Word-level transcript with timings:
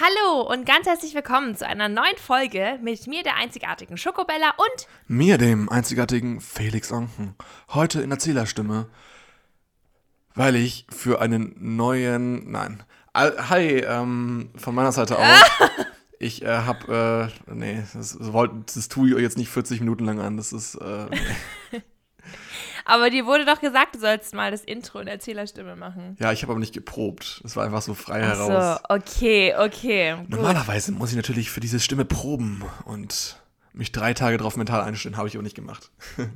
Hallo 0.00 0.40
und 0.40 0.66
ganz 0.66 0.88
herzlich 0.88 1.14
willkommen 1.14 1.54
zu 1.54 1.64
einer 1.64 1.88
neuen 1.88 2.16
Folge 2.16 2.80
mit 2.82 3.06
mir, 3.06 3.22
der 3.22 3.36
einzigartigen 3.36 3.96
Schokobella 3.96 4.52
und 4.56 4.88
Mir, 5.06 5.38
dem 5.38 5.68
einzigartigen 5.68 6.40
Felix 6.40 6.90
Onken. 6.90 7.36
Heute 7.68 8.02
in 8.02 8.10
Erzählerstimme, 8.10 8.88
weil 10.34 10.56
ich 10.56 10.88
für 10.90 11.20
einen 11.20 11.54
neuen, 11.76 12.50
nein, 12.50 12.82
hi, 13.14 13.84
ähm, 13.86 14.50
von 14.56 14.74
meiner 14.74 14.90
Seite 14.90 15.16
auch. 15.20 15.60
Ich 16.18 16.42
äh, 16.42 16.48
hab, 16.48 16.88
äh, 16.88 17.28
nee, 17.46 17.84
das, 17.94 18.18
das, 18.18 18.48
das 18.74 18.88
tue 18.88 19.10
ich 19.10 19.14
euch 19.14 19.22
jetzt 19.22 19.38
nicht 19.38 19.50
40 19.50 19.78
Minuten 19.78 20.06
lang 20.06 20.18
an. 20.18 20.36
Das 20.36 20.52
ist, 20.52 20.74
äh, 20.74 21.06
nee. 21.70 21.82
aber 22.84 23.10
dir 23.10 23.26
wurde 23.26 23.44
doch 23.44 23.60
gesagt, 23.60 23.94
du 23.94 24.00
sollst 24.00 24.34
mal 24.34 24.50
das 24.50 24.62
Intro 24.62 25.00
in 25.00 25.08
Erzählerstimme 25.08 25.76
machen. 25.76 26.16
ja, 26.18 26.32
ich 26.32 26.42
habe 26.42 26.52
aber 26.52 26.60
nicht 26.60 26.74
geprobt. 26.74 27.42
Es 27.44 27.56
war 27.56 27.64
einfach 27.64 27.82
so 27.82 27.94
frei 27.94 28.22
heraus. 28.22 28.78
So, 28.88 28.94
okay, 28.94 29.54
okay. 29.56 30.16
Gut. 30.16 30.30
Normalerweise 30.30 30.92
muss 30.92 31.10
ich 31.10 31.16
natürlich 31.16 31.50
für 31.50 31.60
diese 31.60 31.80
Stimme 31.80 32.04
proben 32.04 32.64
und 32.84 33.40
mich 33.72 33.92
drei 33.92 34.14
Tage 34.14 34.36
drauf 34.36 34.56
mental 34.56 34.82
einstellen. 34.82 35.16
Habe 35.16 35.28
ich 35.28 35.36
auch 35.38 35.42
nicht 35.42 35.56
gemacht. 35.56 35.90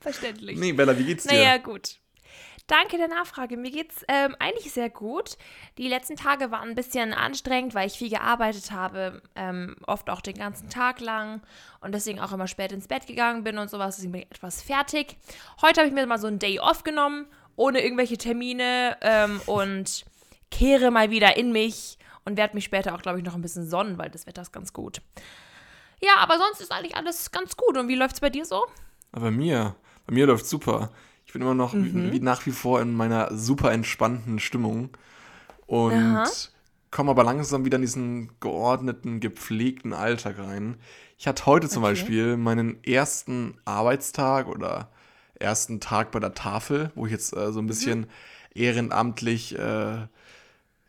Verständlich. 0.00 0.58
Nee, 0.58 0.72
Bella, 0.72 0.98
wie 0.98 1.04
geht's 1.04 1.24
dir? 1.24 1.34
Naja, 1.34 1.58
gut. 1.58 1.98
Danke 2.70 2.98
der 2.98 3.08
Nachfrage. 3.08 3.56
Mir 3.56 3.72
geht's 3.72 4.04
ähm, 4.06 4.36
eigentlich 4.38 4.72
sehr 4.72 4.90
gut. 4.90 5.36
Die 5.76 5.88
letzten 5.88 6.14
Tage 6.14 6.52
waren 6.52 6.68
ein 6.68 6.76
bisschen 6.76 7.12
anstrengend, 7.12 7.74
weil 7.74 7.88
ich 7.88 7.94
viel 7.94 8.10
gearbeitet 8.10 8.70
habe, 8.70 9.22
ähm, 9.34 9.74
oft 9.88 10.08
auch 10.08 10.20
den 10.20 10.36
ganzen 10.36 10.70
Tag 10.70 11.00
lang 11.00 11.42
und 11.80 11.92
deswegen 11.92 12.20
auch 12.20 12.30
immer 12.30 12.46
spät 12.46 12.70
ins 12.70 12.86
Bett 12.86 13.08
gegangen 13.08 13.42
bin 13.42 13.58
und 13.58 13.70
sowas. 13.70 13.96
Deswegen 13.96 14.12
bin 14.12 14.20
ich 14.20 14.30
etwas 14.30 14.62
fertig. 14.62 15.16
Heute 15.60 15.80
habe 15.80 15.88
ich 15.88 15.92
mir 15.92 16.06
mal 16.06 16.20
so 16.20 16.28
einen 16.28 16.38
Day 16.38 16.60
off 16.60 16.84
genommen, 16.84 17.26
ohne 17.56 17.82
irgendwelche 17.82 18.16
Termine 18.16 18.96
ähm, 19.00 19.40
und 19.46 20.04
kehre 20.52 20.92
mal 20.92 21.10
wieder 21.10 21.36
in 21.36 21.50
mich 21.50 21.98
und 22.24 22.36
werde 22.36 22.54
mich 22.54 22.66
später 22.66 22.94
auch, 22.94 23.02
glaube 23.02 23.18
ich, 23.18 23.24
noch 23.24 23.34
ein 23.34 23.42
bisschen 23.42 23.68
sonnen, 23.68 23.98
weil 23.98 24.10
das 24.10 24.28
Wetter 24.28 24.42
ist 24.42 24.52
ganz 24.52 24.72
gut. 24.72 25.02
Ja, 26.00 26.18
aber 26.18 26.38
sonst 26.38 26.60
ist 26.60 26.70
eigentlich 26.70 26.94
alles 26.94 27.32
ganz 27.32 27.56
gut. 27.56 27.76
Und 27.76 27.88
wie 27.88 27.96
läuft's 27.96 28.20
bei 28.20 28.30
dir 28.30 28.44
so? 28.44 28.64
Aber 29.10 29.24
bei 29.24 29.30
mir, 29.32 29.74
bei 30.06 30.14
mir 30.14 30.26
läuft 30.26 30.46
super. 30.46 30.92
Ich 31.30 31.32
bin 31.32 31.42
immer 31.42 31.54
noch 31.54 31.76
Mhm. 31.76 32.10
wie, 32.10 32.18
nach 32.18 32.44
wie 32.46 32.50
vor 32.50 32.80
in 32.80 32.92
meiner 32.92 33.32
super 33.32 33.70
entspannten 33.70 34.40
Stimmung 34.40 34.90
und 35.68 36.50
komme 36.90 37.12
aber 37.12 37.22
langsam 37.22 37.64
wieder 37.64 37.76
in 37.76 37.82
diesen 37.82 38.30
geordneten, 38.40 39.20
gepflegten 39.20 39.92
Alltag 39.92 40.40
rein. 40.40 40.78
Ich 41.18 41.28
hatte 41.28 41.46
heute 41.46 41.68
zum 41.68 41.84
Okay. 41.84 41.92
Beispiel 41.92 42.36
meinen 42.36 42.82
ersten 42.82 43.56
Arbeitstag 43.64 44.48
oder 44.48 44.90
ersten 45.38 45.78
Tag 45.78 46.10
bei 46.10 46.18
der 46.18 46.34
Tafel, 46.34 46.90
wo 46.96 47.06
ich 47.06 47.12
jetzt 47.12 47.32
äh, 47.36 47.52
so 47.52 47.60
ein 47.60 47.68
bisschen 47.68 48.08
ehrenamtlich 48.52 49.56
äh, 49.56 50.08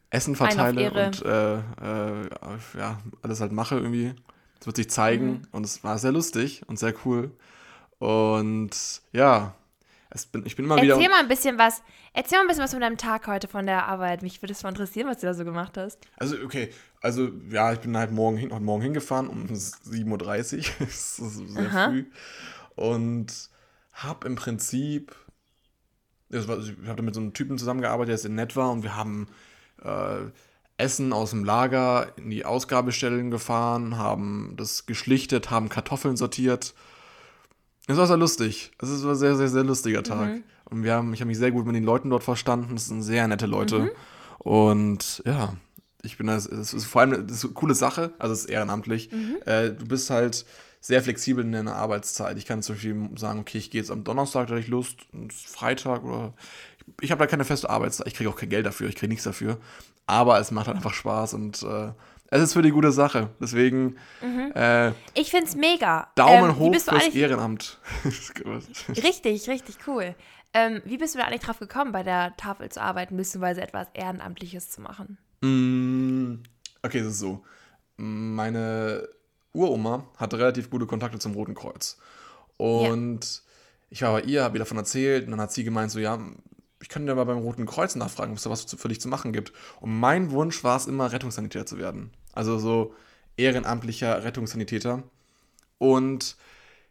Essen 0.09 0.35
verteile 0.35 0.91
und 0.91 1.23
äh, 1.23 1.57
äh, 1.57 2.29
ja, 2.77 2.99
alles 3.21 3.39
halt 3.41 3.51
mache 3.51 3.75
irgendwie. 3.75 4.13
Das 4.57 4.65
wird 4.67 4.75
sich 4.77 4.89
zeigen 4.89 5.43
Mhm. 5.43 5.47
und 5.51 5.65
es 5.65 5.83
war 5.83 5.97
sehr 5.99 6.11
lustig 6.11 6.63
und 6.67 6.79
sehr 6.79 6.93
cool. 7.05 7.31
Und 7.99 9.01
ja, 9.13 9.55
bin, 10.31 10.45
ich 10.45 10.55
bin 10.55 10.65
immer 10.65 10.81
wieder. 10.81 10.95
Erzähl 10.95 11.09
mal 11.09 11.19
ein 11.19 11.27
bisschen 11.27 11.57
was. 11.57 11.81
Erzähl 12.13 12.37
mal 12.37 12.43
ein 12.43 12.47
bisschen 12.47 12.63
was 12.63 12.71
von 12.71 12.81
deinem 12.81 12.97
Tag 12.97 13.27
heute 13.27 13.47
von 13.47 13.65
der 13.65 13.87
Arbeit. 13.87 14.21
Mich 14.21 14.41
würde 14.41 14.51
es 14.51 14.61
mal 14.63 14.69
interessieren, 14.69 15.07
was 15.07 15.19
du 15.19 15.27
da 15.27 15.33
so 15.33 15.45
gemacht 15.45 15.77
hast. 15.77 15.99
Also, 16.17 16.35
okay, 16.43 16.69
also 17.01 17.29
ja, 17.49 17.71
ich 17.71 17.79
bin 17.79 17.95
halt 17.95 18.11
morgen, 18.11 18.37
hin, 18.37 18.51
heute 18.51 18.63
Morgen 18.63 18.81
hingefahren 18.81 19.27
um 19.27 19.45
7.30 19.47 20.57
Uhr. 20.57 20.63
das 20.79 21.19
ist 21.19 21.37
sehr 21.47 21.67
Aha. 21.67 21.89
früh. 21.89 22.05
Und 22.75 23.49
habe 23.93 24.27
im 24.27 24.35
Prinzip. 24.35 25.15
Ich 26.29 26.47
habe 26.47 27.01
mit 27.01 27.13
so 27.13 27.19
einem 27.19 27.33
Typen 27.33 27.57
zusammengearbeitet, 27.57 28.09
der 28.09 28.17
sehr 28.17 28.31
nett 28.31 28.55
war 28.55 28.71
und 28.71 28.83
wir 28.83 28.95
haben 28.95 29.27
äh, 29.83 30.29
Essen 30.77 31.13
aus 31.13 31.31
dem 31.31 31.43
Lager 31.43 32.13
in 32.17 32.29
die 32.29 32.45
Ausgabestellen 32.45 33.31
gefahren, 33.31 33.97
haben 33.97 34.53
das 34.57 34.85
geschlichtet, 34.85 35.51
haben 35.51 35.69
Kartoffeln 35.69 36.17
sortiert. 36.17 36.73
Es 37.87 37.97
war 37.97 38.07
sehr 38.07 38.17
lustig. 38.17 38.71
Es 38.79 39.03
war 39.03 39.11
ein 39.11 39.15
sehr, 39.15 39.35
sehr, 39.35 39.47
sehr 39.47 39.63
lustiger 39.63 40.03
Tag. 40.03 40.29
Und 40.65 40.83
wir 40.83 40.93
haben, 40.93 41.13
ich 41.13 41.19
habe 41.21 41.27
mich 41.27 41.37
sehr 41.37 41.51
gut 41.51 41.65
mit 41.65 41.75
den 41.75 41.83
Leuten 41.83 42.09
dort 42.09 42.23
verstanden. 42.23 42.75
Es 42.75 42.87
sind 42.87 43.01
sehr 43.01 43.27
nette 43.27 43.45
Leute. 43.47 43.91
Und 44.39 45.21
ja, 45.25 45.53
ich 46.03 46.17
bin 46.17 46.27
das, 46.27 46.45
es 46.45 46.73
ist 46.73 46.85
vor 46.85 47.01
allem 47.01 47.27
das 47.27 47.43
eine 47.43 47.53
coole 47.53 47.75
Sache, 47.75 48.13
also 48.17 48.33
es 48.33 48.41
ist 48.41 48.49
ehrenamtlich. 48.49 49.09
Äh, 49.45 49.71
du 49.71 49.85
bist 49.85 50.09
halt 50.09 50.45
sehr 50.79 51.01
flexibel 51.03 51.43
in 51.43 51.51
deiner 51.51 51.75
Arbeitszeit. 51.75 52.37
Ich 52.37 52.45
kann 52.45 52.63
zum 52.63 52.75
Beispiel 52.75 53.09
sagen, 53.17 53.39
okay, 53.39 53.59
ich 53.59 53.69
gehe 53.69 53.81
jetzt 53.81 53.91
am 53.91 54.03
Donnerstag, 54.03 54.47
da 54.47 54.51
habe 54.53 54.61
ich 54.61 54.67
Lust, 54.67 54.97
Freitag 55.29 56.03
oder 56.03 56.33
ich 57.01 57.11
habe 57.11 57.19
da 57.19 57.27
keine 57.27 57.45
feste 57.45 57.69
Arbeitszeit. 57.69 58.07
Ich 58.07 58.15
kriege 58.15 58.29
auch 58.29 58.35
kein 58.35 58.49
Geld 58.49 58.65
dafür, 58.65 58.89
ich 58.89 58.95
kriege 58.95 59.09
nichts 59.09 59.25
dafür. 59.25 59.57
Aber 60.07 60.39
es 60.39 60.49
macht 60.49 60.67
halt 60.67 60.77
einfach 60.77 60.93
Spaß 60.93 61.35
und 61.35 61.61
äh, 61.61 61.91
es 62.31 62.41
ist 62.41 62.53
für 62.53 62.61
die 62.61 62.71
gute 62.71 62.91
Sache. 62.91 63.29
Deswegen 63.39 63.97
äh, 64.55 64.91
Ich 65.13 65.29
find's 65.29 65.55
mega. 65.55 66.07
Daumen 66.15 66.51
ähm, 66.51 66.59
hoch 66.59 66.73
fürs 66.73 67.13
Ehrenamt. 67.13 67.77
Richtig, 69.03 69.47
richtig 69.49 69.75
cool. 69.85 70.15
Ähm, 70.53 70.81
wie 70.85 70.97
bist 70.97 71.13
du 71.13 71.19
da 71.19 71.25
eigentlich 71.25 71.41
drauf 71.41 71.59
gekommen, 71.59 71.91
bei 71.91 72.03
der 72.03 72.35
Tafel 72.37 72.69
zu 72.69 72.81
arbeiten, 72.81 73.15
beziehungsweise 73.17 73.61
etwas 73.61 73.87
Ehrenamtliches 73.93 74.69
zu 74.69 74.81
machen? 74.81 75.17
Mm, 75.41 76.43
okay, 76.83 76.99
es 76.99 77.07
ist 77.07 77.19
so. 77.19 77.43
Meine 77.97 79.07
Uroma 79.53 80.07
hatte 80.17 80.39
relativ 80.39 80.69
gute 80.69 80.85
Kontakte 80.85 81.19
zum 81.19 81.33
Roten 81.33 81.53
Kreuz. 81.53 81.97
Und 82.57 83.43
ich 83.89 84.01
war 84.03 84.13
bei 84.13 84.21
ihr, 84.21 84.43
habe 84.43 84.57
ihr 84.57 84.59
davon 84.59 84.77
erzählt 84.77 85.25
und 85.25 85.31
dann 85.31 85.41
hat 85.41 85.51
sie 85.51 85.65
gemeint, 85.65 85.91
so 85.91 85.99
ja, 85.99 86.17
ich 86.81 86.89
kann 86.89 87.05
dir 87.05 87.15
mal 87.15 87.25
beim 87.25 87.39
Roten 87.39 87.65
Kreuz 87.65 87.95
nachfragen, 87.95 88.31
ob 88.31 88.37
es 88.37 88.43
da 88.43 88.49
was 88.49 88.63
für 88.63 88.87
dich 88.87 89.01
zu 89.01 89.09
machen 89.09 89.33
gibt. 89.33 89.51
Und 89.81 89.99
mein 89.99 90.31
Wunsch 90.31 90.63
war 90.63 90.77
es 90.77 90.87
immer, 90.87 91.11
Rettungssanitäter 91.11 91.65
zu 91.65 91.77
werden. 91.77 92.11
Also 92.33 92.57
so 92.59 92.93
ehrenamtlicher 93.37 94.23
Rettungssanitäter. 94.23 95.03
Und 95.77 96.35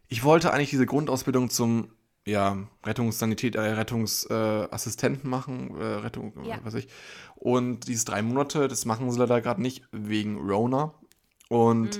ich 0.07 0.23
wollte 0.23 0.51
eigentlich 0.51 0.69
diese 0.69 0.85
Grundausbildung 0.85 1.49
zum 1.49 1.89
ja, 2.25 2.57
Rettungssanität, 2.85 3.55
äh, 3.55 3.61
Rettungsassistenten 3.61 5.25
äh, 5.25 5.27
machen, 5.27 5.75
äh, 5.79 5.83
Rettung, 5.83 6.33
Ja. 6.43 6.63
weiß 6.63 6.75
ich. 6.75 6.87
Und 7.35 7.87
diese 7.87 8.05
drei 8.05 8.21
Monate, 8.21 8.67
das 8.67 8.85
machen 8.85 9.09
sie 9.11 9.19
leider 9.19 9.41
gerade 9.41 9.61
nicht 9.61 9.83
wegen 9.91 10.37
Rona. 10.37 10.93
Und 11.49 11.99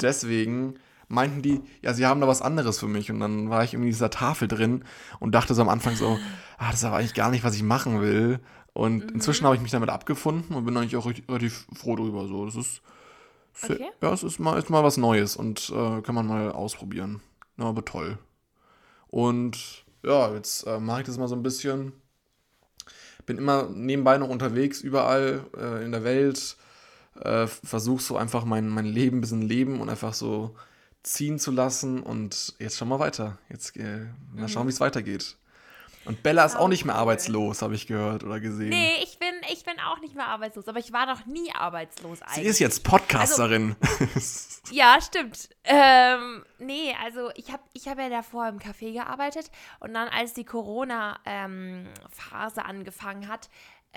deswegen 0.00 0.74
meinten 1.08 1.42
die, 1.42 1.60
ja, 1.82 1.94
sie 1.94 2.06
haben 2.06 2.20
da 2.20 2.28
was 2.28 2.42
anderes 2.42 2.78
für 2.78 2.88
mich. 2.88 3.10
Und 3.10 3.20
dann 3.20 3.50
war 3.50 3.62
ich 3.64 3.74
irgendwie 3.74 3.88
in 3.88 3.94
dieser 3.94 4.10
Tafel 4.10 4.48
drin 4.48 4.84
und 5.20 5.32
dachte 5.34 5.54
so 5.54 5.62
am 5.62 5.68
Anfang 5.68 5.96
so, 5.96 6.18
ah, 6.56 6.70
das 6.70 6.80
ist 6.80 6.84
aber 6.84 6.96
eigentlich 6.96 7.14
gar 7.14 7.30
nicht, 7.30 7.44
was 7.44 7.54
ich 7.54 7.62
machen 7.62 8.00
will. 8.00 8.40
Und 8.78 9.10
inzwischen 9.10 9.44
habe 9.44 9.56
ich 9.56 9.60
mich 9.60 9.72
damit 9.72 9.90
abgefunden 9.90 10.54
und 10.54 10.64
bin 10.64 10.76
eigentlich 10.76 10.94
auch 10.94 11.04
richtig, 11.06 11.28
relativ 11.28 11.66
froh 11.74 11.96
drüber. 11.96 12.28
So, 12.28 12.44
das 12.46 12.54
ist, 12.54 12.80
Okay. 13.60 13.90
ja, 14.00 14.12
es 14.12 14.22
ist 14.22 14.38
mal, 14.38 14.56
ist 14.56 14.70
mal 14.70 14.84
was 14.84 14.96
Neues 14.96 15.34
und 15.34 15.70
äh, 15.70 16.00
kann 16.02 16.14
man 16.14 16.28
mal 16.28 16.52
ausprobieren. 16.52 17.20
Ja, 17.56 17.64
aber 17.64 17.84
toll. 17.84 18.18
Und 19.08 19.84
ja, 20.04 20.32
jetzt 20.32 20.64
äh, 20.68 20.78
mache 20.78 21.00
ich 21.00 21.06
das 21.08 21.18
mal 21.18 21.26
so 21.26 21.34
ein 21.34 21.42
bisschen. 21.42 21.92
Bin 23.26 23.36
immer 23.36 23.68
nebenbei 23.68 24.16
noch 24.16 24.28
unterwegs, 24.28 24.80
überall 24.80 25.44
äh, 25.56 25.84
in 25.84 25.90
der 25.90 26.04
Welt. 26.04 26.56
Äh, 27.20 27.48
Versuche 27.48 28.00
so 28.00 28.16
einfach 28.16 28.44
mein, 28.44 28.68
mein 28.68 28.86
Leben 28.86 29.18
ein 29.18 29.20
bisschen 29.22 29.42
leben 29.42 29.80
und 29.80 29.88
einfach 29.90 30.14
so 30.14 30.54
ziehen 31.02 31.40
zu 31.40 31.50
lassen. 31.50 32.00
Und 32.00 32.54
jetzt 32.60 32.76
schauen 32.78 32.90
wir 32.90 33.00
weiter. 33.00 33.38
Jetzt 33.50 33.76
äh, 33.76 34.06
mal 34.32 34.48
schauen, 34.48 34.68
wie 34.68 34.72
es 34.72 34.78
weitergeht. 34.78 35.36
Und 36.08 36.22
Bella 36.22 36.46
ist 36.46 36.56
auch 36.56 36.68
nicht 36.68 36.86
mehr 36.86 36.94
arbeitslos, 36.94 37.60
habe 37.60 37.74
ich 37.74 37.86
gehört 37.86 38.24
oder 38.24 38.40
gesehen. 38.40 38.70
Nee, 38.70 38.94
ich 39.02 39.18
bin, 39.18 39.28
ich 39.52 39.62
bin 39.64 39.74
auch 39.78 40.00
nicht 40.00 40.14
mehr 40.14 40.26
arbeitslos, 40.26 40.66
aber 40.66 40.78
ich 40.78 40.90
war 40.90 41.04
noch 41.04 41.26
nie 41.26 41.52
arbeitslos 41.54 42.20
Sie 42.20 42.24
eigentlich. 42.24 42.46
ist 42.46 42.58
jetzt 42.58 42.82
Podcasterin. 42.82 43.76
Ja, 44.70 44.98
stimmt. 45.00 45.48
Ähm, 45.64 46.44
nee, 46.58 46.94
also 47.02 47.30
ich 47.36 47.50
habe 47.50 47.62
ich 47.72 47.88
hab 47.88 47.98
ja 47.98 48.10
davor 48.10 48.48
im 48.48 48.58
Café 48.58 48.92
gearbeitet 48.92 49.50
und 49.80 49.94
dann, 49.94 50.08
als 50.08 50.34
die 50.34 50.44
Corona-Phase 50.44 52.62
angefangen 52.64 53.28
hat, 53.28 53.48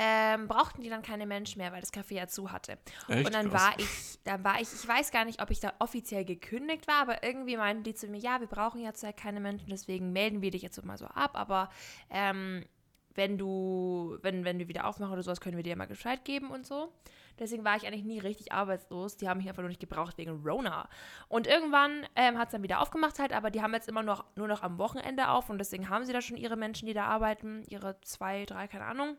ähm, 0.04 0.48
brauchten 0.48 0.82
die 0.82 0.90
dann 0.90 1.04
keine 1.04 1.28
Menschen 1.28 1.60
mehr, 1.60 1.72
weil 1.72 1.82
das 1.82 1.94
Café 1.94 2.16
ja 2.16 2.28
zu 2.28 2.52
hatte. 2.52 2.80
Echt? 3.08 3.24
Und 3.24 3.36
dann 3.36 3.52
Krass. 3.52 3.62
war 3.62 3.74
ich, 3.80 4.20
dann 4.24 4.44
war 4.44 4.60
ich, 4.60 4.74
ich 4.74 4.88
weiß 4.88 5.12
gar 5.12 5.26
nicht, 5.26 5.44
ob 5.44 5.52
ich 5.52 5.60
da 5.60 5.74
offiziell 5.78 6.26
gekündigt 6.26 6.88
war, 6.88 7.04
aber 7.04 7.24
irgendwie 7.24 7.56
meinten 7.56 7.84
die 7.84 7.94
zu 7.94 8.08
mir, 8.08 8.18
ja, 8.18 8.40
wir 8.40 8.48
brauchen 8.48 8.82
jetzt 8.82 9.04
ja 9.04 9.12
keine 9.12 9.40
Menschen, 9.40 9.70
deswegen 9.70 10.12
melden 10.12 10.42
wir 10.42 10.50
dich 10.50 10.64
jetzt 10.64 10.84
mal 10.84 10.98
so 10.98 11.06
ab, 11.06 11.32
aber 11.36 11.70
ähm, 12.10 12.66
wenn 13.14 13.38
du, 13.38 14.18
wenn, 14.24 14.44
wenn 14.44 14.58
wir 14.58 14.70
wieder 14.70 14.88
aufmachen 14.88 15.14
oder 15.14 15.22
sowas, 15.22 15.40
können 15.40 15.58
wir 15.58 15.64
dir 15.64 15.72
ja 15.72 15.76
mal 15.76 15.86
Bescheid 15.86 16.26
geben 16.26 16.50
und 16.50 16.66
so. 16.66 16.92
Deswegen 17.38 17.64
war 17.64 17.76
ich 17.76 17.86
eigentlich 17.86 18.04
nie 18.04 18.20
richtig 18.20 18.52
arbeitslos. 18.52 19.18
Die 19.18 19.30
haben 19.30 19.38
mich 19.38 19.50
einfach 19.50 19.62
nur 19.62 19.70
nicht 19.70 19.80
gebraucht 19.80 20.18
wegen 20.18 20.44
Rona. 20.44 20.90
Und 21.28 21.46
irgendwann 21.46 22.08
ähm, 22.16 22.38
hat 22.40 22.48
es 22.48 22.52
dann 22.54 22.64
wieder 22.64 22.82
aufgemacht 22.82 23.20
halt, 23.20 23.34
aber 23.34 23.52
die 23.52 23.62
haben 23.62 23.74
jetzt 23.74 23.90
immer 23.90 24.04
noch 24.04 24.26
nur 24.36 24.48
noch 24.48 24.64
am 24.64 24.78
Wochenende 24.78 25.30
auf 25.30 25.50
und 25.50 25.60
deswegen 25.60 25.90
haben 25.90 26.06
sie 26.06 26.14
da 26.14 26.22
schon 26.22 26.38
ihre 26.38 26.56
Menschen, 26.56 26.88
die 26.88 26.94
da 26.94 27.06
arbeiten, 27.06 27.64
ihre 27.68 28.00
zwei, 28.02 28.46
drei, 28.46 28.68
keine 28.68 28.86
Ahnung. 28.86 29.18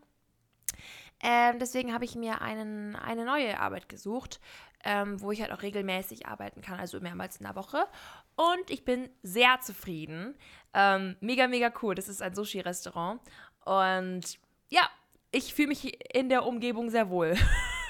Ähm, 1.22 1.58
deswegen 1.60 1.92
habe 1.94 2.04
ich 2.04 2.16
mir 2.16 2.42
einen, 2.42 2.96
eine 2.96 3.24
neue 3.24 3.60
Arbeit 3.60 3.88
gesucht, 3.88 4.40
ähm, 4.84 5.20
wo 5.20 5.30
ich 5.30 5.40
halt 5.40 5.52
auch 5.52 5.62
regelmäßig 5.62 6.26
arbeiten 6.26 6.60
kann, 6.60 6.80
also 6.80 7.00
mehrmals 7.00 7.36
in 7.36 7.46
der 7.46 7.54
Woche. 7.54 7.86
Und 8.34 8.70
ich 8.70 8.84
bin 8.84 9.08
sehr 9.22 9.60
zufrieden. 9.60 10.34
Ähm, 10.74 11.16
mega, 11.20 11.46
mega 11.46 11.72
cool. 11.82 11.94
Das 11.94 12.08
ist 12.08 12.22
ein 12.22 12.34
Sushi-Restaurant. 12.34 13.20
Und 13.64 14.38
ja, 14.68 14.82
ich 15.30 15.54
fühle 15.54 15.68
mich 15.68 15.96
in 16.14 16.28
der 16.28 16.44
Umgebung 16.44 16.90
sehr 16.90 17.08
wohl. 17.08 17.36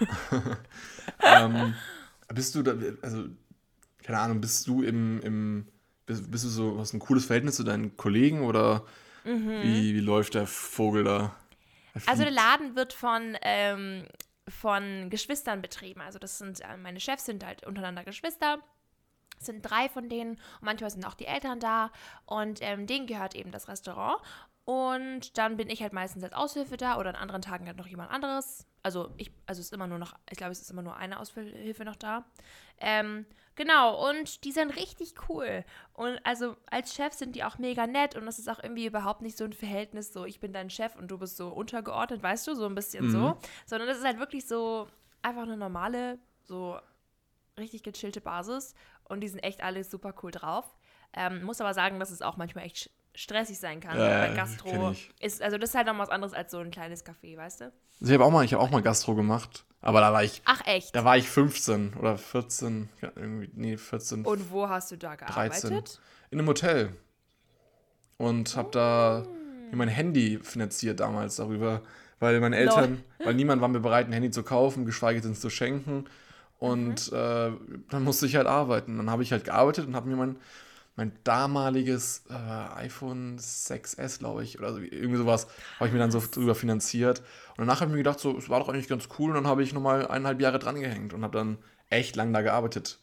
ähm, 1.23 1.75
bist 2.29 2.55
du 2.55 2.63
da, 2.63 2.75
also, 3.01 3.25
keine 4.03 4.19
Ahnung, 4.19 4.41
bist 4.41 4.67
du 4.67 4.83
im, 4.83 5.21
im 5.23 5.69
bist, 6.05 6.31
bist 6.31 6.45
du 6.45 6.49
so, 6.49 6.79
hast 6.79 6.93
ein 6.93 6.99
cooles 6.99 7.25
Verhältnis 7.25 7.57
zu 7.57 7.65
deinen 7.65 7.97
Kollegen 7.97 8.43
oder 8.43 8.85
Mhm. 9.25 9.63
wie, 9.63 9.95
wie 9.95 10.01
läuft 10.01 10.35
der 10.35 10.47
Vogel 10.47 11.05
da? 11.05 11.37
Also 12.07 12.23
der. 12.23 12.33
Laden 12.33 12.77
wird 12.77 12.93
von, 12.93 13.37
ähm, 13.43 14.07
von 14.49 15.11
Geschwistern 15.11 15.63
betrieben. 15.63 16.01
Also 16.01 16.19
das 16.19 16.39
sind, 16.39 16.61
äh, 16.61 16.77
meine 16.77 17.01
Chefs 17.01 17.25
sind 17.25 17.45
halt 17.45 17.67
untereinander 17.67 18.05
Geschwister. 18.05 18.59
Es 19.39 19.47
sind 19.47 19.63
drei 19.63 19.89
von 19.89 20.09
denen 20.09 20.33
und 20.33 20.63
manchmal 20.63 20.91
sind 20.91 21.05
auch 21.05 21.15
die 21.15 21.27
Eltern 21.27 21.59
da 21.59 21.91
und 22.27 22.61
ähm, 22.63 22.87
denen 22.87 23.07
gehört 23.07 23.35
eben 23.35 23.51
das 23.51 23.69
Restaurant. 23.69 24.23
Und 24.65 25.39
dann 25.39 25.57
bin 25.57 25.69
ich 25.69 25.83
halt 25.83 25.93
meistens 25.93 26.23
als 26.23 26.35
Aushilfe 26.35 26.77
da 26.77 26.99
oder 26.99 27.11
an 27.11 27.17
anderen 27.17 27.43
Tagen 27.43 27.67
halt 27.67 27.77
noch 27.77 27.87
jemand 27.87 28.13
anderes. 28.13 28.67
Also 28.85 29.13
ich, 29.17 29.33
also 29.47 29.61
es 29.61 29.67
ist 29.67 29.73
immer 29.73 29.89
nur 29.89 29.99
noch, 29.99 30.15
ich 30.31 30.37
glaube, 30.37 30.53
es 30.53 30.61
ist 30.61 30.71
immer 30.71 30.83
nur 30.83 30.97
eine 30.97 31.19
Aushilfe 31.19 31.85
noch 31.85 31.97
da. 31.97 32.25
Ähm, 32.79 33.27
genau, 33.57 34.09
und 34.09 34.45
die 34.45 34.53
sind 34.53 34.77
richtig 34.77 35.15
cool. 35.29 35.65
Und 35.95 36.21
also 36.25 36.57
als 36.71 36.95
Chef 36.95 37.13
sind 37.13 37.35
die 37.35 37.43
auch 37.43 37.59
mega 37.59 37.89
nett 37.89 38.15
und 38.15 38.25
das 38.25 38.39
ist 38.39 38.49
auch 38.49 38.63
irgendwie 38.63 38.87
überhaupt 38.87 39.23
nicht 39.23 39.37
so 39.37 39.45
ein 39.45 39.53
Verhältnis, 39.53 40.13
so 40.13 40.25
ich 40.25 40.39
bin 40.39 40.53
dein 40.53 40.71
Chef 40.71 40.95
und 40.95 41.09
du 41.09 41.19
bist 41.19 41.37
so 41.37 41.49
untergeordnet, 41.49 42.23
weißt 42.23 42.47
du, 42.47 42.55
so 42.55 42.67
ein 42.67 42.75
bisschen 42.77 43.11
so. 43.11 43.37
Sondern 43.67 43.89
das 43.89 43.99
ist 43.99 44.05
halt 44.05 44.19
wirklich 44.19 44.47
so 44.47 44.89
einfach 45.23 45.43
eine 45.43 45.57
normale, 45.57 46.19
so 46.45 46.79
richtig 47.59 47.83
gechillte 47.83 48.21
Basis 48.21 48.75
und 49.05 49.21
die 49.21 49.29
sind 49.29 49.41
echt 49.41 49.63
alle 49.63 49.83
super 49.83 50.15
cool 50.23 50.31
drauf. 50.31 50.77
Ähm, 51.15 51.43
muss 51.43 51.61
aber 51.61 51.75
sagen, 51.75 52.01
dass 52.01 52.11
es 52.11 52.23
auch 52.23 52.37
manchmal 52.37 52.65
echt 52.65 52.91
stressig 53.15 53.59
sein 53.59 53.81
kann. 53.81 53.99
Weil 53.99 54.29
kenn 54.29 54.37
Gastro 54.37 54.95
ist, 55.21 55.43
also 55.43 55.59
das 55.59 55.71
ist 55.71 55.77
halt 55.77 55.87
noch 55.87 55.99
was 55.99 56.09
anderes 56.11 56.33
als 56.35 56.51
so 56.51 56.59
ein 56.59 56.71
kleines 56.71 57.05
Café, 57.05 57.37
weißt 57.37 57.61
du? 57.63 57.65
Also 58.01 58.13
ich 58.13 58.13
habe 58.13 58.25
auch, 58.25 58.31
mal- 58.31 58.45
ich 58.45 58.55
hab 58.55 58.61
auch 58.61 58.71
mal 58.71 58.83
Gastro 58.83 59.15
gemacht, 59.15 59.65
aber 59.81 60.01
da 60.01 60.13
war 60.13 60.25
ich, 60.25 60.43
Ach 60.45 60.61
echt? 60.67 60.95
da 60.97 61.05
war 61.05 61.17
ich 61.17 61.29
15 61.29 61.95
oder 61.95 62.17
14, 62.19 62.89
ja, 63.01 63.13
irgendwie, 63.15 63.51
nee, 63.55 63.77
14, 63.77 64.25
Und 64.25 64.51
wo 64.51 64.69
hast 64.69 64.91
du 64.91 64.97
da 64.97 65.17
13. 65.17 65.71
gearbeitet? 65.71 66.01
in 66.31 66.39
einem 66.39 66.49
Hotel. 66.49 66.97
Und 68.19 68.57
habe 68.57 68.71
da 68.71 69.27
mir 69.71 69.77
mein 69.77 69.89
Handy 69.89 70.39
finanziert 70.43 71.01
damals 71.01 71.37
darüber, 71.37 71.83
weil 72.21 72.39
meine 72.41 72.57
Eltern, 72.57 73.03
weil 73.19 73.35
niemand 73.35 73.61
war 73.63 73.69
mir 73.69 73.81
bereit, 73.81 74.07
ein 74.07 74.13
Handy 74.13 74.31
zu 74.31 74.43
kaufen, 74.43 74.85
geschweige 74.87 75.21
denn 75.21 75.35
zu 75.35 75.51
schenken. 75.51 76.05
Und 76.59 77.11
Mhm. 77.11 77.17
äh, 77.19 77.51
dann 77.91 78.05
musste 78.05 78.27
ich 78.27 78.37
halt 78.37 78.47
arbeiten. 78.47 78.97
Dann 78.99 79.11
habe 79.11 79.23
ich 79.25 79.33
halt 79.33 79.45
gearbeitet 79.45 79.87
und 79.87 79.97
habe 79.97 80.09
mir 80.09 80.15
mein, 80.17 80.37
mein 80.97 81.13
damaliges 81.25 82.25
äh, 82.29 82.35
iPhone 82.35 83.39
6S, 83.39 84.19
glaube 84.19 84.45
ich, 84.45 84.59
oder 84.59 84.73
so, 84.75 84.79
irgendwie 84.81 85.17
sowas, 85.17 85.47
habe 85.79 85.87
ich 85.87 85.93
mir 85.93 85.99
dann 85.99 86.11
so 86.11 86.21
drüber 86.31 86.55
finanziert. 86.55 87.21
Und 87.51 87.59
danach 87.59 87.81
habe 87.81 87.87
ich 87.91 87.93
mir 87.93 87.99
gedacht, 88.03 88.21
so, 88.21 88.37
es 88.37 88.49
war 88.49 88.61
doch 88.61 88.69
eigentlich 88.69 88.89
ganz 88.89 89.09
cool. 89.19 89.31
Und 89.31 89.37
dann 89.37 89.47
habe 89.47 89.63
ich 89.63 89.73
nochmal 89.73 90.07
eineinhalb 90.07 90.41
Jahre 90.41 90.59
dran 90.59 90.81
gehängt 90.81 91.15
und 91.15 91.23
habe 91.25 91.37
dann 91.39 91.59
echt 91.89 92.15
lang 92.17 92.33
da 92.33 92.43
gearbeitet. 92.43 92.99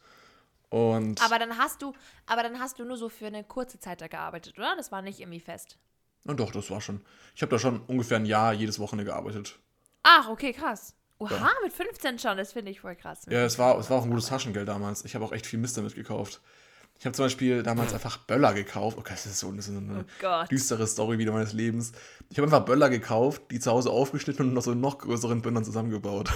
Und 0.68 1.20
Aber 1.20 1.38
dann 1.40 1.58
hast 1.58 1.82
du, 1.82 1.92
aber 2.26 2.42
dann 2.44 2.60
hast 2.60 2.78
du 2.78 2.84
nur 2.84 2.96
so 2.96 3.08
für 3.08 3.26
eine 3.26 3.42
kurze 3.42 3.80
Zeit 3.80 4.00
da 4.00 4.06
gearbeitet, 4.06 4.56
oder? 4.56 4.74
Das 4.76 4.92
war 4.92 5.02
nicht 5.02 5.18
irgendwie 5.20 5.40
fest. 5.40 5.76
Na 6.22 6.34
doch, 6.34 6.52
das 6.52 6.70
war 6.70 6.80
schon. 6.80 7.00
Ich 7.34 7.42
habe 7.42 7.50
da 7.50 7.58
schon 7.58 7.80
ungefähr 7.86 8.18
ein 8.18 8.26
Jahr 8.26 8.52
jedes 8.52 8.78
Wochenende 8.78 9.10
gearbeitet. 9.10 9.58
Ach, 10.04 10.28
okay, 10.28 10.52
krass. 10.52 10.94
Oha, 11.18 11.34
Ja. 11.34 11.50
mit 11.64 11.72
15 11.72 12.18
schon, 12.18 12.36
das 12.36 12.52
finde 12.52 12.70
ich 12.70 12.80
voll 12.80 12.94
krass. 12.94 13.26
Ja, 13.28 13.44
es 13.44 13.58
war, 13.58 13.78
es 13.78 13.90
war 13.90 13.98
auch 13.98 14.04
ein 14.04 14.10
gutes 14.10 14.28
Taschengeld 14.28 14.68
damals. 14.68 15.04
Ich 15.04 15.14
habe 15.14 15.24
auch 15.24 15.32
echt 15.32 15.46
viel 15.46 15.58
Mist 15.58 15.76
damit 15.76 15.94
gekauft. 15.94 16.40
Ich 17.00 17.06
habe 17.06 17.16
zum 17.16 17.24
Beispiel 17.24 17.62
damals 17.62 17.94
einfach 17.94 18.18
Böller 18.18 18.52
gekauft. 18.52 18.98
Okay, 18.98 19.14
das 19.14 19.24
ist 19.24 19.38
so, 19.38 19.50
ist 19.52 19.64
so 19.64 19.72
eine 19.72 20.04
Oh 20.22 20.44
düstere 20.50 20.86
Story 20.86 21.16
wieder 21.16 21.32
meines 21.32 21.54
Lebens. 21.54 21.92
Ich 22.28 22.36
habe 22.36 22.46
einfach 22.46 22.66
Böller 22.66 22.90
gekauft, 22.90 23.40
die 23.50 23.58
zu 23.58 23.70
Hause 23.70 23.88
aufgeschnitten 23.88 24.48
und 24.48 24.52
noch 24.52 24.62
so 24.62 24.72
in 24.72 24.80
noch 24.80 24.98
größeren 24.98 25.40
Böndern 25.40 25.64
zusammengebaut. 25.64 26.28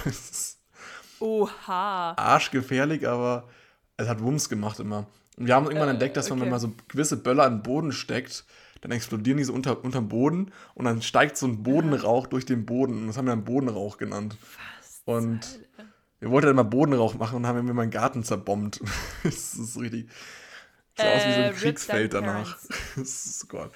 Oha. 1.19 2.13
arschgefährlich, 2.17 3.07
aber 3.07 3.47
es 3.97 4.07
hat 4.07 4.21
Wumms 4.21 4.49
gemacht 4.49 4.79
immer. 4.79 5.05
Und 5.37 5.45
wir 5.45 5.53
haben 5.53 5.65
irgendwann 5.65 5.89
Äh, 5.89 5.91
entdeckt, 5.91 6.17
dass 6.17 6.31
wenn 6.31 6.39
man 6.39 6.47
okay. 6.47 6.51
mal 6.53 6.59
so 6.59 6.73
gewisse 6.87 7.17
Böller 7.17 7.47
den 7.47 7.61
Boden 7.61 7.91
steckt, 7.91 8.43
dann 8.81 8.89
explodieren 8.89 9.37
die 9.37 9.43
so 9.43 9.53
unter, 9.53 9.83
unterm 9.83 10.07
Boden 10.09 10.51
und 10.73 10.85
dann 10.85 11.03
steigt 11.03 11.37
so 11.37 11.45
ein 11.45 11.61
Bodenrauch 11.61 12.25
durch 12.25 12.47
den 12.47 12.65
Boden. 12.65 13.01
Und 13.01 13.07
das 13.07 13.17
haben 13.17 13.25
wir 13.25 13.35
dann 13.35 13.45
Bodenrauch 13.45 13.99
genannt. 13.99 14.35
Und 15.05 15.59
wir 16.19 16.31
wollten 16.31 16.47
dann 16.47 16.55
mal 16.55 16.63
Bodenrauch 16.63 17.13
machen 17.13 17.35
und 17.35 17.45
haben 17.45 17.63
mir 17.63 17.73
meinen 17.75 17.91
Garten 17.91 18.23
zerbombt. 18.23 18.81
das 19.23 19.53
ist 19.53 19.79
richtig. 19.79 20.09
Sah 20.95 21.11
aus 21.11 21.27
wie 21.27 21.33
so 21.33 21.41
Äh, 21.41 21.45
ein 21.49 21.53
rip 21.53 21.55
Kriegsfeld 21.55 22.13
danach. 22.13 22.57
ist 22.95 23.47
Gott. 23.49 23.71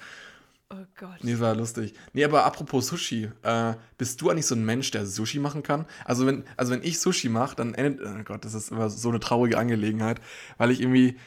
Oh 0.72 0.86
Gott. 0.96 1.18
Nee, 1.22 1.38
war 1.40 1.54
lustig. 1.56 1.94
Nee, 2.12 2.24
aber 2.24 2.44
apropos 2.44 2.86
Sushi, 2.88 3.30
äh, 3.42 3.74
bist 3.98 4.20
du 4.20 4.30
eigentlich 4.30 4.46
so 4.46 4.54
ein 4.54 4.64
Mensch, 4.64 4.90
der 4.92 5.04
Sushi 5.04 5.40
machen 5.40 5.62
kann? 5.64 5.84
Also 6.04 6.26
wenn, 6.26 6.44
also 6.56 6.72
wenn 6.72 6.82
ich 6.84 7.00
Sushi 7.00 7.28
mache, 7.28 7.56
dann 7.56 7.74
endet, 7.74 8.06
oh 8.06 8.22
Gott, 8.24 8.44
das 8.44 8.54
ist 8.54 8.70
immer 8.70 8.88
so 8.88 9.08
eine 9.08 9.20
traurige 9.20 9.58
Angelegenheit, 9.58 10.20
weil 10.58 10.70
ich 10.70 10.80
irgendwie 10.80 11.18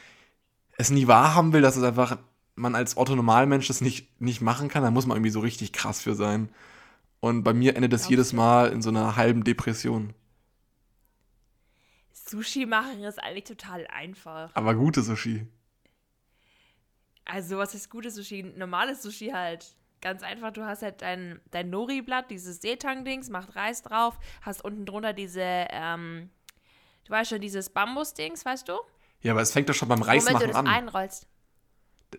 es 0.78 0.90
nie 0.90 1.06
wahrhaben 1.06 1.52
will, 1.52 1.60
dass 1.62 1.76
es 1.76 1.82
einfach 1.82 2.18
man 2.56 2.74
als 2.74 2.96
Otto-Normalmensch 2.96 3.66
das 3.66 3.80
nicht, 3.80 4.20
nicht 4.20 4.40
machen 4.40 4.68
kann, 4.68 4.82
da 4.82 4.90
muss 4.90 5.06
man 5.06 5.16
irgendwie 5.16 5.30
so 5.30 5.40
richtig 5.40 5.72
krass 5.72 6.00
für 6.00 6.14
sein. 6.14 6.48
Und 7.20 7.42
bei 7.42 7.52
mir 7.52 7.76
endet 7.76 7.92
das 7.92 8.02
Glaubst 8.02 8.10
jedes? 8.10 8.32
Mal 8.32 8.70
in 8.72 8.82
so 8.82 8.90
einer 8.90 9.16
halben 9.16 9.44
Depression. 9.44 10.14
Sushi 12.12 12.66
machen 12.66 13.02
ist 13.02 13.22
eigentlich 13.22 13.44
total 13.44 13.86
einfach. 13.88 14.50
Aber 14.54 14.74
gute 14.74 15.02
Sushi. 15.02 15.46
Also, 17.24 17.58
was 17.58 17.74
ist 17.74 17.90
gutes 17.90 18.14
Sushi? 18.14 18.42
Normales 18.56 19.02
Sushi 19.02 19.28
halt. 19.30 19.74
Ganz 20.00 20.22
einfach, 20.22 20.52
du 20.52 20.64
hast 20.64 20.82
halt 20.82 21.00
dein, 21.00 21.40
dein 21.50 21.70
Nori-Blatt, 21.70 22.30
dieses 22.30 22.60
Seetang-Dings, 22.60 23.30
macht 23.30 23.56
Reis 23.56 23.80
drauf, 23.80 24.18
hast 24.42 24.62
unten 24.62 24.84
drunter 24.84 25.14
diese, 25.14 25.40
ähm, 25.42 26.28
du 27.06 27.10
weißt 27.12 27.30
schon, 27.30 27.40
dieses 27.40 27.70
Bambus-Dings, 27.70 28.44
weißt 28.44 28.68
du? 28.68 28.74
Ja, 29.22 29.32
aber 29.32 29.40
es 29.40 29.52
fängt 29.52 29.70
doch 29.70 29.74
schon 29.74 29.88
beim 29.88 30.00
Womit 30.00 30.08
du 30.08 30.12
Reismachen 30.26 30.46
das 30.48 30.56
an. 30.56 30.66
einrollst. 30.66 31.26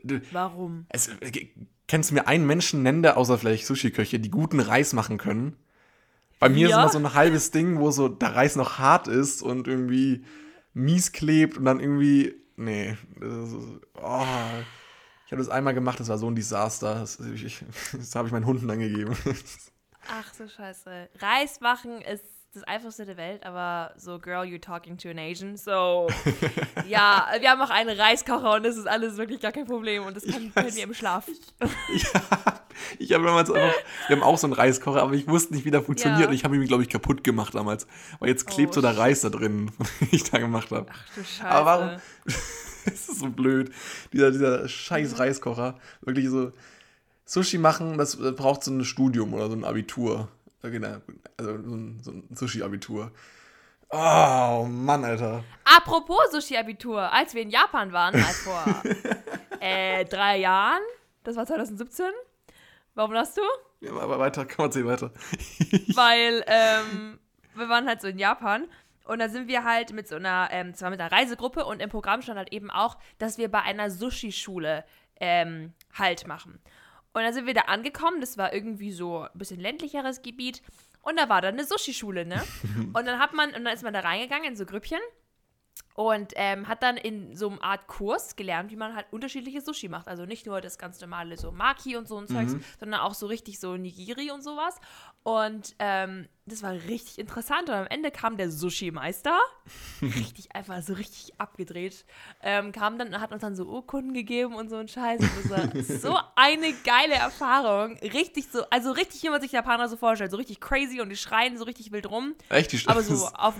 Du- 0.03 0.19
Warum? 0.31 0.87
Es, 0.89 1.09
äh, 1.09 1.49
kennst 1.87 2.09
du 2.09 2.15
mir 2.15 2.27
einen 2.27 2.47
Menschen 2.47 2.81
nennen, 2.81 3.03
der 3.03 3.17
außer 3.17 3.37
vielleicht 3.37 3.67
Sushi-Köche, 3.67 4.19
die 4.19 4.31
guten 4.31 4.59
Reis 4.59 4.93
machen 4.93 5.19
können? 5.19 5.55
Bei 6.39 6.49
mir 6.49 6.65
ist 6.65 6.71
Ja. 6.71 6.81
immer 6.81 6.91
so 6.91 6.97
ein 6.97 7.13
halbes 7.13 7.51
Ding, 7.51 7.79
wo 7.79 7.91
so 7.91 8.07
der 8.09 8.35
Reis 8.35 8.55
noch 8.55 8.79
hart 8.79 9.07
ist 9.07 9.43
und 9.43 9.67
irgendwie 9.67 10.25
mies 10.73 11.11
klebt 11.11 11.57
und 11.59 11.65
dann 11.65 11.79
irgendwie. 11.79 12.33
Nee. 12.57 12.97
Das, 13.19 13.51
ist, 13.53 13.67
oh. 14.01 14.25
Ich 15.25 15.31
habe 15.31 15.41
das 15.41 15.49
einmal 15.49 15.73
gemacht, 15.73 15.99
das 15.99 16.07
war 16.09 16.17
so 16.17 16.29
ein 16.29 16.35
Desaster. 16.35 16.95
Das, 16.95 17.19
ich- 17.19 17.63
das 17.93 18.15
habe 18.15 18.27
ich 18.27 18.31
meinen 18.31 18.45
Hunden 18.45 18.69
angegeben. 18.69 19.15
Ach 20.07 20.33
so 20.37 20.47
scheiße. 20.47 21.09
Reis 21.19 21.59
machen 21.61 21.99
ist 22.01 22.23
das 22.53 22.63
einfachste 22.63 23.05
der 23.05 23.17
Welt, 23.17 23.43
aber 23.45 23.93
so, 23.97 24.17
girl, 24.17 24.43
you're 24.45 24.61
talking 24.61 24.97
to 24.97 25.09
an 25.09 25.17
Asian. 25.19 25.57
So, 25.57 26.07
ja, 26.87 27.27
wir 27.41 27.49
haben 27.51 27.61
auch 27.61 27.69
einen 27.71 27.99
Reiskocher 27.99 28.53
und 28.53 28.63
das 28.63 28.77
ist 28.77 28.87
alles 28.87 29.17
wirklich 29.17 29.41
gar 29.41 29.51
kein 29.51 29.65
Problem 29.65 30.05
und 30.05 30.15
das 30.15 30.23
kann, 30.25 30.53
können 30.53 30.73
wir 30.73 30.83
im 30.83 30.93
Schlaf. 30.93 31.27
ja, 31.59 32.59
ich 32.99 33.11
habe 33.13 33.25
damals 33.25 33.51
einfach. 33.51 33.75
Wir 34.07 34.15
haben 34.15 34.23
auch 34.23 34.37
so 34.37 34.47
einen 34.47 34.53
Reiskocher, 34.53 35.01
aber 35.01 35.13
ich 35.15 35.27
wusste 35.27 35.53
nicht, 35.53 35.65
wie 35.65 35.71
der 35.71 35.81
funktioniert 35.81 36.21
Ja. 36.21 36.27
und 36.27 36.33
ich 36.33 36.45
habe 36.45 36.55
ihn, 36.55 36.65
glaube 36.65 36.83
ich, 36.83 36.89
kaputt 36.89 37.23
gemacht 37.25 37.53
damals. 37.55 37.87
Weil 38.19 38.29
jetzt 38.29 38.45
klebt 38.47 38.71
Oh, 38.71 38.75
so 38.75 38.81
der 38.81 38.97
Reis 38.97 39.19
da 39.21 39.29
drin, 39.29 39.71
den 39.99 40.07
ich 40.11 40.23
da 40.23 40.37
gemacht 40.37 40.71
habe. 40.71 40.85
Ach 40.89 41.05
du 41.15 41.23
Scheiße. 41.25 41.45
Aber 41.45 41.65
warum? 41.65 42.01
das 42.91 43.09
ist 43.09 43.19
so 43.19 43.29
blöd. 43.29 43.71
Dieser, 44.13 44.31
dieser 44.31 44.67
scheiß 44.67 45.19
Reiskocher. 45.19 45.79
Wirklich 46.01 46.29
so. 46.29 46.51
Sushi 47.27 47.57
machen, 47.57 47.97
das 47.97 48.19
äh, 48.19 48.31
braucht 48.31 48.63
so 48.63 48.71
ein 48.71 48.85
Studium 48.85 49.33
oder 49.33 49.49
so 49.49 49.55
ein 49.55 49.63
Abitur. 49.63 50.29
Genau. 50.61 50.97
Also 51.37 51.51
so 51.51 51.75
ein, 51.75 51.99
so 52.01 52.11
ein 52.11 52.27
Sushi-Abitur. 52.33 53.11
Oh, 53.89 54.65
Mann, 54.69 55.03
Alter. 55.03 55.43
Apropos 55.63 56.31
Sushi-Abitur, 56.31 57.11
als 57.11 57.33
wir 57.33 57.41
in 57.41 57.49
Japan 57.49 57.91
waren, 57.91 58.19
mal 58.19 58.33
vor 58.33 58.83
äh, 59.59 60.05
drei 60.05 60.37
Jahren, 60.37 60.81
das 61.23 61.35
war 61.35 61.45
2017. 61.45 62.05
Warum 62.95 63.13
lachst 63.13 63.37
du? 63.37 63.41
Ja, 63.81 63.91
aber 63.93 64.19
weiter, 64.19 64.45
kann 64.45 64.65
man 64.65 64.71
sehen, 64.71 64.87
weiter. 64.87 65.11
Weil 65.93 66.43
ähm, 66.47 67.19
wir 67.55 67.69
waren 67.69 67.87
halt 67.87 68.01
so 68.01 68.07
in 68.07 68.17
Japan 68.17 68.67
und 69.05 69.19
da 69.19 69.29
sind 69.29 69.47
wir 69.47 69.63
halt 69.63 69.93
mit 69.93 70.07
so 70.07 70.15
einer, 70.15 70.49
ähm, 70.51 70.73
zwar 70.73 70.89
mit 70.89 70.99
einer 70.99 71.11
Reisegruppe 71.11 71.65
und 71.65 71.81
im 71.81 71.89
Programm 71.89 72.21
stand 72.21 72.37
halt 72.37 72.51
eben 72.51 72.71
auch, 72.71 72.97
dass 73.17 73.37
wir 73.37 73.49
bei 73.49 73.61
einer 73.61 73.89
Sushi-Schule 73.89 74.83
ähm, 75.19 75.73
Halt 75.93 76.27
machen. 76.27 76.59
Und 77.13 77.21
dann 77.21 77.33
sind 77.33 77.45
wir 77.45 77.53
da 77.53 77.61
angekommen, 77.61 78.19
das 78.19 78.37
war 78.37 78.53
irgendwie 78.53 78.91
so 78.91 79.21
ein 79.21 79.29
bisschen 79.37 79.61
ländlicheres 79.61 80.21
Gebiet 80.21 80.61
und 81.01 81.17
da 81.17 81.29
war 81.29 81.41
da 81.41 81.47
eine 81.47 81.63
Sushi-Schule, 81.63 82.25
ne? 82.25 82.43
und 82.93 83.05
dann 83.07 83.19
hat 83.19 83.33
man, 83.33 83.53
und 83.53 83.63
dann 83.63 83.73
ist 83.73 83.83
man 83.83 83.93
da 83.93 84.01
reingegangen 84.01 84.49
in 84.49 84.55
so 84.55 84.65
Grüppchen 84.65 84.99
Und 85.95 86.33
ähm, 86.35 86.67
hat 86.67 86.83
dann 86.83 86.97
in 86.97 87.35
so 87.35 87.49
einer 87.49 87.63
Art 87.63 87.87
Kurs 87.87 88.35
gelernt, 88.35 88.69
wie 88.69 88.75
man 88.75 88.95
halt 88.95 89.07
unterschiedliche 89.11 89.61
Sushi 89.61 89.87
macht. 89.87 90.07
Also 90.09 90.25
nicht 90.25 90.45
nur 90.45 90.59
das 90.59 90.77
ganz 90.77 90.99
normale 90.99 91.37
so 91.37 91.51
Maki 91.51 91.95
und 91.95 92.07
so 92.07 92.17
ein 92.17 92.27
Zeugs, 92.27 92.55
sondern 92.79 92.99
auch 92.99 93.13
so 93.13 93.27
richtig 93.27 93.59
so 93.59 93.77
Nigiri 93.77 94.29
und 94.31 94.43
sowas. 94.43 94.75
Und 95.23 95.73
ähm, 95.79 96.27
das 96.45 96.61
war 96.61 96.73
richtig 96.73 97.17
interessant. 97.17 97.69
Und 97.69 97.75
am 97.75 97.87
Ende 97.87 98.11
kam 98.11 98.37
der 98.37 98.51
Sushi-Meister, 98.51 99.37
richtig 100.01 100.53
einfach 100.53 100.81
so 100.83 100.93
richtig 100.93 101.33
abgedreht, 101.39 102.05
ähm, 102.43 102.71
kam 102.71 102.99
dann 102.99 103.07
und 103.07 103.21
hat 103.21 103.31
uns 103.31 103.41
dann 103.41 103.55
so 103.55 103.63
Urkunden 103.63 104.13
gegeben 104.13 104.53
und 104.53 104.69
so 104.69 104.75
ein 104.75 104.87
Scheiß. 104.87 105.21
Und 105.21 105.31
das 105.43 105.49
war 105.49 105.83
so 105.99 106.19
eine 106.35 106.73
geile 106.83 107.15
Erfahrung. 107.15 107.97
Richtig 107.99 108.49
so, 108.51 108.69
also 108.69 108.91
richtig, 108.91 109.23
wie 109.23 109.29
man 109.29 109.41
sich 109.41 109.53
Japaner 109.53 109.89
so 109.89 109.97
vorstellt. 109.97 110.31
So 110.31 110.37
richtig 110.37 110.59
crazy 110.59 111.01
und 111.01 111.09
die 111.09 111.15
schreien 111.15 111.57
so 111.57 111.63
richtig 111.63 111.91
wild 111.91 112.09
rum. 112.09 112.35
Echt, 112.49 112.71
die 112.73 112.81
Aber 112.85 113.01
so 113.01 113.27
auf. 113.33 113.55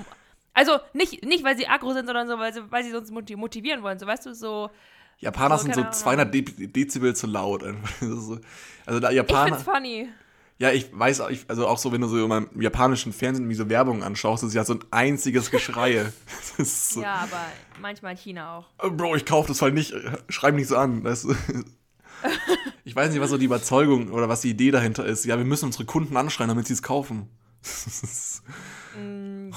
Also 0.55 0.79
nicht, 0.93 1.23
nicht, 1.23 1.43
weil 1.43 1.55
sie 1.57 1.67
aggro 1.67 1.93
sind, 1.93 2.07
sondern 2.07 2.27
so, 2.27 2.39
weil 2.39 2.53
sie, 2.53 2.61
weil 2.71 2.83
sie 2.83 2.93
uns 2.95 3.11
moti- 3.11 3.35
motivieren 3.35 3.83
wollen. 3.83 3.99
So, 3.99 4.07
weißt 4.07 4.25
du, 4.25 4.33
so. 4.33 4.71
Japaner 5.19 5.57
so, 5.57 5.63
sind 5.63 5.75
so 5.75 5.81
keine 5.81 5.89
Ahnung. 5.91 5.99
200 6.29 6.33
De 6.33 6.41
Dezibel 6.67 7.15
zu 7.15 7.27
laut. 7.27 7.63
einfach. 7.63 7.89
Das 7.99 8.09
ist 8.09 8.27
so- 8.27 8.39
Also 8.87 8.99
da 8.99 9.09
Ich 9.11 9.15
Japaner. 9.17 9.55
find's 9.57 9.63
funny. 9.63 10.09
Ja, 10.57 10.71
ich 10.71 10.87
weiß, 10.97 11.19
auch- 11.21 11.29
ich, 11.29 11.43
also 11.49 11.67
auch 11.67 11.77
so, 11.77 11.91
wenn 11.91 11.99
du 11.99 12.07
so 12.07 12.23
im 12.25 12.61
japanischen 12.61 13.11
Fernsehen 13.11 13.49
wie 13.49 13.55
so 13.55 13.67
Werbung 13.69 14.03
anschaust, 14.03 14.43
ist 14.45 14.53
ja 14.53 14.63
so 14.63 14.75
ein 14.75 14.79
einziges 14.91 15.51
ist 16.57 16.91
so, 16.91 17.01
Ja, 17.01 17.15
aber 17.15 17.41
manchmal 17.81 18.13
in 18.13 18.17
China 18.17 18.57
auch. 18.57 18.67
"Oh, 18.81 18.89
Bro, 18.91 19.17
ich 19.17 19.25
kauf 19.25 19.47
das 19.47 19.61
halt 19.61 19.73
nicht, 19.73 19.93
schreib 20.29 20.53
mich 20.53 20.61
nicht 20.61 20.69
so 20.69 20.77
an. 20.77 21.03
Das, 21.03 21.27
ich 22.85 22.95
weiß 22.95 23.11
nicht, 23.11 23.19
was 23.21 23.29
so 23.29 23.37
die 23.37 23.45
Überzeugung 23.45 24.11
oder 24.11 24.29
was 24.29 24.41
die 24.41 24.49
Idee 24.51 24.71
dahinter 24.71 25.05
ist. 25.05 25.25
Ja, 25.25 25.37
wir 25.37 25.45
müssen 25.45 25.65
unsere 25.65 25.85
Kunden 25.85 26.15
anschreien, 26.17 26.47
damit 26.47 26.67
sie 26.67 26.73
es 26.73 26.81
kaufen. 26.81 27.27
Ist- 27.65 28.43
keine. 28.95 29.51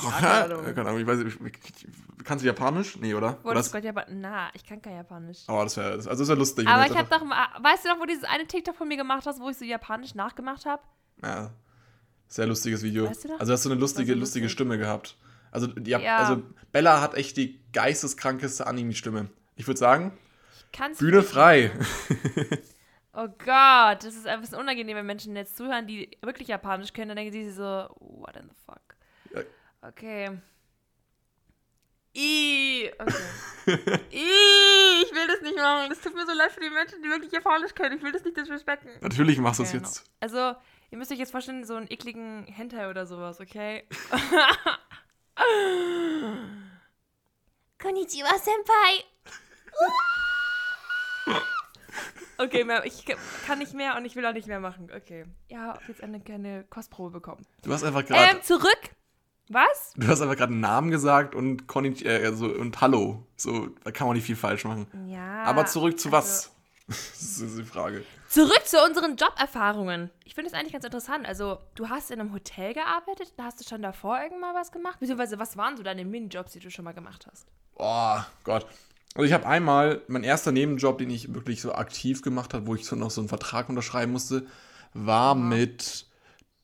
Keine 0.74 0.88
Ahnung, 0.88 1.00
ich 1.00 1.06
weiß 1.06 1.18
nicht, 1.18 1.38
kannst 2.24 2.42
du 2.42 2.46
Japanisch? 2.46 2.96
Nee, 2.96 3.14
oder? 3.14 3.32
oder 3.34 3.44
Wolltest 3.44 3.74
das, 3.74 3.80
du 3.82 3.86
Japan 3.86 4.20
Na, 4.20 4.48
ich 4.54 4.64
kann 4.64 4.80
kein 4.80 4.96
Japanisch. 4.96 5.38
oh, 5.48 5.60
das 5.62 5.76
wäre 5.76 5.92
also 5.92 6.10
das 6.10 6.28
wär 6.28 6.36
lustig. 6.36 6.66
Aber 6.66 6.86
ich 6.86 6.96
habe 6.96 7.08
doch 7.10 7.24
mal, 7.24 7.46
weißt 7.62 7.84
du 7.84 7.88
noch, 7.90 8.00
wo 8.00 8.04
dieses 8.06 8.24
eine 8.24 8.46
TikTok 8.46 8.74
von 8.76 8.88
mir 8.88 8.96
gemacht 8.96 9.26
hast, 9.26 9.40
wo 9.40 9.48
ich 9.50 9.58
so 9.58 9.64
Japanisch 9.64 10.14
nachgemacht 10.14 10.64
habe? 10.66 10.82
Ja, 11.22 11.50
sehr 12.28 12.46
lustiges 12.46 12.82
Video. 12.82 13.08
Weißt 13.08 13.24
du 13.24 13.28
noch? 13.28 13.40
Also 13.40 13.52
hast 13.52 13.64
du 13.64 13.70
eine 13.70 13.78
lustige, 13.80 14.12
so 14.14 14.18
lustige 14.18 14.44
lustig. 14.46 14.52
Stimme 14.52 14.78
gehabt. 14.78 15.16
Also, 15.50 15.66
die, 15.66 15.90
Ja. 15.90 16.16
also 16.18 16.42
Bella 16.72 17.00
hat 17.00 17.14
echt 17.14 17.36
die 17.36 17.60
geisteskrankeste 17.72 18.66
Anime-Stimme. 18.66 19.28
Ich 19.56 19.66
würde 19.66 19.78
sagen, 19.78 20.12
Kannst 20.72 21.00
Bühne 21.00 21.22
frei. 21.22 21.70
Oh 23.20 23.26
Gott, 23.26 24.04
das 24.04 24.14
ist 24.14 24.28
ein 24.28 24.40
bisschen 24.40 24.58
unangenehm, 24.58 24.96
wenn 24.96 25.06
Menschen 25.06 25.34
jetzt 25.34 25.56
zuhören, 25.56 25.88
die 25.88 26.08
wirklich 26.22 26.46
Japanisch 26.46 26.92
können, 26.92 27.08
dann 27.08 27.16
denken 27.16 27.32
sie 27.32 27.46
sich 27.46 27.56
so, 27.56 27.88
what 27.98 28.36
in 28.36 28.48
the 28.48 28.54
fuck? 28.64 28.94
Okay. 29.82 30.38
I, 32.16 32.92
okay. 32.96 33.12
I, 34.12 35.02
ich 35.02 35.12
will 35.12 35.26
das 35.26 35.40
nicht 35.42 35.56
machen. 35.56 35.88
Das 35.88 36.00
tut 36.00 36.14
mir 36.14 36.24
so 36.26 36.32
leid 36.32 36.52
für 36.52 36.60
die 36.60 36.70
Menschen, 36.70 37.02
die 37.02 37.08
wirklich 37.08 37.32
Japanisch 37.32 37.74
können. 37.74 37.96
Ich 37.98 38.04
will 38.04 38.12
das 38.12 38.22
nicht 38.24 38.36
disrespekten. 38.36 38.92
Natürlich 39.00 39.38
machst 39.38 39.58
du 39.58 39.64
es 39.64 39.70
Okay, 39.70 39.78
jetzt. 39.78 40.04
no. 40.04 40.10
Also, 40.20 40.54
ihr 40.90 40.98
müsst 40.98 41.10
euch 41.10 41.18
jetzt 41.18 41.32
vorstellen, 41.32 41.64
so 41.64 41.74
einen 41.74 41.90
ekligen 41.90 42.46
Hentai 42.46 42.88
oder 42.88 43.04
sowas, 43.04 43.40
okay? 43.40 43.82
Konnichiwa, 47.78 48.38
Senpai! 48.38 49.04
Okay, 52.38 52.64
mehr, 52.64 52.84
ich 52.84 53.04
kann 53.46 53.58
nicht 53.58 53.74
mehr 53.74 53.96
und 53.96 54.04
ich 54.04 54.14
will 54.16 54.24
auch 54.24 54.32
nicht 54.32 54.46
mehr 54.46 54.60
machen. 54.60 54.90
Okay. 54.94 55.24
Ja, 55.48 55.74
hab 55.74 55.88
jetzt 55.88 56.02
eine 56.02 56.20
kleine 56.20 56.64
Kostprobe 56.70 57.10
bekommen. 57.10 57.44
Du 57.62 57.72
hast 57.72 57.82
einfach 57.84 58.04
gerade 58.04 58.36
Ähm, 58.36 58.42
zurück. 58.42 58.78
Was? 59.50 59.94
du 59.96 60.06
hast 60.06 60.20
einfach 60.20 60.36
gerade 60.36 60.52
einen 60.52 60.60
Namen 60.60 60.90
gesagt 60.90 61.34
und 61.34 61.66
Konnichi, 61.66 62.04
äh, 62.06 62.24
also, 62.26 62.46
und 62.46 62.80
Hallo. 62.80 63.24
So, 63.36 63.68
da 63.82 63.90
kann 63.90 64.06
man 64.06 64.14
nicht 64.16 64.26
viel 64.26 64.36
falsch 64.36 64.64
machen. 64.64 64.86
Ja. 65.08 65.44
Aber 65.44 65.66
zurück 65.66 65.98
zu 65.98 66.08
also- 66.12 66.16
was? 66.18 66.52
Das 66.88 67.38
ist 67.40 67.58
die 67.58 67.64
Frage. 67.64 68.02
Zurück 68.30 68.62
zu 68.64 68.82
unseren 68.82 69.16
Joberfahrungen. 69.16 70.10
Ich 70.24 70.34
finde 70.34 70.48
es 70.50 70.54
eigentlich 70.54 70.72
ganz 70.72 70.84
interessant. 70.86 71.26
Also, 71.26 71.58
du 71.74 71.88
hast 71.90 72.10
in 72.10 72.18
einem 72.18 72.32
Hotel 72.32 72.72
gearbeitet, 72.72 73.34
da 73.36 73.44
hast 73.44 73.60
du 73.60 73.64
schon 73.68 73.82
davor 73.82 74.18
irgendwann 74.22 74.54
was 74.54 74.72
gemacht? 74.72 74.98
Beziehungsweise, 74.98 75.38
was 75.38 75.56
waren 75.58 75.76
so 75.76 75.82
deine 75.82 76.06
Minijobs, 76.06 76.52
die 76.52 76.60
du 76.60 76.70
schon 76.70 76.86
mal 76.86 76.92
gemacht 76.94 77.26
hast? 77.30 77.46
Oh 77.74 78.18
Gott. 78.44 78.66
Also 79.18 79.26
ich 79.26 79.32
habe 79.32 79.46
einmal, 79.46 80.00
mein 80.06 80.22
erster 80.22 80.52
Nebenjob, 80.52 80.98
den 80.98 81.10
ich 81.10 81.34
wirklich 81.34 81.60
so 81.60 81.74
aktiv 81.74 82.22
gemacht 82.22 82.54
habe, 82.54 82.68
wo 82.68 82.76
ich 82.76 82.86
so 82.86 82.94
noch 82.94 83.10
so 83.10 83.20
einen 83.20 83.26
Vertrag 83.28 83.68
unterschreiben 83.68 84.12
musste, 84.12 84.46
war 84.94 85.34
mit 85.34 86.06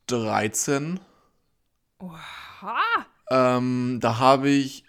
13. 0.07 1.01
Ha! 2.01 2.77
Ähm, 3.29 3.99
da 4.01 4.19
habe 4.21 4.51
ich 4.51 4.85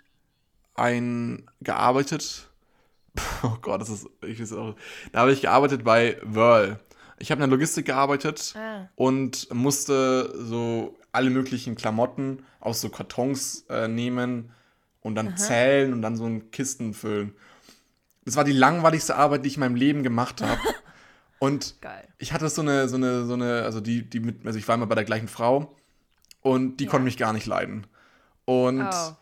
ein 0.76 1.50
gearbeitet. 1.60 2.52
Oh 3.42 3.58
Gott, 3.62 3.82
das 3.82 3.90
ist. 3.90 4.08
Ich 4.28 4.40
weiß 4.40 4.54
auch, 4.54 4.76
da 5.12 5.22
habe 5.22 5.32
ich 5.32 5.42
gearbeitet 5.42 5.84
bei 5.84 6.20
Whirl. 6.22 6.80
Ich 7.18 7.32
habe 7.32 7.42
in 7.42 7.50
der 7.50 7.58
Logistik 7.58 7.88
gearbeitet 7.88 8.54
Ah. 8.56 8.90
und 8.96 9.52
musste 9.52 10.32
so 10.38 10.96
alle 11.14 11.32
möglichen 11.32 11.76
Klamotten 11.76 12.46
aus 12.60 12.82
so 12.82 12.90
Kartons 12.90 13.66
äh, 13.70 13.88
nehmen 13.88 14.52
und 15.02 15.16
dann 15.16 15.36
zählen 15.38 15.94
und 15.94 16.04
dann 16.04 16.16
so 16.16 16.28
in 16.28 16.52
Kisten 16.52 16.94
füllen. 16.94 17.34
Das 18.26 18.36
war 18.36 18.44
die 18.44 18.52
langweiligste 18.54 19.16
Arbeit, 19.16 19.44
die 19.46 19.50
ich 19.50 19.56
in 19.56 19.60
meinem 19.62 19.76
Leben 19.76 20.04
gemacht 20.04 20.42
habe. 20.42 20.60
und 21.40 21.76
Geil. 21.82 22.08
ich 22.18 22.34
hatte 22.34 22.50
so 22.50 22.62
eine, 22.62 22.90
so 22.90 22.96
eine, 22.98 23.26
so 23.26 23.34
eine, 23.34 23.64
also 23.64 23.82
die, 23.82 24.10
die 24.10 24.20
mit, 24.20 24.46
also 24.46 24.58
ich 24.60 24.68
war 24.68 24.76
immer 24.76 24.88
bei 24.88 24.96
der 24.96 25.04
gleichen 25.06 25.28
Frau 25.28 25.76
und 26.42 26.78
die 26.80 26.86
Ja. 26.86 26.90
konnte 26.92 27.06
mich 27.06 27.18
gar 27.18 27.34
nicht 27.34 27.46
leiden. 27.46 27.88
Und 28.46 28.82
Oh. 28.82 29.16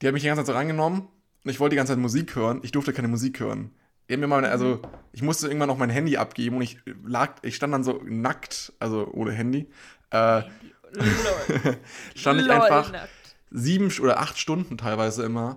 die 0.00 0.06
hat 0.06 0.14
mich 0.14 0.22
die 0.22 0.28
ganze 0.28 0.42
Zeit 0.42 0.46
so 0.46 0.52
reingenommen 0.52 1.00
und 1.44 1.50
ich 1.50 1.60
wollte 1.60 1.70
die 1.74 1.76
ganze 1.76 1.92
Zeit 1.92 2.00
Musik 2.00 2.34
hören. 2.36 2.60
Ich 2.62 2.72
durfte 2.72 2.92
keine 2.92 3.08
Musik 3.08 3.40
hören. 3.40 3.70
Die 4.08 4.16
mir 4.18 4.26
mal, 4.26 4.44
also 4.44 4.80
ich 5.12 5.22
musste 5.22 5.46
irgendwann 5.48 5.68
noch 5.68 5.78
mein 5.78 5.88
Handy 5.90 6.16
abgeben 6.18 6.56
und 6.56 6.62
ich 6.62 6.78
lag, 7.06 7.36
ich 7.42 7.56
stand 7.56 7.72
dann 7.72 7.82
so 7.84 8.02
nackt, 8.04 8.72
also 8.78 9.08
ohne 9.12 9.32
Handy, 9.32 9.68
äh, 10.10 10.42
stand 12.14 12.40
ich 12.40 12.50
einfach 12.50 12.92
nackt. 12.92 13.08
sieben 13.50 13.90
oder 14.00 14.20
acht 14.20 14.38
Stunden 14.38 14.76
teilweise 14.78 15.24
immer 15.24 15.56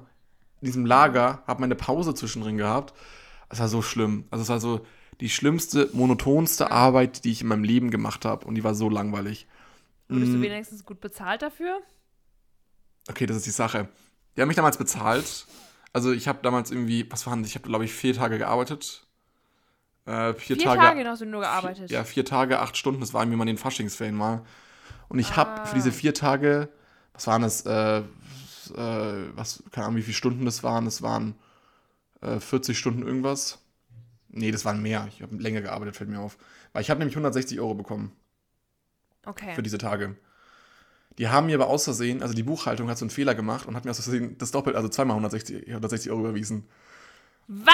diesem 0.65 0.85
Lager, 0.85 1.43
habe 1.47 1.61
meine 1.61 1.75
Pause 1.75 2.13
zwischendrin 2.15 2.57
gehabt. 2.57 2.93
Es 3.49 3.59
war 3.59 3.67
so 3.69 3.81
schlimm. 3.81 4.25
Also 4.31 4.41
es 4.43 4.49
war 4.49 4.59
so 4.59 4.85
die 5.21 5.29
schlimmste, 5.29 5.89
monotonste 5.93 6.71
Arbeit, 6.71 7.23
die 7.23 7.31
ich 7.31 7.41
in 7.41 7.47
meinem 7.47 7.63
Leben 7.63 7.91
gemacht 7.91 8.25
habe 8.25 8.45
und 8.45 8.55
die 8.55 8.63
war 8.63 8.75
so 8.75 8.89
langweilig. 8.89 9.47
Wurdest 10.09 10.31
Mm. 10.31 10.35
du 10.35 10.41
wenigstens 10.41 10.85
gut 10.85 11.01
bezahlt 11.01 11.41
dafür? 11.41 11.79
Okay, 13.09 13.25
das 13.25 13.37
ist 13.37 13.45
die 13.45 13.51
Sache. 13.51 13.87
Die 14.35 14.41
haben 14.41 14.47
mich 14.47 14.57
damals 14.57 14.77
bezahlt. 14.77 15.45
Also 15.93 16.11
ich 16.11 16.27
habe 16.27 16.39
damals 16.43 16.71
irgendwie, 16.71 17.09
was 17.11 17.25
waren 17.25 17.41
das? 17.41 17.49
Ich 17.49 17.55
habe, 17.55 17.67
glaube 17.67 17.85
ich, 17.85 17.93
vier 17.93 18.13
Tage 18.13 18.37
gearbeitet. 18.37 19.05
Äh, 20.05 20.33
vier, 20.35 20.55
Vier 20.57 20.65
Tage. 20.65 20.79
Tage, 20.81 21.05
hast 21.09 21.21
du 21.21 21.25
nur 21.25 21.41
gearbeitet. 21.41 21.89
Ja, 21.89 22.03
vier 22.03 22.23
Tage, 22.25 22.59
acht 22.59 22.77
Stunden. 22.77 22.99
Das 23.01 23.13
war 23.13 23.21
irgendwie 23.23 23.37
mal 23.37 23.43
in 23.43 23.55
den 23.55 23.57
Faschingsferien 23.57 24.15
mal. 24.15 24.43
Und 25.09 25.19
ich 25.19 25.35
habe 25.35 25.65
für 25.67 25.75
diese 25.75 25.89
Ah. 25.89 25.93
vier 25.93 26.13
Tage, 26.13 26.69
was 27.13 27.27
waren 27.27 27.41
das? 27.41 27.65
Äh, 27.65 28.03
äh, 28.71 29.35
was, 29.35 29.63
keine 29.71 29.87
Ahnung, 29.87 29.97
wie 29.97 30.03
viele 30.03 30.15
Stunden 30.15 30.45
das 30.45 30.63
waren. 30.63 30.85
Das 30.85 31.01
waren 31.01 31.35
äh, 32.21 32.39
40 32.39 32.77
Stunden 32.77 33.03
irgendwas. 33.05 33.59
Nee, 34.29 34.51
das 34.51 34.65
waren 34.65 34.81
mehr. 34.81 35.07
Ich 35.09 35.21
habe 35.21 35.35
länger 35.37 35.61
gearbeitet, 35.61 35.95
fällt 35.95 36.09
mir 36.09 36.19
auf. 36.19 36.37
Weil 36.73 36.81
ich 36.81 36.89
habe 36.89 36.99
nämlich 36.99 37.15
160 37.15 37.59
Euro 37.59 37.73
bekommen 37.75 38.11
Okay. 39.25 39.55
für 39.55 39.63
diese 39.63 39.77
Tage. 39.77 40.15
Die 41.17 41.29
haben 41.29 41.47
mir 41.47 41.55
aber 41.55 41.67
aus 41.67 41.83
Versehen, 41.85 42.21
also 42.21 42.33
die 42.35 42.43
Buchhaltung 42.43 42.89
hat 42.89 42.97
so 42.97 43.03
einen 43.05 43.09
Fehler 43.09 43.33
gemacht 43.33 43.65
und 43.65 43.75
hat 43.75 43.85
mir 43.85 43.91
aus 43.91 43.99
Versehen 44.01 44.37
das 44.37 44.51
doppelt, 44.51 44.75
also 44.75 44.87
zweimal 44.87 45.15
160, 45.15 45.67
160 45.67 46.11
Euro 46.11 46.21
überwiesen. 46.21 46.67
Was? 47.47 47.73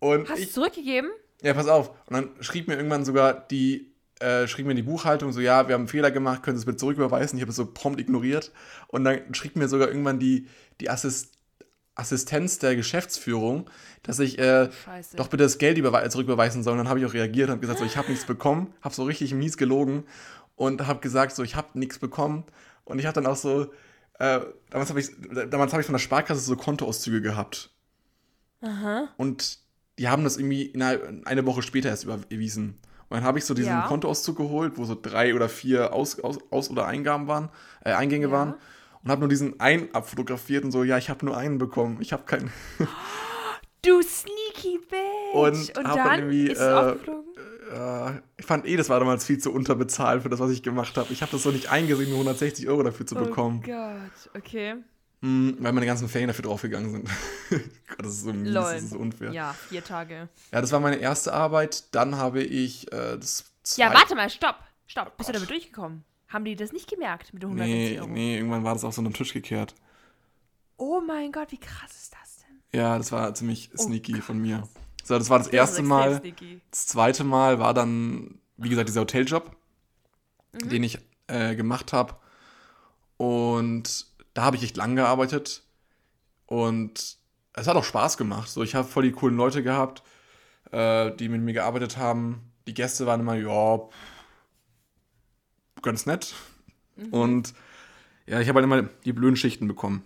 Und 0.00 0.28
Hast 0.28 0.42
du 0.42 0.50
zurückgegeben? 0.50 1.10
ja, 1.42 1.54
pass 1.54 1.68
auf. 1.68 1.90
Und 2.06 2.14
dann 2.14 2.30
schrieb 2.40 2.66
mir 2.68 2.74
irgendwann 2.74 3.04
sogar 3.04 3.32
die, 3.48 3.93
äh, 4.24 4.48
schrieb 4.48 4.66
mir 4.66 4.74
die 4.74 4.82
Buchhaltung 4.82 5.32
so, 5.32 5.40
ja, 5.40 5.68
wir 5.68 5.74
haben 5.74 5.82
einen 5.82 5.88
Fehler 5.88 6.10
gemacht, 6.10 6.42
können 6.42 6.56
Sie 6.56 6.62
es 6.62 6.66
bitte 6.66 6.78
zurücküberweisen? 6.78 7.38
Ich 7.38 7.42
habe 7.42 7.50
es 7.50 7.56
so 7.56 7.66
prompt 7.66 8.00
ignoriert. 8.00 8.52
Und 8.88 9.04
dann 9.04 9.34
schrieb 9.34 9.56
mir 9.56 9.68
sogar 9.68 9.88
irgendwann 9.88 10.18
die, 10.18 10.48
die 10.80 10.90
Assist 10.90 11.32
Assistenz 11.96 12.58
der 12.58 12.74
Geschäftsführung, 12.74 13.70
dass 14.02 14.18
ich 14.18 14.36
äh, 14.40 14.68
doch 15.14 15.28
bitte 15.28 15.44
das 15.44 15.58
Geld 15.58 15.78
überwe- 15.78 16.08
zurücküberweisen 16.08 16.64
soll. 16.64 16.72
Und 16.72 16.78
dann 16.78 16.88
habe 16.88 16.98
ich 16.98 17.06
auch 17.06 17.14
reagiert 17.14 17.48
und 17.48 17.52
habe 17.52 17.60
gesagt, 17.60 17.78
so, 17.78 17.84
ich 17.84 17.96
habe 17.96 18.10
nichts 18.10 18.24
bekommen, 18.26 18.74
habe 18.82 18.92
so 18.92 19.04
richtig 19.04 19.32
mies 19.32 19.56
gelogen 19.56 20.02
und 20.56 20.88
habe 20.88 20.98
gesagt, 20.98 21.36
so, 21.36 21.44
ich 21.44 21.54
habe 21.54 21.78
nichts 21.78 22.00
bekommen. 22.00 22.42
Und 22.84 22.98
ich 22.98 23.06
habe 23.06 23.14
dann 23.14 23.30
auch 23.30 23.36
so, 23.36 23.72
äh, 24.18 24.40
damals 24.70 24.90
habe 24.90 24.98
ich, 24.98 25.10
damals 25.50 25.72
habe 25.72 25.82
ich 25.82 25.86
von 25.86 25.92
der 25.92 26.00
Sparkasse 26.00 26.40
so 26.40 26.56
Kontoauszüge 26.56 27.22
gehabt. 27.22 27.70
Aha. 28.60 29.08
Und 29.16 29.58
die 30.00 30.08
haben 30.08 30.24
das 30.24 30.36
irgendwie 30.36 30.74
eine 30.74 31.46
Woche 31.46 31.62
später 31.62 31.90
erst 31.90 32.02
überwiesen. 32.04 32.80
Und 33.14 33.20
dann 33.20 33.28
habe 33.28 33.38
ich 33.38 33.44
so 33.44 33.54
diesen 33.54 33.70
Ja. 33.70 33.86
Kontoauszug 33.86 34.36
geholt, 34.36 34.72
wo 34.76 34.84
so 34.84 34.96
drei 35.00 35.36
oder 35.36 35.48
vier 35.48 35.92
Aus-, 35.92 36.18
Aus, 36.18 36.38
Aus 36.50 36.68
oder 36.68 36.86
Eingaben 36.86 37.28
waren, 37.28 37.48
äh, 37.84 37.92
Eingänge 37.92 38.26
Ja. 38.26 38.32
waren. 38.32 38.54
Und 39.04 39.10
habe 39.10 39.20
nur 39.20 39.28
diesen 39.28 39.60
einen 39.60 39.94
abfotografiert 39.94 40.64
und 40.64 40.72
so, 40.72 40.82
ja, 40.82 40.98
ich 40.98 41.10
habe 41.10 41.24
nur 41.24 41.36
einen 41.36 41.58
bekommen. 41.58 41.98
Ich 42.00 42.12
habe 42.12 42.24
keinen. 42.24 42.50
Du 43.82 44.02
sneaky 44.02 44.80
bitch. 44.90 45.34
Und 45.34 45.86
hab 45.86 45.96
dann 45.96 46.18
irgendwie, 46.20 46.48
ist 46.48 46.58
es 46.58 46.66
äh? 46.66 46.96
Äh, 47.72 48.12
ich 48.36 48.46
fand 48.46 48.66
eh, 48.66 48.76
das 48.76 48.88
war 48.88 48.98
damals 48.98 49.24
viel 49.24 49.38
zu 49.38 49.52
unterbezahlt 49.52 50.22
für 50.22 50.28
das, 50.28 50.40
was 50.40 50.50
ich 50.50 50.62
gemacht 50.62 50.96
habe. 50.96 51.12
Ich 51.12 51.22
habe 51.22 51.30
das 51.32 51.42
so 51.44 51.50
nicht 51.50 51.70
eingesehen, 51.70 52.08
nur 52.10 52.18
160 52.18 52.66
Euro 52.68 52.82
dafür 52.82 53.06
zu 53.06 53.14
bekommen. 53.14 53.62
Oh 53.62 53.66
Gott, 53.70 54.36
okay. 54.42 54.74
Hm, 55.24 55.56
weil 55.60 55.72
meine 55.72 55.86
ganzen 55.86 56.08
Ferien 56.08 56.28
dafür 56.28 56.42
draufgegangen 56.44 56.90
sind. 56.90 57.08
Gott, 57.50 57.98
das 58.00 58.08
ist 58.12 58.22
so 58.24 58.32
mies, 58.34 58.52
Lol. 58.52 58.62
das 58.74 58.82
ist 58.82 58.90
so 58.90 58.98
unfair. 58.98 59.28
Ja. 59.32 59.48
Ja, 59.48 59.52
vier 59.54 59.82
Tage. 59.82 60.28
das 60.50 60.70
war 60.70 60.80
meine 60.80 60.96
erste 60.96 61.32
Arbeit. 61.32 61.84
Dann 61.94 62.16
habe 62.16 62.42
ich 62.42 62.92
äh, 62.92 63.16
das 63.16 63.44
Ja, 63.76 63.86
zweite- 63.88 63.94
warte 64.00 64.14
mal, 64.16 64.28
stopp. 64.28 64.56
Stopp. 64.86 65.16
Bist 65.16 65.28
du 65.28 65.32
Gott. 65.32 65.36
damit 65.36 65.50
durchgekommen? 65.50 66.04
Haben 66.28 66.44
die 66.44 66.56
das 66.56 66.72
nicht 66.72 66.90
gemerkt 66.90 67.32
mit 67.32 67.42
den 67.42 67.50
160 67.50 67.90
Nee, 67.92 68.00
Euro? 68.00 68.08
nee, 68.10 68.36
irgendwann 68.36 68.64
war 68.64 68.74
das 68.74 68.84
auf 68.84 68.94
so 68.94 69.00
einen 69.00 69.14
Tisch 69.14 69.32
gekehrt. 69.32 69.74
Oh 70.76 71.00
mein 71.00 71.32
Gott, 71.32 71.52
wie 71.52 71.58
krass 71.60 71.92
ist 71.92 72.12
das 72.20 72.38
denn? 72.38 72.80
Ja, 72.80 72.98
das 72.98 73.10
war 73.12 73.32
ziemlich 73.34 73.70
Oh, 73.78 73.82
sneaky 73.82 74.20
von 74.20 74.38
mir. 74.38 74.68
So, 75.04 75.16
das 75.16 75.30
war 75.30 75.38
das 75.38 75.46
Das 75.46 75.54
erste 75.54 75.82
Mal. 75.82 76.18
sneaky. 76.20 76.60
Das 76.70 76.86
zweite 76.88 77.24
Mal 77.24 77.58
war 77.60 77.72
dann, 77.72 78.40
wie 78.58 78.68
gesagt, 78.68 78.88
dieser 78.90 79.00
Hoteljob, 79.02 79.56
Mhm. 80.52 80.68
den 80.68 80.82
ich 80.84 80.98
äh, 81.28 81.54
gemacht 81.56 81.92
habe. 81.94 82.14
Und 83.16 84.06
da 84.34 84.42
habe 84.42 84.56
ich 84.56 84.62
echt 84.62 84.76
lang 84.76 84.96
gearbeitet. 84.96 85.62
Und 86.46 87.16
es 87.54 87.66
hat 87.66 87.76
auch 87.76 87.84
Spaß 87.84 88.16
gemacht. 88.16 88.48
So, 88.50 88.62
ich 88.62 88.74
habe 88.74 88.86
voll 88.86 89.04
die 89.04 89.12
coolen 89.12 89.36
Leute 89.36 89.62
gehabt, 89.62 90.02
äh, 90.72 91.12
die 91.16 91.28
mit 91.28 91.40
mir 91.40 91.52
gearbeitet 91.52 91.96
haben. 91.96 92.52
Die 92.66 92.74
Gäste 92.74 93.06
waren 93.06 93.20
immer, 93.20 93.36
ja, 93.36 93.80
ganz 95.82 96.06
nett. 96.06 96.34
Mhm. 96.96 97.08
Und 97.08 97.54
ja, 98.26 98.40
ich 98.40 98.48
habe 98.48 98.60
halt 98.60 98.64
immer 98.64 98.88
die 99.04 99.12
blöden 99.12 99.36
Schichten 99.36 99.68
bekommen. 99.68 100.04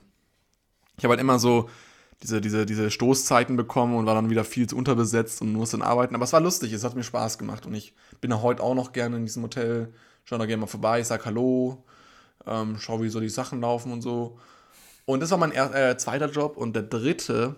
Ich 0.99 1.05
habe 1.05 1.13
halt 1.13 1.21
immer 1.21 1.39
so 1.39 1.71
diese, 2.23 2.41
diese, 2.41 2.67
diese 2.67 2.91
Stoßzeiten 2.91 3.57
bekommen 3.57 3.95
und 3.95 4.07
war 4.07 4.15
dann 4.15 4.31
wieder 4.31 4.45
viel 4.45 4.69
zu 4.69 4.77
unterbesetzt 4.77 5.41
und 5.41 5.53
musste 5.53 5.79
dann 5.79 5.87
arbeiten. 5.87 6.15
Aber 6.15 6.25
es 6.25 6.33
war 6.33 6.41
lustig, 6.41 6.73
es 6.73 6.85
hat 6.85 6.97
mir 6.97 7.05
Spaß 7.05 7.39
gemacht. 7.39 7.65
Und 7.65 7.75
ich 7.75 7.95
bin 8.21 8.31
ja 8.31 8.43
heute 8.43 8.63
auch 8.63 8.75
noch 8.75 8.93
gerne 8.93 9.17
in 9.17 9.25
diesem 9.25 9.45
Hotel, 9.45 9.95
schaue 10.25 10.41
da 10.41 10.47
gerne 10.47 10.63
mal 10.63 10.67
vorbei, 10.67 11.03
sag 11.03 11.25
Hallo, 11.25 11.85
ähm, 12.47 12.77
schau, 12.79 13.03
wie 13.03 13.09
so 13.09 13.21
die 13.21 13.29
Sachen 13.29 13.61
laufen 13.61 13.93
und 13.93 14.03
so. 14.03 14.39
Und 15.05 15.21
das 15.21 15.31
war 15.31 15.39
mein 15.39 15.53
er 15.53 15.75
äh, 15.75 15.97
zweiter 15.97 16.31
Job. 16.31 16.57
Und 16.57 16.75
der 16.77 16.83
dritte 16.83 17.57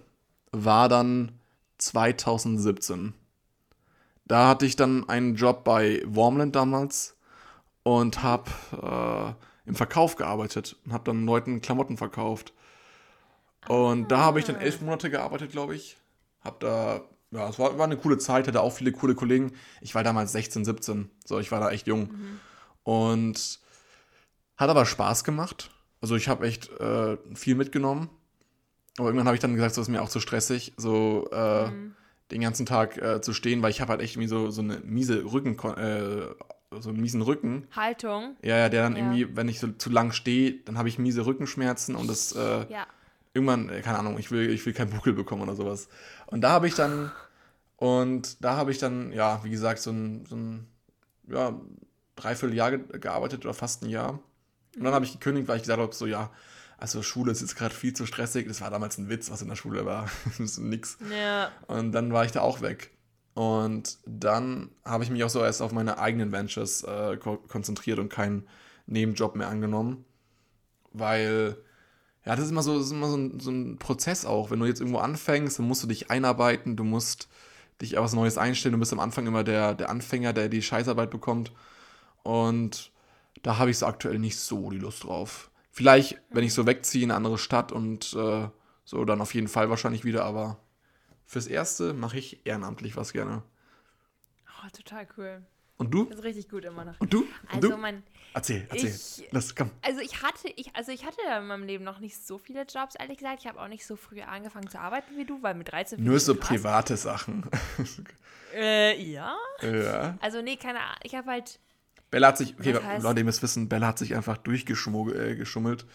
war 0.52 0.88
dann 0.88 1.32
2017. 1.78 3.14
Da 4.26 4.48
hatte 4.48 4.66
ich 4.66 4.76
dann 4.76 5.08
einen 5.08 5.34
Job 5.34 5.64
bei 5.64 6.02
Warmland 6.06 6.54
damals 6.54 7.16
und 7.82 8.22
habe 8.22 8.50
äh, 8.80 9.68
im 9.68 9.74
Verkauf 9.74 10.16
gearbeitet 10.16 10.76
und 10.84 10.92
habe 10.92 11.04
dann 11.04 11.26
Leuten 11.26 11.60
Klamotten 11.60 11.96
verkauft. 11.96 12.52
Und 13.68 14.10
da 14.10 14.18
habe 14.18 14.38
ich 14.38 14.44
dann 14.44 14.56
elf 14.56 14.80
Monate 14.80 15.10
gearbeitet, 15.10 15.50
glaube 15.50 15.74
ich. 15.74 15.96
Hab 16.42 16.60
da, 16.60 17.02
ja, 17.30 17.48
es 17.48 17.58
war, 17.58 17.78
war 17.78 17.86
eine 17.86 17.96
coole 17.96 18.18
Zeit, 18.18 18.46
hatte 18.46 18.60
auch 18.60 18.72
viele 18.72 18.92
coole 18.92 19.14
Kollegen. 19.14 19.52
Ich 19.80 19.94
war 19.94 20.04
damals 20.04 20.32
16, 20.32 20.64
17, 20.64 21.10
so, 21.24 21.38
ich 21.38 21.50
war 21.50 21.60
da 21.60 21.70
echt 21.70 21.86
jung. 21.86 22.10
Und 22.84 23.60
hat 24.60 24.68
aber 24.70 24.86
Spaß 24.86 25.24
gemacht. 25.24 25.70
Also 26.00 26.14
ich 26.16 26.28
habe 26.28 26.46
echt 26.46 26.70
äh, 26.80 27.16
viel 27.34 27.54
mitgenommen. 27.56 28.10
Aber 28.98 29.08
irgendwann 29.08 29.26
habe 29.26 29.34
ich 29.36 29.40
dann 29.40 29.54
gesagt, 29.54 29.74
so 29.74 29.80
ist 29.80 29.88
mir 29.88 30.02
auch 30.02 30.08
zu 30.08 30.20
stressig, 30.20 30.74
so 30.76 31.28
äh, 31.32 31.70
den 32.30 32.40
ganzen 32.40 32.66
Tag 32.66 32.98
äh, 32.98 33.20
zu 33.20 33.32
stehen, 33.32 33.62
weil 33.62 33.70
ich 33.70 33.80
habe 33.80 33.90
halt 33.92 34.02
echt 34.02 34.14
irgendwie 34.14 34.28
so, 34.28 34.50
so 34.50 34.60
eine 34.62 34.80
miese 34.80 35.24
Rücken, 35.24 35.56
äh, 35.76 36.26
so 36.80 36.90
einen 36.90 37.00
miesen 37.00 37.22
Rücken. 37.22 37.66
Haltung. 37.74 38.36
Ja, 38.42 38.58
ja, 38.58 38.68
der 38.68 38.82
dann 38.82 38.96
Ja. 38.96 38.98
irgendwie, 39.02 39.36
wenn 39.36 39.48
ich 39.48 39.58
so 39.60 39.68
zu 39.68 39.90
lang 39.90 40.12
stehe, 40.12 40.52
dann 40.64 40.76
habe 40.76 40.88
ich 40.88 40.98
miese 40.98 41.24
Rückenschmerzen 41.24 41.94
und 41.94 42.08
das 42.08 42.32
äh, 42.32 42.66
Ja. 42.70 42.86
irgendwann, 43.32 43.68
äh, 43.70 43.80
keine 43.80 43.98
Ahnung, 43.98 44.18
ich 44.18 44.30
will, 44.30 44.50
ich 44.50 44.64
will 44.66 44.72
keinen 44.74 44.90
Buckel 44.90 45.12
bekommen 45.14 45.42
oder 45.42 45.54
sowas. 45.56 45.88
Und 46.26 46.42
da 46.42 46.50
habe 46.50 46.66
ich 46.68 46.74
dann, 46.74 47.10
und 47.76 48.44
da 48.44 48.56
habe 48.56 48.70
ich 48.70 48.78
dann, 48.78 49.12
ja, 49.12 49.42
wie 49.44 49.50
gesagt, 49.50 49.80
so 49.80 49.90
ein, 49.90 50.26
so 50.26 50.36
ein 50.36 50.66
ja, 51.28 51.58
dreiviertel 52.16 52.54
Jahr 52.54 52.76
ge 52.76 52.98
gearbeitet 52.98 53.44
oder 53.44 53.54
fast 53.54 53.82
ein 53.82 53.88
Jahr. 53.88 54.20
Und 54.80 54.84
dann 54.84 54.94
habe 54.94 55.04
ich 55.04 55.12
gekündigt, 55.12 55.46
weil 55.46 55.56
ich 55.56 55.62
gesagt 55.62 55.78
habe, 55.78 55.94
so, 55.94 56.06
ja, 56.06 56.30
also 56.78 57.02
Schule 57.02 57.30
ist 57.30 57.42
jetzt 57.42 57.54
gerade 57.54 57.74
viel 57.74 57.92
zu 57.92 58.06
stressig. 58.06 58.48
Das 58.48 58.62
war 58.62 58.70
damals 58.70 58.96
ein 58.96 59.10
Witz, 59.10 59.30
was 59.30 59.42
in 59.42 59.48
der 59.48 59.56
Schule 59.56 59.84
war. 59.84 60.08
das 60.24 60.40
ist 60.40 60.58
nix. 60.58 60.96
Ja. 61.14 61.50
Und 61.66 61.92
dann 61.92 62.14
war 62.14 62.24
ich 62.24 62.32
da 62.32 62.40
auch 62.40 62.62
weg. 62.62 62.90
Und 63.34 63.98
dann 64.06 64.70
habe 64.82 65.04
ich 65.04 65.10
mich 65.10 65.22
auch 65.22 65.28
so 65.28 65.44
erst 65.44 65.60
auf 65.60 65.70
meine 65.72 65.98
eigenen 65.98 66.32
Ventures 66.32 66.82
äh, 66.82 67.18
ko 67.18 67.36
konzentriert 67.36 67.98
und 67.98 68.08
keinen 68.08 68.48
Nebenjob 68.86 69.36
mehr 69.36 69.48
angenommen. 69.48 70.06
Weil, 70.94 71.58
ja, 72.24 72.34
das 72.34 72.46
ist 72.46 72.50
immer 72.50 72.62
so, 72.62 72.78
das 72.78 72.86
ist 72.86 72.92
immer 72.92 73.10
so 73.10 73.18
ein, 73.18 73.38
so 73.38 73.50
ein 73.50 73.78
Prozess 73.78 74.24
auch. 74.24 74.50
Wenn 74.50 74.60
du 74.60 74.64
jetzt 74.64 74.80
irgendwo 74.80 75.00
anfängst, 75.00 75.58
dann 75.58 75.68
musst 75.68 75.82
du 75.82 75.88
dich 75.88 76.10
einarbeiten, 76.10 76.74
du 76.74 76.84
musst 76.84 77.28
dich 77.82 77.98
auf 77.98 78.06
was 78.06 78.14
Neues 78.14 78.38
einstellen. 78.38 78.72
Du 78.72 78.78
bist 78.78 78.94
am 78.94 79.00
Anfang 79.00 79.26
immer 79.26 79.44
der, 79.44 79.74
der 79.74 79.90
Anfänger, 79.90 80.32
der 80.32 80.48
die 80.48 80.62
Scheißarbeit 80.62 81.10
bekommt. 81.10 81.52
Und 82.22 82.90
da 83.42 83.58
habe 83.58 83.70
ich 83.70 83.78
so 83.78 83.86
aktuell 83.86 84.18
nicht 84.18 84.38
so 84.38 84.70
die 84.70 84.78
Lust 84.78 85.04
drauf. 85.04 85.50
Vielleicht, 85.70 86.20
wenn 86.30 86.44
ich 86.44 86.52
so 86.52 86.66
wegziehe 86.66 87.04
in 87.04 87.10
eine 87.10 87.16
andere 87.16 87.38
Stadt 87.38 87.72
und 87.72 88.12
äh, 88.14 88.48
so, 88.84 89.04
dann 89.04 89.20
auf 89.20 89.34
jeden 89.34 89.48
Fall 89.48 89.70
wahrscheinlich 89.70 90.04
wieder, 90.04 90.24
aber 90.24 90.58
fürs 91.26 91.46
Erste 91.46 91.94
mache 91.94 92.18
ich 92.18 92.44
ehrenamtlich 92.44 92.96
was 92.96 93.12
gerne. 93.12 93.42
Oh, 94.64 94.68
total 94.76 95.06
cool. 95.16 95.42
Und 95.76 95.92
du? 95.92 96.04
Das 96.04 96.18
ist 96.18 96.24
richtig 96.24 96.48
gut 96.50 96.64
immer 96.64 96.84
noch. 96.84 97.00
Und 97.00 97.12
du? 97.12 97.20
Und 97.20 97.28
Also 97.54 97.68
du? 97.70 97.76
mein, 97.78 98.02
Erzähl, 98.34 98.66
erzähl. 98.68 98.90
ich- 98.90 99.28
Lass, 99.30 99.54
komm. 99.56 99.70
also 99.82 100.00
ich 100.00 100.22
hatte, 100.22 100.48
ich, 100.56 100.74
also 100.76 100.92
ich 100.92 101.06
hatte 101.06 101.18
in 101.38 101.46
meinem 101.46 101.64
Leben 101.64 101.84
noch 101.84 102.00
nicht 102.00 102.16
so 102.24 102.36
viele 102.38 102.62
Jobs, 102.64 102.94
ehrlich 102.96 103.16
gesagt. 103.18 103.38
Ich 103.40 103.46
habe 103.46 103.60
auch 103.60 103.68
nicht 103.68 103.86
so 103.86 103.96
früh 103.96 104.20
angefangen 104.20 104.68
zu 104.68 104.78
arbeiten 104.78 105.16
wie 105.16 105.24
du, 105.24 105.42
weil 105.42 105.54
mit 105.54 105.72
13 105.72 105.96
finde 105.98 106.10
Nur 106.10 106.20
so 106.20 106.34
krass. 106.34 106.48
private 106.48 106.96
Sachen. 106.98 107.48
Äh, 108.54 109.00
ja. 109.02 109.36
ja. 109.62 110.18
Also 110.20 110.42
nee, 110.42 110.56
keine 110.56 110.80
Ahnung. 110.80 110.98
Ich 111.04 111.14
habe 111.14 111.30
halt, 111.30 111.58
Bella 112.10 112.28
hat 112.28 112.38
sich, 112.38 112.58
okay, 112.58 112.78
Leute, 113.00 113.20
ihr 113.20 113.24
müsst 113.24 113.42
wissen, 113.42 113.68
Bella 113.68 113.88
hat 113.88 113.98
sich 113.98 114.14
einfach 114.16 114.36
durchgeschummelt 114.38 115.16
äh, 115.16 115.36
geschummelt 115.36 115.86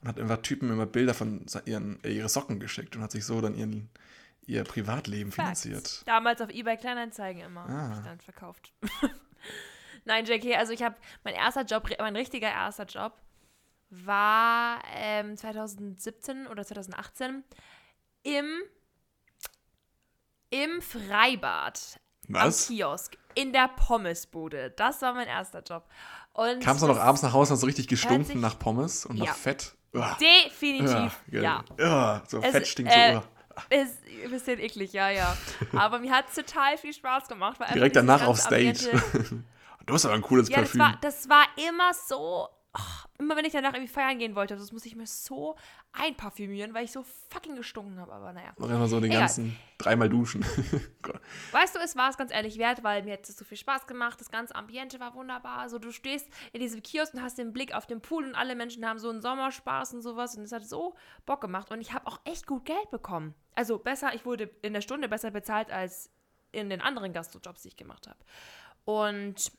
und 0.00 0.08
hat 0.08 0.18
einfach 0.20 0.38
Typen 0.42 0.70
immer 0.70 0.86
Bilder 0.86 1.14
von 1.14 1.46
ihren, 1.64 2.02
äh, 2.04 2.10
ihre 2.12 2.28
Socken 2.28 2.60
geschickt 2.60 2.94
und 2.96 3.02
hat 3.02 3.10
sich 3.10 3.24
so 3.24 3.40
dann 3.40 3.54
ihren, 3.56 3.90
ihr 4.46 4.64
Privatleben 4.64 5.32
Facts. 5.32 5.62
finanziert. 5.62 6.02
damals 6.06 6.40
auf 6.40 6.50
eBay 6.50 6.76
Kleinanzeigen 6.76 7.42
immer 7.42 7.66
Ah. 7.68 7.88
hab 7.90 7.98
ich 7.98 8.04
dann 8.04 8.20
verkauft. 8.20 8.72
Nein, 10.04 10.24
JK, 10.24 10.56
also 10.56 10.72
ich 10.72 10.82
habe 10.82 10.94
mein 11.24 11.34
erster 11.34 11.64
Job, 11.64 11.88
mein 11.98 12.16
richtiger 12.16 12.48
erster 12.48 12.84
Job 12.86 13.20
war 13.90 14.80
ähm, 14.94 15.36
2017 15.36 16.46
oder 16.46 16.64
2018 16.64 17.42
im 18.22 18.46
im 20.50 20.80
Freibad 20.80 22.00
Was? 22.28 22.68
am 22.70 22.76
Kiosk 22.76 23.18
in 23.40 23.52
der 23.52 23.68
Pommesbude. 23.68 24.70
Das 24.76 25.00
war 25.02 25.12
mein 25.14 25.28
erster 25.28 25.62
Job. 25.62 25.84
Kamst 26.62 26.82
du 26.82 26.86
noch 26.86 26.94
das- 26.96 27.04
abends 27.04 27.22
nach 27.22 27.32
Hause 27.32 27.50
und 27.52 27.54
hast 27.54 27.60
so 27.60 27.66
richtig 27.66 27.88
gestunken 27.88 28.40
nach 28.40 28.58
Pommes 28.58 29.06
und 29.06 29.16
Ja. 29.16 29.26
nach 29.26 29.34
Fett? 29.34 29.74
Uah. 29.94 30.16
Definitiv, 30.20 31.16
ja. 31.30 31.64
Uah, 31.80 32.22
so 32.28 32.40
Es- 32.42 32.50
Fett 32.52 32.66
stinkt 32.66 32.92
äh, 32.94 33.14
so. 33.14 33.18
uah. 33.18 33.24
Ist 33.70 33.98
ein 34.24 34.30
bisschen 34.30 34.60
eklig, 34.60 34.92
ja, 34.92 35.10
ja. 35.10 35.36
Aber 35.76 35.98
mir 35.98 36.12
hat 36.12 36.26
es 36.28 36.34
total 36.34 36.76
viel 36.78 36.92
Spaß 36.92 37.26
gemacht. 37.28 37.58
Direkt 37.74 37.96
danach 37.96 38.24
auf 38.26 38.38
Stage. 38.38 38.70
Ambiente- 38.92 39.42
du 39.86 39.94
hast 39.94 40.04
aber 40.04 40.14
ein 40.14 40.22
cooles 40.22 40.48
Ja, 40.48 40.58
das 40.60 40.66
Parfüm. 40.68 40.80
war, 40.80 40.98
das 41.00 41.28
war 41.28 41.44
immer 41.68 41.92
so. 41.94 42.48
Ach, 42.78 43.06
immer 43.18 43.36
wenn 43.36 43.44
ich 43.44 43.52
danach 43.52 43.74
irgendwie 43.74 43.92
feiern 43.92 44.18
gehen 44.18 44.34
wollte, 44.36 44.56
das 44.56 44.70
musste 44.72 44.88
ich 44.88 44.94
mir 44.94 45.06
so 45.06 45.56
einparfümieren, 45.92 46.74
weil 46.74 46.84
ich 46.84 46.92
so 46.92 47.04
fucking 47.30 47.56
gestunken 47.56 47.98
habe. 47.98 48.12
Aber 48.12 48.32
naja. 48.32 48.52
Noch 48.56 48.70
immer 48.70 48.86
so 48.86 49.00
den 49.00 49.10
Egal. 49.10 49.22
ganzen 49.22 49.58
dreimal 49.78 50.08
duschen. 50.08 50.44
Weißt 51.52 51.74
du, 51.74 51.80
es 51.80 51.96
war 51.96 52.10
es 52.10 52.16
ganz 52.16 52.32
ehrlich 52.32 52.58
wert, 52.58 52.84
weil 52.84 53.02
mir 53.02 53.14
hat 53.14 53.28
es 53.28 53.36
so 53.36 53.44
viel 53.44 53.56
Spaß 53.58 53.86
gemacht. 53.86 54.20
Das 54.20 54.30
ganze 54.30 54.54
Ambiente 54.54 55.00
war 55.00 55.14
wunderbar. 55.14 55.58
Also 55.58 55.78
du 55.78 55.90
stehst 55.90 56.28
in 56.52 56.60
diesem 56.60 56.82
Kiosk 56.82 57.14
und 57.14 57.22
hast 57.22 57.38
den 57.38 57.52
Blick 57.52 57.74
auf 57.74 57.86
den 57.86 58.00
Pool 58.00 58.24
und 58.24 58.34
alle 58.34 58.54
Menschen 58.54 58.86
haben 58.86 58.98
so 58.98 59.10
einen 59.10 59.20
Sommerspaß 59.20 59.94
und 59.94 60.02
sowas. 60.02 60.36
Und 60.36 60.44
es 60.44 60.52
hat 60.52 60.64
so 60.64 60.94
Bock 61.26 61.40
gemacht. 61.40 61.70
Und 61.70 61.80
ich 61.80 61.92
habe 61.92 62.06
auch 62.06 62.20
echt 62.24 62.46
gut 62.46 62.64
Geld 62.64 62.90
bekommen. 62.90 63.34
Also 63.54 63.78
besser, 63.78 64.14
ich 64.14 64.24
wurde 64.24 64.50
in 64.62 64.72
der 64.72 64.80
Stunde 64.80 65.08
besser 65.08 65.30
bezahlt 65.32 65.70
als 65.70 66.10
in 66.52 66.70
den 66.70 66.80
anderen 66.80 67.12
Gastrojobs, 67.12 67.62
die 67.62 67.68
ich 67.68 67.76
gemacht 67.76 68.06
habe. 68.06 68.18
Und 68.84 69.52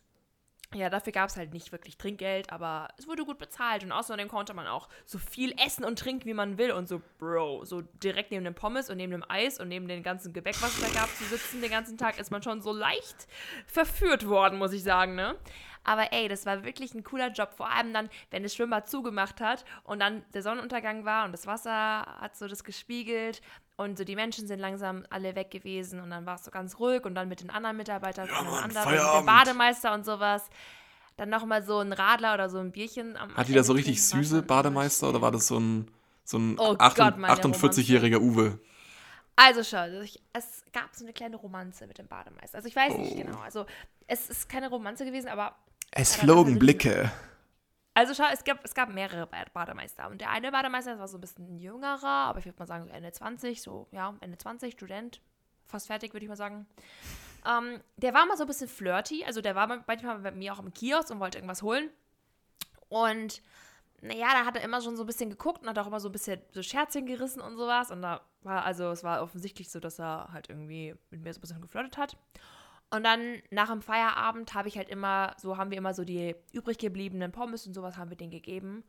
ja, 0.76 0.90
dafür 0.90 1.12
gab 1.12 1.30
es 1.30 1.38
halt 1.38 1.52
nicht 1.52 1.72
wirklich 1.72 1.98
Trinkgeld, 1.98 2.52
aber 2.52 2.90
es 2.98 3.08
wurde 3.08 3.26
gut 3.26 3.40
bezahlt 3.40 3.84
und 3.84 3.92
außerdem 3.92 4.28
konnte 4.28 4.54
man 4.54 4.68
auch 4.68 4.88
so 5.04 5.18
viel 5.18 5.54
essen 5.66 5.84
und 5.84 5.98
trinken, 5.98 6.26
wie 6.26 6.34
man 6.36 6.60
will 6.60 6.72
und 6.72 6.88
so, 6.88 7.02
Bro, 7.18 7.66
so 7.66 7.82
direkt 7.82 8.30
neben 8.32 8.44
dem 8.44 8.54
Pommes 8.54 8.90
und 8.90 8.98
neben 8.98 9.12
dem 9.12 9.26
Eis 9.28 9.60
und 9.60 9.68
neben 9.68 9.88
dem 9.88 10.04
ganzen 10.04 10.32
Gebäck, 10.32 10.62
was 10.62 10.78
es 10.78 10.82
da 10.82 11.00
gab, 11.00 11.10
zu 11.16 11.24
sitzen 11.24 11.62
den 11.62 11.72
ganzen 11.72 11.98
Tag, 11.98 12.20
ist 12.20 12.30
man 12.30 12.44
schon 12.44 12.62
so 12.62 12.72
leicht 12.72 13.28
verführt 13.66 14.28
worden, 14.28 14.60
muss 14.60 14.74
ich 14.74 14.84
sagen, 14.84 15.16
ne? 15.16 15.36
Aber 15.84 16.12
ey, 16.14 16.28
das 16.28 16.46
war 16.46 16.64
wirklich 16.64 16.94
ein 16.94 17.04
cooler 17.04 17.32
Job, 17.32 17.54
vor 17.54 17.72
allem 17.72 17.94
dann, 17.94 18.10
wenn 18.30 18.44
das 18.44 18.54
Schwimmbad 18.54 18.88
zugemacht 18.88 19.42
hat 19.42 19.66
und 19.84 20.00
dann 20.00 20.24
der 20.34 20.44
Sonnenuntergang 20.44 21.04
war 21.04 21.26
und 21.26 21.32
das 21.32 21.48
Wasser 21.48 22.06
hat 22.20 22.36
so 22.36 22.48
das 22.48 22.64
gespiegelt 22.64 23.42
und 23.80 23.98
so 23.98 24.04
die 24.04 24.16
Menschen 24.16 24.46
sind 24.46 24.60
langsam 24.60 25.06
alle 25.10 25.36
weg 25.36 25.52
gewesen 25.52 26.02
und 26.02 26.10
dann 26.10 26.26
war 26.26 26.36
es 26.36 26.44
so 26.44 26.52
ganz 26.52 26.78
ruhig 26.80 27.06
und 27.06 27.16
dann 27.16 27.30
mit 27.30 27.40
den 27.40 27.50
anderen 27.50 27.78
Mitarbeitern 27.78 28.28
Ja, 28.28 28.42
Mann, 28.44 28.64
anderen, 28.66 28.66
mit 28.68 28.76
dem 28.76 28.84
Feierabend. 28.84 29.26
Bademeister 29.26 29.94
und 29.94 30.04
sowas. 30.06 30.50
Dann 31.16 31.30
nochmal 31.30 31.64
so 31.64 31.80
ein 31.80 31.94
Radler 31.94 32.34
oder 32.34 32.50
so 32.50 32.60
ein 32.60 32.72
Bierchen 32.72 33.16
am 33.16 33.34
Hat 33.36 33.48
die 33.48 33.54
da 33.54 33.64
so 33.64 33.72
Ende 33.72 33.80
richtig 33.80 34.04
süße 34.06 34.42
Bademeister 34.42 35.08
oder 35.10 35.22
war 35.22 35.32
das 35.32 35.48
so 35.48 35.58
ein, 35.60 35.88
so 36.26 36.38
ein 36.38 36.58
Oh 36.60 36.76
8 36.78 36.96
Gott, 36.98 37.18
meine 37.18 37.34
48-jähriger 37.34 38.20
Uwe? 38.20 38.60
Also 39.38 39.64
schau, 39.64 39.78
also 39.78 40.02
es 40.34 40.64
gab 40.74 40.94
so 40.94 41.06
eine 41.06 41.14
kleine 41.14 41.38
Romanze 41.38 41.88
mit 41.88 41.98
dem 41.98 42.08
Bademeister. 42.08 42.58
Also 42.58 42.68
ich 42.68 42.76
weiß 42.76 42.98
nicht 42.98 43.14
Oh. 43.14 43.24
genau. 43.24 43.40
Also 43.40 43.66
es 44.08 44.30
ist 44.30 44.50
keine 44.50 44.70
Romanze 44.70 45.06
gewesen, 45.06 45.30
aber 45.30 45.56
Es 45.92 46.18
flogen 46.18 46.60
Blicke. 46.60 47.10
Also 47.94 48.14
schau, 48.14 48.26
es 48.32 48.44
gab, 48.44 48.64
es 48.64 48.74
gab 48.74 48.90
mehrere 48.90 49.28
Bademeister. 49.28 50.10
Und 50.10 50.22
der 50.22 50.30
eine 50.30 50.52
Bademeister 50.52 51.00
war 51.00 51.08
so 51.08 51.18
ein 51.18 51.22
bisschen 51.22 51.58
jüngerer, 51.58 52.06
aber 52.06 52.40
ich 52.40 52.46
würde 52.46 52.60
mal 52.60 52.66
sagen 52.66 52.86
so 52.86 52.94
Ende 52.94 53.12
20, 53.12 53.62
so, 53.62 53.88
ja, 53.92 54.16
Ende 54.22 54.38
20, 54.38 54.74
Student, 54.74 55.22
fast 55.66 55.88
fertig, 55.88 56.14
würde 56.14 56.26
ich 56.26 56.30
mal 56.30 56.36
sagen. 56.36 56.66
Ähm, 57.46 57.82
der 57.98 58.14
war 58.14 58.26
mal 58.26 58.38
so 58.38 58.44
ein 58.44 58.48
bisschen 58.48 58.68
flirty, 58.68 59.24
also 59.26 59.42
der 59.42 59.56
war 59.56 59.68
manchmal 59.68 60.20
bei 60.20 60.32
mir 60.32 60.54
auch 60.54 60.60
im 60.60 60.74
Kiosk 60.74 61.10
und 61.10 61.20
wollte 61.20 61.38
irgendwas 61.38 61.62
holen. 61.62 61.90
Und 62.90 63.42
naja, 64.02 64.28
da 64.32 64.46
hat 64.46 64.56
er 64.56 64.64
immer 64.64 64.82
schon 64.82 64.96
so 64.96 65.04
ein 65.04 65.08
bisschen 65.08 65.30
geguckt 65.30 65.62
und 65.62 65.70
hat 65.70 65.78
auch 65.78 65.88
immer 65.88 66.00
so 66.00 66.10
ein 66.10 66.12
bisschen 66.12 66.42
so 66.52 66.62
Scherzchen 66.64 67.06
gerissen 67.06 67.42
und 67.42 67.58
sowas. 67.58 67.92
Und 67.92 68.02
da 68.02 68.22
war, 68.44 68.64
also 68.64 68.92
es 68.92 69.04
war 69.04 69.22
offensichtlich 69.22 69.70
so, 69.70 69.80
dass 69.80 70.00
er 70.00 70.30
halt 70.32 70.50
irgendwie 70.50 70.96
mit 71.10 71.22
mir 71.22 71.34
so 71.34 71.40
ein 71.40 71.42
bisschen 71.42 71.62
geflirtet 71.62 71.98
hat. 71.98 72.18
Und 72.92 73.04
dann 73.04 73.42
nach 73.52 73.70
dem 73.70 73.82
Feierabend 73.82 74.54
habe 74.56 74.68
ich 74.68 74.78
halt 74.78 74.90
immer, 74.90 75.36
so 75.38 75.58
haben 75.58 75.70
wir 75.70 75.78
immer 75.78 75.94
so 75.94 76.04
die 76.04 76.36
übrig 76.54 76.80
gebliebenen 76.80 77.32
Pommes 77.32 77.68
und 77.68 77.76
sowas 77.76 77.98
haben 77.98 78.10
wir 78.10 78.18
denen 78.18 78.32
gegeben. 78.32 78.84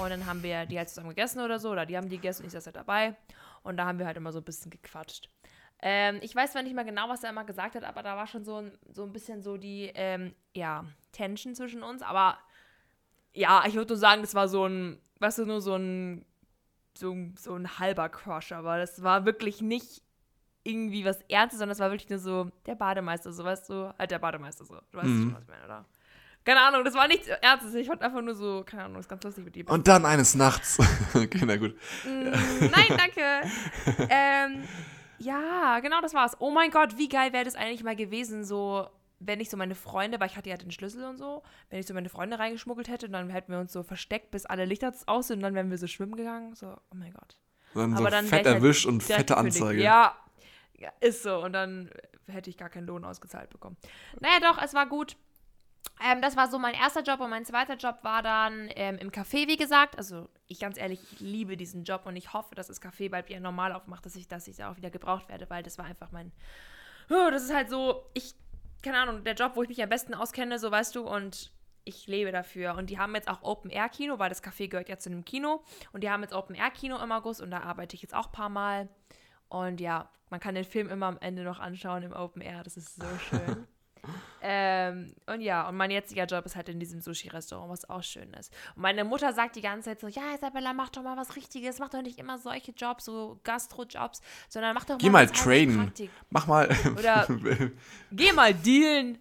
Und 0.00 0.08
dann 0.08 0.24
haben 0.24 0.42
wir 0.42 0.64
die 0.64 0.78
halt 0.78 0.88
zusammen 0.88 1.10
gegessen 1.10 1.40
oder 1.40 1.58
so, 1.58 1.70
oder 1.70 1.84
die 1.84 1.96
haben 1.96 2.08
die 2.08 2.16
gegessen 2.16 2.42
und 2.42 2.46
ich 2.46 2.52
saß 2.52 2.66
halt 2.66 2.76
dabei. 2.76 3.14
Und 3.62 3.76
da 3.76 3.84
haben 3.84 3.98
wir 3.98 4.06
halt 4.06 4.16
immer 4.16 4.32
so 4.32 4.38
ein 4.38 4.44
bisschen 4.44 4.70
gequatscht. 4.70 5.28
Ähm, 5.82 6.18
ich 6.22 6.34
weiß 6.34 6.52
zwar 6.52 6.62
nicht 6.62 6.74
mehr 6.74 6.84
genau, 6.84 7.08
was 7.08 7.24
er 7.24 7.30
immer 7.30 7.44
gesagt 7.44 7.74
hat, 7.74 7.84
aber 7.84 8.02
da 8.02 8.16
war 8.16 8.26
schon 8.26 8.44
so 8.44 8.56
ein, 8.56 8.78
so 8.90 9.02
ein 9.02 9.12
bisschen 9.12 9.42
so 9.42 9.58
die, 9.58 9.90
ähm, 9.94 10.34
ja, 10.54 10.86
Tension 11.10 11.54
zwischen 11.54 11.82
uns. 11.82 12.00
Aber 12.00 12.38
ja, 13.34 13.64
ich 13.66 13.74
würde 13.74 13.92
nur 13.92 13.98
sagen, 13.98 14.22
das 14.22 14.34
war 14.34 14.48
so 14.48 14.66
ein, 14.66 14.98
weißt 15.18 15.38
du, 15.40 15.44
nur 15.44 15.60
so 15.60 15.76
ein, 15.76 16.24
so, 16.96 17.14
so 17.36 17.54
ein 17.54 17.78
halber 17.78 18.08
Crush. 18.08 18.52
Aber 18.52 18.78
das 18.78 19.02
war 19.02 19.26
wirklich 19.26 19.60
nicht 19.60 20.02
irgendwie 20.64 21.04
was 21.04 21.20
Ernstes, 21.28 21.58
sondern 21.58 21.72
es 21.72 21.80
war 21.80 21.90
wirklich 21.90 22.08
nur 22.08 22.18
so 22.18 22.50
der 22.66 22.74
Bademeister, 22.74 23.32
so 23.32 23.44
weißt 23.44 23.68
du, 23.70 23.94
halt 23.98 24.10
der 24.10 24.18
Bademeister 24.18 24.64
so. 24.64 24.74
Du 24.92 24.98
weißt 24.98 25.06
mhm. 25.06 25.22
schon, 25.22 25.34
was 25.34 25.42
ich 25.42 25.48
meine, 25.48 25.64
oder? 25.64 25.84
Keine 26.44 26.60
Ahnung, 26.60 26.84
das 26.84 26.94
war 26.94 27.06
nichts 27.06 27.28
Ernstes. 27.28 27.74
Ich 27.74 27.86
fand 27.86 28.02
einfach 28.02 28.20
nur 28.20 28.34
so, 28.34 28.64
keine 28.66 28.84
Ahnung, 28.84 28.96
das 28.96 29.04
ist 29.04 29.08
ganz 29.08 29.22
lustig 29.22 29.44
mit 29.44 29.54
dir. 29.54 29.68
Und 29.68 29.86
dann 29.86 30.04
eines 30.04 30.34
Nachts. 30.34 30.78
okay, 31.14 31.42
na 31.46 31.56
gut. 31.56 31.76
Mm, 32.04 32.30
nein, 32.70 32.96
danke. 32.96 33.42
ähm, 34.10 34.64
ja, 35.18 35.78
genau, 35.80 36.00
das 36.00 36.14
war's. 36.14 36.36
Oh 36.40 36.50
mein 36.50 36.70
Gott, 36.70 36.98
wie 36.98 37.08
geil 37.08 37.32
wäre 37.32 37.44
das 37.44 37.54
eigentlich 37.54 37.84
mal 37.84 37.94
gewesen, 37.94 38.44
so, 38.44 38.88
wenn 39.20 39.38
ich 39.38 39.50
so 39.50 39.56
meine 39.56 39.76
Freunde, 39.76 40.18
weil 40.18 40.28
ich 40.28 40.36
hatte 40.36 40.50
ja 40.50 40.56
den 40.56 40.72
Schlüssel 40.72 41.04
und 41.04 41.16
so, 41.16 41.44
wenn 41.70 41.78
ich 41.78 41.86
so 41.86 41.94
meine 41.94 42.08
Freunde 42.08 42.40
reingeschmuggelt 42.40 42.88
hätte 42.88 43.06
und 43.06 43.12
dann 43.12 43.30
hätten 43.30 43.52
wir 43.52 43.60
uns 43.60 43.72
so 43.72 43.84
versteckt, 43.84 44.32
bis 44.32 44.44
alle 44.44 44.64
Lichter 44.64 44.92
aus 45.06 45.28
sind 45.28 45.38
und 45.38 45.42
dann 45.44 45.54
wären 45.54 45.70
wir 45.70 45.78
so 45.78 45.86
schwimmen 45.86 46.16
gegangen. 46.16 46.56
So, 46.56 46.66
oh 46.66 46.94
mein 46.94 47.12
Gott. 47.12 47.36
Dann 47.74 47.94
Aber 47.94 48.04
so 48.04 48.10
dann 48.10 48.26
fett 48.26 48.46
halt 48.46 48.56
erwischt 48.56 48.84
halt 48.84 48.94
und 48.94 49.02
fette 49.02 49.36
Anzeige. 49.36 49.80
Ja, 49.80 50.16
ja, 50.82 50.92
ist 51.00 51.22
so. 51.22 51.42
Und 51.42 51.52
dann 51.52 51.90
hätte 52.26 52.50
ich 52.50 52.56
gar 52.56 52.68
keinen 52.68 52.86
Lohn 52.86 53.04
ausgezahlt 53.04 53.50
bekommen. 53.50 53.76
Naja, 54.20 54.40
doch, 54.40 54.60
es 54.62 54.74
war 54.74 54.86
gut. 54.86 55.16
Ähm, 56.04 56.20
das 56.20 56.36
war 56.36 56.50
so 56.50 56.58
mein 56.58 56.74
erster 56.74 57.02
Job 57.02 57.20
und 57.20 57.30
mein 57.30 57.44
zweiter 57.44 57.76
Job 57.76 57.98
war 58.02 58.22
dann 58.22 58.68
ähm, 58.74 58.98
im 58.98 59.10
Café, 59.10 59.46
wie 59.46 59.56
gesagt. 59.56 59.96
Also 59.96 60.28
ich 60.48 60.58
ganz 60.58 60.76
ehrlich, 60.76 61.00
ich 61.12 61.20
liebe 61.20 61.56
diesen 61.56 61.84
Job 61.84 62.02
und 62.04 62.16
ich 62.16 62.32
hoffe, 62.32 62.54
dass 62.54 62.66
das 62.66 62.82
Café 62.82 63.10
bald 63.10 63.28
wieder 63.28 63.40
normal 63.40 63.72
aufmacht, 63.72 64.04
dass 64.04 64.16
ich, 64.16 64.26
dass 64.26 64.48
ich 64.48 64.56
da 64.56 64.70
auch 64.70 64.76
wieder 64.76 64.90
gebraucht 64.90 65.28
werde, 65.28 65.48
weil 65.48 65.62
das 65.62 65.78
war 65.78 65.84
einfach 65.84 66.10
mein. 66.10 66.32
Oh, 67.10 67.30
das 67.30 67.44
ist 67.44 67.54
halt 67.54 67.70
so, 67.70 68.04
ich, 68.14 68.34
keine 68.82 68.98
Ahnung, 68.98 69.22
der 69.22 69.34
Job, 69.34 69.52
wo 69.54 69.62
ich 69.62 69.68
mich 69.68 69.82
am 69.82 69.88
besten 69.88 70.14
auskenne, 70.14 70.58
so 70.58 70.70
weißt 70.70 70.94
du, 70.96 71.02
und 71.02 71.52
ich 71.84 72.06
lebe 72.06 72.32
dafür. 72.32 72.74
Und 72.76 72.90
die 72.90 72.98
haben 72.98 73.14
jetzt 73.14 73.28
auch 73.28 73.42
Open 73.42 73.70
Air 73.70 73.88
Kino, 73.88 74.18
weil 74.18 74.28
das 74.28 74.42
Café 74.42 74.68
gehört 74.68 74.88
ja 74.88 74.98
zu 74.98 75.10
einem 75.10 75.24
Kino. 75.24 75.62
Und 75.92 76.02
die 76.02 76.10
haben 76.10 76.22
jetzt 76.22 76.34
Open 76.34 76.54
Air 76.54 76.70
Kino 76.70 76.96
im 76.98 77.12
August 77.12 77.40
und 77.40 77.50
da 77.50 77.60
arbeite 77.60 77.96
ich 77.96 78.02
jetzt 78.02 78.14
auch 78.14 78.26
ein 78.26 78.32
paar 78.32 78.48
Mal. 78.48 78.88
Und 79.52 79.82
ja, 79.82 80.08
man 80.30 80.40
kann 80.40 80.54
den 80.54 80.64
Film 80.64 80.88
immer 80.88 81.06
am 81.06 81.18
Ende 81.20 81.42
noch 81.42 81.60
anschauen 81.60 82.02
im 82.02 82.12
Open 82.14 82.40
Air. 82.40 82.62
Das 82.62 82.78
ist 82.78 82.96
so 82.96 83.06
schön. 83.28 83.66
ähm, 84.40 85.14
und 85.26 85.42
ja, 85.42 85.68
und 85.68 85.76
mein 85.76 85.90
jetziger 85.90 86.24
Job 86.24 86.46
ist 86.46 86.56
halt 86.56 86.70
in 86.70 86.80
diesem 86.80 87.02
Sushi-Restaurant, 87.02 87.70
was 87.70 87.88
auch 87.90 88.02
schön 88.02 88.32
ist. 88.32 88.50
Und 88.74 88.80
meine 88.80 89.04
Mutter 89.04 89.34
sagt 89.34 89.56
die 89.56 89.60
ganze 89.60 89.90
Zeit 89.90 90.00
so: 90.00 90.08
Ja, 90.08 90.34
Isabella, 90.34 90.72
mach 90.72 90.88
doch 90.88 91.02
mal 91.02 91.18
was 91.18 91.36
Richtiges. 91.36 91.80
Mach 91.80 91.90
doch 91.90 92.00
nicht 92.00 92.18
immer 92.18 92.38
solche 92.38 92.72
Jobs, 92.72 93.04
so 93.04 93.40
Gastro-Jobs, 93.44 94.22
sondern 94.48 94.72
mach 94.74 94.86
doch 94.86 94.96
geh 94.96 95.10
mal. 95.10 95.26
Geh 95.26 95.32
mal 95.66 95.90
traden. 95.90 96.10
Mach 96.30 96.46
mal. 96.46 96.70
Oder 96.98 97.26
geh 98.10 98.32
mal 98.32 98.54
dealen. 98.54 99.18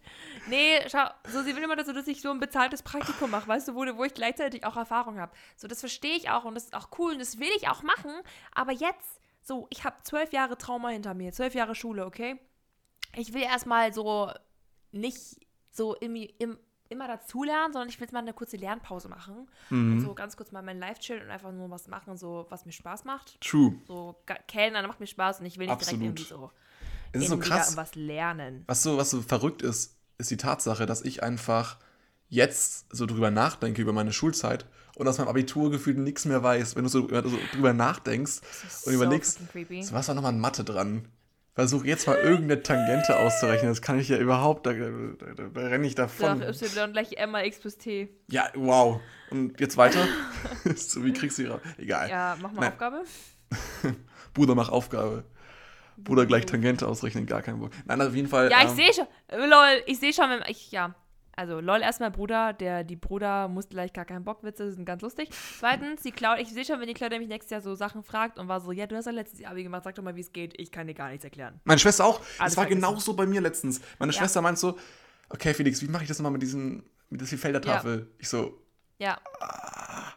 Nee, 0.48 0.80
schau, 0.88 1.10
so 1.28 1.44
sie 1.44 1.54
will 1.58 1.64
immer, 1.64 1.76
dass, 1.76 1.88
dass 1.88 2.08
ich 2.08 2.22
so 2.22 2.32
ein 2.32 2.40
bezahltes 2.40 2.84
Praktikum 2.84 3.32
mache, 3.32 3.50
weißt 3.50 3.68
du, 3.68 3.76
wo, 3.76 3.86
wo 3.98 4.06
ich 4.06 4.14
gleichzeitig 4.14 4.66
auch 4.66 4.78
Erfahrung 4.78 5.20
habe. 5.20 5.34
So, 5.58 5.68
das 5.68 5.82
verstehe 5.82 6.16
ich 6.16 6.30
auch 6.30 6.46
und 6.46 6.56
das 6.56 6.64
ist 6.64 6.74
auch 6.74 6.88
cool 6.98 7.12
und 7.12 7.20
das 7.20 7.38
will 7.38 7.52
ich 7.58 7.68
auch 7.68 7.84
machen. 7.84 8.12
Aber 8.56 8.72
jetzt 8.72 9.21
so, 9.44 9.68
ich 9.70 9.84
habe 9.84 9.98
zwölf 10.04 10.34
Jahre 10.34 10.58
Trauma 10.58 10.90
hinter 10.90 11.14
mir, 11.14 11.32
zwölf 11.32 11.56
Jahre 11.56 11.76
Schule, 11.76 12.06
okay? 12.06 12.40
Ich 13.16 13.34
will 13.34 13.42
erstmal 13.42 13.94
so 13.94 14.32
nicht 14.92 15.40
so 15.72 15.96
im, 15.96 16.16
im, 16.16 16.58
immer 16.90 17.08
dazulernen, 17.08 17.74
sondern 17.74 17.90
ich 17.90 18.00
will 18.00 18.06
jetzt 18.06 18.14
mal 18.14 18.20
eine 18.20 18.34
kurze 18.34 18.58
Lernpause 18.58 19.10
machen. 19.10 19.50
Mhm. 19.70 19.94
Und 19.94 20.02
so 20.02 20.14
ganz 20.14 20.38
kurz 20.38 20.52
mal 20.52 20.62
mein 20.62 20.80
Live 20.80 21.00
chillen 21.00 21.24
und 21.24 21.32
einfach 21.32 21.52
nur 21.52 21.70
was 21.70 21.88
machen, 21.88 22.18
so 22.18 22.46
was 22.50 22.66
mir 22.66 22.72
Spaß 22.72 23.06
macht. 23.06 23.40
True. 23.42 23.76
So 23.88 24.22
Kellner 24.48 24.86
macht 24.88 25.00
mir 25.00 25.08
Spaß 25.08 25.40
und 25.40 25.46
ich 25.46 25.58
will 25.58 25.68
nicht 25.68 25.74
Absolut. 25.74 26.02
direkt 26.02 26.20
irgendwie 26.20 26.30
so, 26.30 26.52
es 27.14 27.22
ist 27.24 27.30
so 27.30 27.40
krass, 27.40 27.76
was 27.78 27.96
lernen. 27.96 28.64
Was 28.68 28.84
so, 28.84 28.98
was 28.98 29.10
so 29.10 29.22
verrückt 29.22 29.62
ist, 29.62 29.98
ist 30.18 30.32
die 30.32 30.38
Tatsache, 30.38 30.86
dass 30.86 31.02
ich 31.02 31.24
einfach 31.24 31.78
jetzt 32.30 32.94
so 32.96 33.06
drüber 33.06 33.32
nachdenke 33.32 33.82
über 33.82 33.94
meine 33.94 34.14
Schulzeit 34.14 34.66
und 34.96 35.08
aus 35.08 35.18
meinem 35.18 35.28
Abitur 35.28 35.72
gefühlt 35.72 35.98
nichts 35.98 36.26
mehr 36.26 36.44
weiß, 36.44 36.76
wenn 36.76 36.84
du 36.84 36.90
so, 36.90 37.10
wenn 37.10 37.24
du 37.24 37.30
so 37.30 37.38
drüber 37.54 37.74
nachdenkst 37.74 38.42
und 38.42 38.72
so 38.72 38.92
überlegst, 38.92 39.40
so, 39.82 39.94
was 39.94 40.08
war 40.08 40.16
nochmal 40.16 40.34
ein 40.34 40.40
Mathe 40.40 40.64
dran? 40.64 41.08
Versuch 41.54 41.84
jetzt 41.84 42.08
mal 42.08 42.18
irgendeine 42.18 42.64
Tangente 42.64 43.18
auszurechnen. 43.18 43.70
Das 43.70 43.82
kann 43.82 44.00
ich 44.00 44.08
ja 44.08 44.18
überhaupt, 44.18 44.66
da, 44.66 44.72
da, 44.72 44.90
da, 45.36 45.44
da 45.54 45.62
renne 45.62 45.86
ich 45.86 45.96
davon. 45.96 46.40
Doch, 46.40 46.48
Y 46.48 46.94
gleich 46.94 47.18
M 47.18 47.32
mal 47.32 47.46
X 47.46 47.60
plus 47.60 47.78
T. 47.78 48.10
Ja, 48.30 48.50
wow. 48.56 49.02
Und 49.32 49.60
jetzt 49.60 49.76
weiter? 49.76 50.08
so, 50.76 51.04
wie 51.04 51.12
kriegst 51.12 51.38
du 51.38 51.44
ihre. 51.44 51.62
Egal. 51.78 52.10
Ja, 52.10 52.38
mach 52.42 52.54
mal 52.54 52.62
Nein. 52.62 52.72
Aufgabe. 52.72 53.04
Bruder, 54.34 54.56
mach 54.56 54.70
Aufgabe. 54.70 55.26
Bruder 55.98 56.26
gleich 56.26 56.46
Tangente 56.46 56.88
ausrechnen, 56.88 57.26
gar 57.26 57.42
kein 57.42 57.60
Bock. 57.60 57.72
Nein, 57.86 58.02
auf 58.02 58.16
jeden 58.16 58.30
Fall. 58.30 58.50
Ja, 58.50 58.64
ich 58.64 58.70
ähm, 58.70 58.76
sehe 58.76 58.94
schon. 58.94 59.08
Lol, 59.30 59.84
ich 59.86 60.00
sehe 60.00 60.14
schon, 60.14 60.30
wenn 60.30 60.42
ich, 60.48 60.72
ja. 60.72 60.96
Also, 61.36 61.60
lol, 61.60 61.82
erstmal 61.82 62.12
Bruder, 62.12 62.54
der, 62.54 62.84
die 62.84 62.96
Bruder 62.96 63.48
muss 63.48 63.70
gleich 63.70 63.94
gar 63.94 64.06
keinen 64.06 64.26
Bock, 64.26 64.44
Witze 64.44 64.72
sind 64.72 64.86
ganz 64.86 65.02
lustig. 65.02 65.30
Zweitens, 65.60 66.02
die 66.02 66.12
Claudia, 66.12 66.44
ich 66.44 66.50
sehe 66.50 66.66
schon, 66.66 66.80
wenn 66.80 66.88
die 66.88 66.94
Claudia 66.94 67.20
mich 67.20 67.30
nächstes 67.30 67.52
Jahr 67.52 67.62
so 67.62 67.74
Sachen 67.76 68.04
fragt 68.04 68.38
und 68.38 68.48
war 68.48 68.60
so, 68.60 68.72
ja, 68.72 68.86
du 68.86 68.96
hast 68.96 69.06
ja 69.06 69.12
letztes 69.12 69.40
Jahr 69.40 69.52
Abi 69.52 69.64
gemacht, 69.64 69.84
sag 69.84 69.96
doch 69.96 70.04
mal, 70.04 70.16
wie 70.16 70.22
es 70.22 70.34
geht, 70.34 70.60
ich 70.60 70.72
kann 70.72 70.88
dir 70.88 70.94
gar 70.94 71.10
nichts 71.10 71.24
erklären. 71.24 71.60
Meine 71.64 71.80
Schwester 71.80 72.06
auch, 72.06 72.20
Alles 72.38 72.54
das 72.54 72.58
war 72.58 72.66
genauso 72.66 73.14
bei 73.14 73.26
mir 73.26 73.42
letztens. 73.42 73.82
Meine 73.98 74.12
ja. 74.12 74.20
Schwester 74.20 74.42
meint 74.42 74.60
so, 74.60 74.78
okay, 75.30 75.54
Felix, 75.54 75.82
wie 75.82 75.88
mache 75.88 76.04
ich 76.04 76.10
das 76.10 76.20
nochmal 76.20 76.34
mit 76.34 76.42
diesen, 76.42 76.84
mit 77.10 77.22
dieser 77.22 77.38
Feldertafel? 77.38 78.00
Ja. 78.00 78.06
Ich 78.20 78.30
so, 78.30 78.62
ja. 79.02 79.18
Ah, 79.40 80.14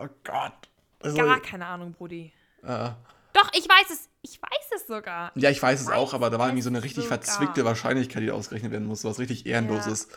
oh 0.00 0.08
Gott. 0.22 0.68
Also, 1.00 1.16
gar 1.16 1.40
keine 1.40 1.66
Ahnung, 1.66 1.92
Brudi. 1.92 2.32
Äh, 2.62 2.90
doch, 3.32 3.50
ich 3.52 3.68
weiß 3.68 3.90
es. 3.90 4.08
Ich 4.28 4.42
weiß 4.42 4.70
es 4.74 4.88
sogar. 4.88 5.30
Ja, 5.36 5.50
ich 5.50 5.62
weiß 5.62 5.80
es 5.80 5.88
auch, 5.88 6.12
aber 6.12 6.30
da 6.30 6.38
war 6.40 6.48
irgendwie 6.48 6.62
so 6.62 6.68
eine 6.68 6.82
richtig 6.82 7.04
sogar. 7.04 7.18
verzwickte 7.18 7.64
Wahrscheinlichkeit, 7.64 8.24
die 8.24 8.32
ausgerechnet 8.32 8.72
werden 8.72 8.88
muss, 8.88 9.04
was 9.04 9.20
richtig 9.20 9.46
ehrenloses. 9.46 10.08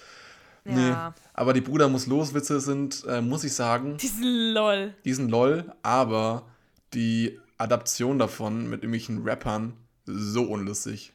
Ja. 0.66 0.72
Nee, 0.72 0.90
ja. 0.90 1.16
aber 1.34 1.54
die 1.54 1.62
Bruder 1.62 1.90
muss 1.90 2.08
los 2.08 2.34
Witze 2.34 2.60
sind, 2.60 3.06
äh, 3.08 3.22
muss 3.22 3.44
ich 3.44 3.54
sagen. 3.54 3.98
Die 3.98 4.08
sind 4.08 4.54
lol. 4.54 4.96
Die 5.06 5.14
sind 5.14 5.30
lol, 5.30 5.72
aber 5.84 6.48
die 6.96 7.40
Adaption 7.60 8.18
davon 8.18 8.64
mit 8.64 8.82
irgendwelchen 8.82 9.24
Rappern 9.28 9.74
so 10.06 10.44
unlustig. 10.44 11.14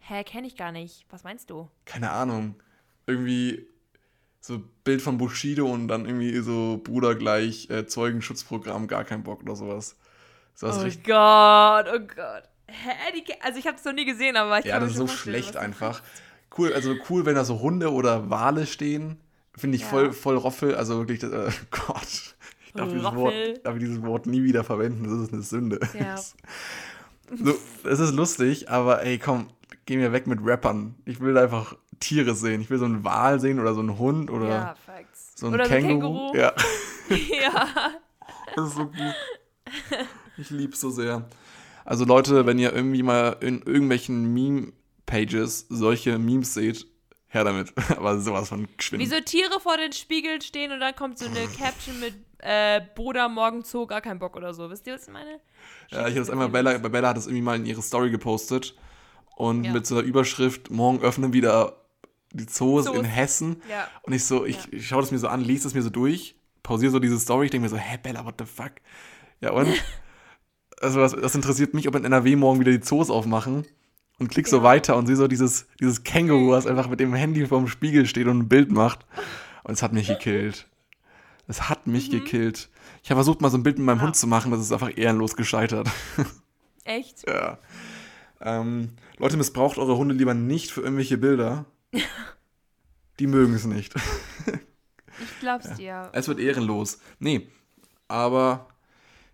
Hä, 0.00 0.24
kenne 0.24 0.48
ich 0.48 0.56
gar 0.56 0.72
nicht. 0.72 1.06
Was 1.10 1.22
meinst 1.22 1.50
du? 1.50 1.70
Keine 1.84 2.10
Ahnung. 2.10 2.56
Irgendwie 3.06 3.68
so 4.40 4.60
Bild 4.82 5.00
von 5.00 5.16
Bushido 5.16 5.72
und 5.72 5.86
dann 5.86 6.06
irgendwie 6.06 6.36
so 6.40 6.80
Bruder 6.82 7.14
gleich 7.14 7.70
äh, 7.70 7.86
Zeugenschutzprogramm, 7.86 8.88
gar 8.88 9.04
kein 9.04 9.22
Bock 9.22 9.42
oder 9.42 9.54
sowas. 9.54 9.96
So 10.56 10.68
oh 10.68 10.90
Gott, 11.04 11.86
oh 11.94 12.00
Gott. 12.00 12.44
Hä? 12.66 13.12
Die, 13.14 13.24
also 13.42 13.58
ich 13.58 13.66
habe 13.66 13.76
es 13.76 13.84
noch 13.84 13.92
nie 13.92 14.06
gesehen, 14.06 14.36
aber 14.36 14.58
ich 14.58 14.64
Ja, 14.64 14.80
das 14.80 14.92
ist 14.92 14.96
so 14.96 15.06
schlecht 15.06 15.56
einfach. 15.56 16.02
Cool, 16.56 16.72
also 16.72 16.94
cool, 17.10 17.26
wenn 17.26 17.34
da 17.34 17.44
so 17.44 17.60
Hunde 17.60 17.92
oder 17.92 18.30
Wale 18.30 18.66
stehen. 18.66 19.20
Finde 19.54 19.76
ich 19.76 19.82
ja. 19.82 19.88
voll, 19.88 20.12
voll 20.12 20.36
Roffel. 20.36 20.74
Also 20.74 20.98
wirklich, 20.98 21.22
äh, 21.22 21.50
Gott. 21.70 22.34
Ich 22.64 22.72
darf 22.72 22.88
dieses, 22.88 23.04
Wort, 23.04 23.34
darf 23.64 23.78
dieses 23.78 24.02
Wort 24.02 24.26
nie 24.26 24.44
wieder 24.44 24.64
verwenden. 24.64 25.04
Das 25.04 25.28
ist 25.28 25.32
eine 25.34 25.42
Sünde. 25.42 25.78
Ja. 25.92 26.16
so, 26.16 27.54
es 27.84 28.00
ist 28.00 28.14
lustig, 28.14 28.70
aber 28.70 29.02
ey, 29.02 29.18
komm, 29.18 29.50
geh 29.84 29.98
mir 29.98 30.12
weg 30.12 30.26
mit 30.26 30.38
Rappern. 30.42 30.94
Ich 31.04 31.20
will 31.20 31.36
einfach 31.36 31.76
Tiere 32.00 32.34
sehen. 32.34 32.62
Ich 32.62 32.70
will 32.70 32.78
so 32.78 32.86
einen 32.86 33.04
Wal 33.04 33.40
sehen 33.40 33.60
oder 33.60 33.74
so 33.74 33.80
einen 33.80 33.98
Hund 33.98 34.30
oder 34.30 34.48
ja, 34.48 34.74
so 35.34 35.48
ein 35.48 35.58
Känguru. 35.58 35.68
So 35.68 35.74
ein 35.74 35.82
Känguru. 35.82 36.36
Ja. 36.36 36.52
ja. 37.10 37.92
Das 38.54 38.68
ist 38.68 38.74
so 38.76 38.86
gut. 38.86 39.14
Ich 40.38 40.50
lieb's 40.50 40.80
so 40.80 40.90
sehr. 40.90 41.28
Also 41.84 42.04
Leute, 42.04 42.46
wenn 42.46 42.58
ihr 42.58 42.72
irgendwie 42.72 43.02
mal 43.02 43.36
in 43.40 43.62
irgendwelchen 43.62 44.34
Meme-Pages 44.34 45.66
solche 45.68 46.18
Memes 46.18 46.54
seht, 46.54 46.86
her 47.28 47.44
damit. 47.44 47.72
Aber 47.96 48.18
sowas 48.18 48.48
von 48.48 48.66
geschwind. 48.76 49.02
Wie 49.02 49.06
so 49.06 49.20
Tiere 49.20 49.60
vor 49.60 49.76
den 49.76 49.92
Spiegeln 49.92 50.40
stehen 50.40 50.72
und 50.72 50.80
dann 50.80 50.94
kommt 50.96 51.18
so 51.18 51.26
eine 51.26 51.46
Caption 51.58 52.00
mit 52.00 52.14
äh, 52.38 52.80
Bruder 52.94 53.28
morgen 53.28 53.62
Zoo, 53.62 53.86
gar 53.86 54.00
kein 54.00 54.18
Bock 54.18 54.36
oder 54.36 54.52
so. 54.52 54.68
Wisst 54.70 54.86
ihr, 54.86 54.94
was 54.94 55.06
ich 55.06 55.12
meine? 55.12 55.40
ja, 55.90 56.00
ich 56.00 56.08
habe 56.08 56.20
das 56.20 56.30
einmal, 56.30 56.48
Bella, 56.48 56.76
bei 56.78 56.88
Bella 56.88 57.08
hat 57.08 57.16
das 57.16 57.26
irgendwie 57.26 57.42
mal 57.42 57.56
in 57.56 57.66
ihre 57.66 57.82
Story 57.82 58.10
gepostet 58.10 58.74
und 59.36 59.64
ja. 59.64 59.72
mit 59.72 59.86
so 59.86 59.96
einer 59.96 60.06
Überschrift, 60.06 60.70
morgen 60.70 61.00
öffnen 61.00 61.32
wieder 61.32 61.76
die 62.32 62.46
Zoos, 62.46 62.84
Zoos. 62.84 62.96
in 62.96 63.04
Hessen. 63.04 63.62
Ja. 63.70 63.88
Und 64.02 64.12
ich 64.12 64.24
so, 64.24 64.44
ich, 64.44 64.72
ich 64.72 64.86
schaue 64.86 65.00
das 65.00 65.10
mir 65.10 65.18
so 65.18 65.28
an, 65.28 65.42
lese 65.42 65.64
das 65.64 65.74
mir 65.74 65.82
so 65.82 65.90
durch, 65.90 66.36
pausiere 66.62 66.92
so 66.92 66.98
diese 66.98 67.18
Story, 67.18 67.46
ich 67.46 67.50
denke 67.50 67.64
mir 67.64 67.68
so, 67.70 67.76
hä, 67.76 67.98
Bella, 68.02 68.24
what 68.24 68.34
the 68.38 68.44
fuck? 68.44 68.72
Ja, 69.40 69.52
und? 69.52 69.68
also, 70.80 71.00
das, 71.00 71.12
das 71.12 71.34
interessiert 71.34 71.74
mich, 71.74 71.88
ob 71.88 71.94
in 71.94 72.04
NRW 72.04 72.36
morgen 72.36 72.60
wieder 72.60 72.72
die 72.72 72.80
Zoos 72.80 73.10
aufmachen. 73.10 73.66
Und 74.18 74.28
klick 74.28 74.48
so 74.48 74.58
Ja. 74.58 74.62
weiter 74.62 74.96
und 74.96 75.06
sehe 75.06 75.16
so 75.16 75.28
dieses, 75.28 75.66
dieses 75.78 76.02
Känguru, 76.02 76.52
was 76.52 76.66
einfach 76.66 76.88
mit 76.88 77.00
dem 77.00 77.12
Handy 77.14 77.46
vorm 77.46 77.68
Spiegel 77.68 78.06
steht 78.06 78.26
und 78.26 78.38
ein 78.38 78.48
Bild 78.48 78.72
macht. 78.72 79.04
Und 79.62 79.74
es 79.74 79.82
hat 79.82 79.92
mich 79.92 80.06
gekillt. 80.08 80.66
Es 81.48 81.68
hat 81.68 81.86
mich 81.86 82.10
gekillt. 82.10 82.70
Ich 83.02 83.10
habe 83.10 83.18
versucht, 83.18 83.40
mal 83.42 83.50
so 83.50 83.58
ein 83.58 83.62
Bild 83.62 83.76
mit 83.76 83.84
meinem 83.84 83.96
Mhm. 83.96 84.00
Ja. 84.00 84.06
Hund 84.06 84.16
zu 84.16 84.26
machen, 84.26 84.50
das 84.50 84.60
ist 84.60 84.72
einfach 84.72 84.96
ehrenlos 84.96 85.36
gescheitert. 85.36 85.88
Echt? 86.84 87.28
Ja. 87.28 87.58
Ähm, 88.40 88.90
Leute, 89.18 89.36
missbraucht 89.36 89.76
eure 89.78 89.96
Hunde 89.98 90.14
lieber 90.14 90.32
nicht 90.34 90.70
für 90.70 90.80
irgendwelche 90.80 91.18
Bilder. 91.18 91.66
Die 93.18 93.26
mögen 93.26 93.54
es 93.54 93.64
nicht. 93.64 93.94
Ich 95.18 95.40
glaub's 95.40 95.72
dir. 95.74 96.10
Es 96.12 96.28
wird 96.28 96.38
ehrenlos. 96.40 96.98
Nee, 97.18 97.48
aber 98.08 98.68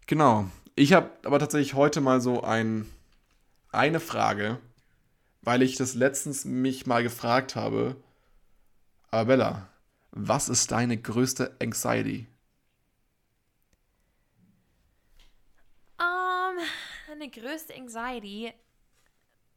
genau. 0.06 0.46
Ich 0.74 0.94
habe 0.94 1.10
aber 1.24 1.38
tatsächlich 1.38 1.74
heute 1.74 2.00
mal 2.00 2.20
so 2.20 2.42
ein, 2.42 2.90
eine 3.70 4.00
Frage, 4.00 4.58
weil 5.42 5.62
ich 5.62 5.76
das 5.76 5.94
letztens 5.94 6.44
mich 6.44 6.86
mal 6.86 7.02
gefragt 7.02 7.56
habe. 7.56 7.96
Aber 9.10 9.26
Bella, 9.26 9.68
was 10.12 10.48
ist 10.48 10.70
deine 10.70 10.96
größte 10.96 11.56
Anxiety? 11.60 12.26
Um, 15.98 16.56
meine 17.08 17.30
größte 17.30 17.74
Anxiety, 17.74 18.54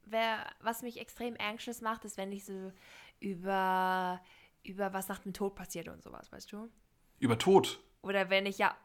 wär, 0.04 0.46
was 0.60 0.82
mich 0.82 1.00
extrem 1.00 1.36
anxious 1.38 1.80
macht, 1.80 2.04
ist, 2.04 2.18
wenn 2.18 2.30
ich 2.30 2.44
so 2.44 2.72
über, 3.20 4.20
über 4.62 4.92
was 4.92 5.08
nach 5.08 5.20
dem 5.20 5.32
Tod 5.32 5.54
passiert 5.54 5.88
und 5.88 6.02
sowas, 6.02 6.30
weißt 6.30 6.52
du? 6.52 6.70
Über 7.18 7.38
Tod. 7.38 7.80
Oder 8.02 8.28
wenn 8.28 8.44
ich, 8.44 8.58
ja, 8.58 8.76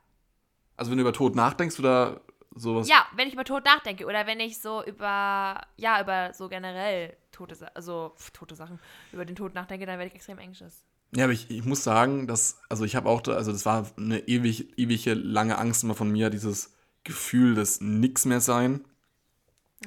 Also 0.78 0.92
wenn 0.92 0.98
du 0.98 1.02
über 1.02 1.14
Tod 1.14 1.36
nachdenkst 1.36 1.80
oder 1.80 2.22
sowas. 2.56 2.88
ja, 2.88 3.06
wenn 3.16 3.28
ich 3.28 3.34
über 3.34 3.44
Tod 3.44 3.66
nachdenke 3.66 4.06
oder 4.06 4.28
wenn 4.28 4.40
ich 4.40 4.60
so 4.60 4.84
über, 4.84 5.62
ja, 5.78 6.02
über 6.02 6.34
so 6.34 6.50
generell 6.50 7.16
tote, 7.32 7.56
also 7.76 8.14
pf, 8.18 8.32
tote 8.32 8.56
Sachen, 8.56 8.80
über 9.12 9.26
den 9.26 9.36
Tod 9.36 9.54
nachdenke, 9.54 9.86
dann 9.86 9.98
werde 9.98 10.10
ich 10.10 10.16
extrem 10.16 10.40
anxious. 10.40 10.84
Ja, 11.16 11.26
aber 11.26 11.34
ich, 11.34 11.50
ich 11.50 11.66
muss 11.66 11.84
sagen, 11.84 12.28
dass, 12.28 12.62
also 12.70 12.86
ich 12.86 12.96
habe 12.96 13.10
auch, 13.10 13.22
da, 13.22 13.34
also 13.34 13.52
das 13.52 13.66
war 13.66 13.86
eine 13.98 14.20
ewig, 14.28 14.78
ewige 14.78 15.14
lange 15.14 15.58
Angst 15.58 15.84
immer 15.84 15.96
von 15.96 16.10
mir, 16.10 16.30
dieses 16.30 16.74
Gefühl 17.04 17.56
des 17.56 17.82
Nix 17.82 18.26
mehr 18.26 18.40
sein. 18.40 18.86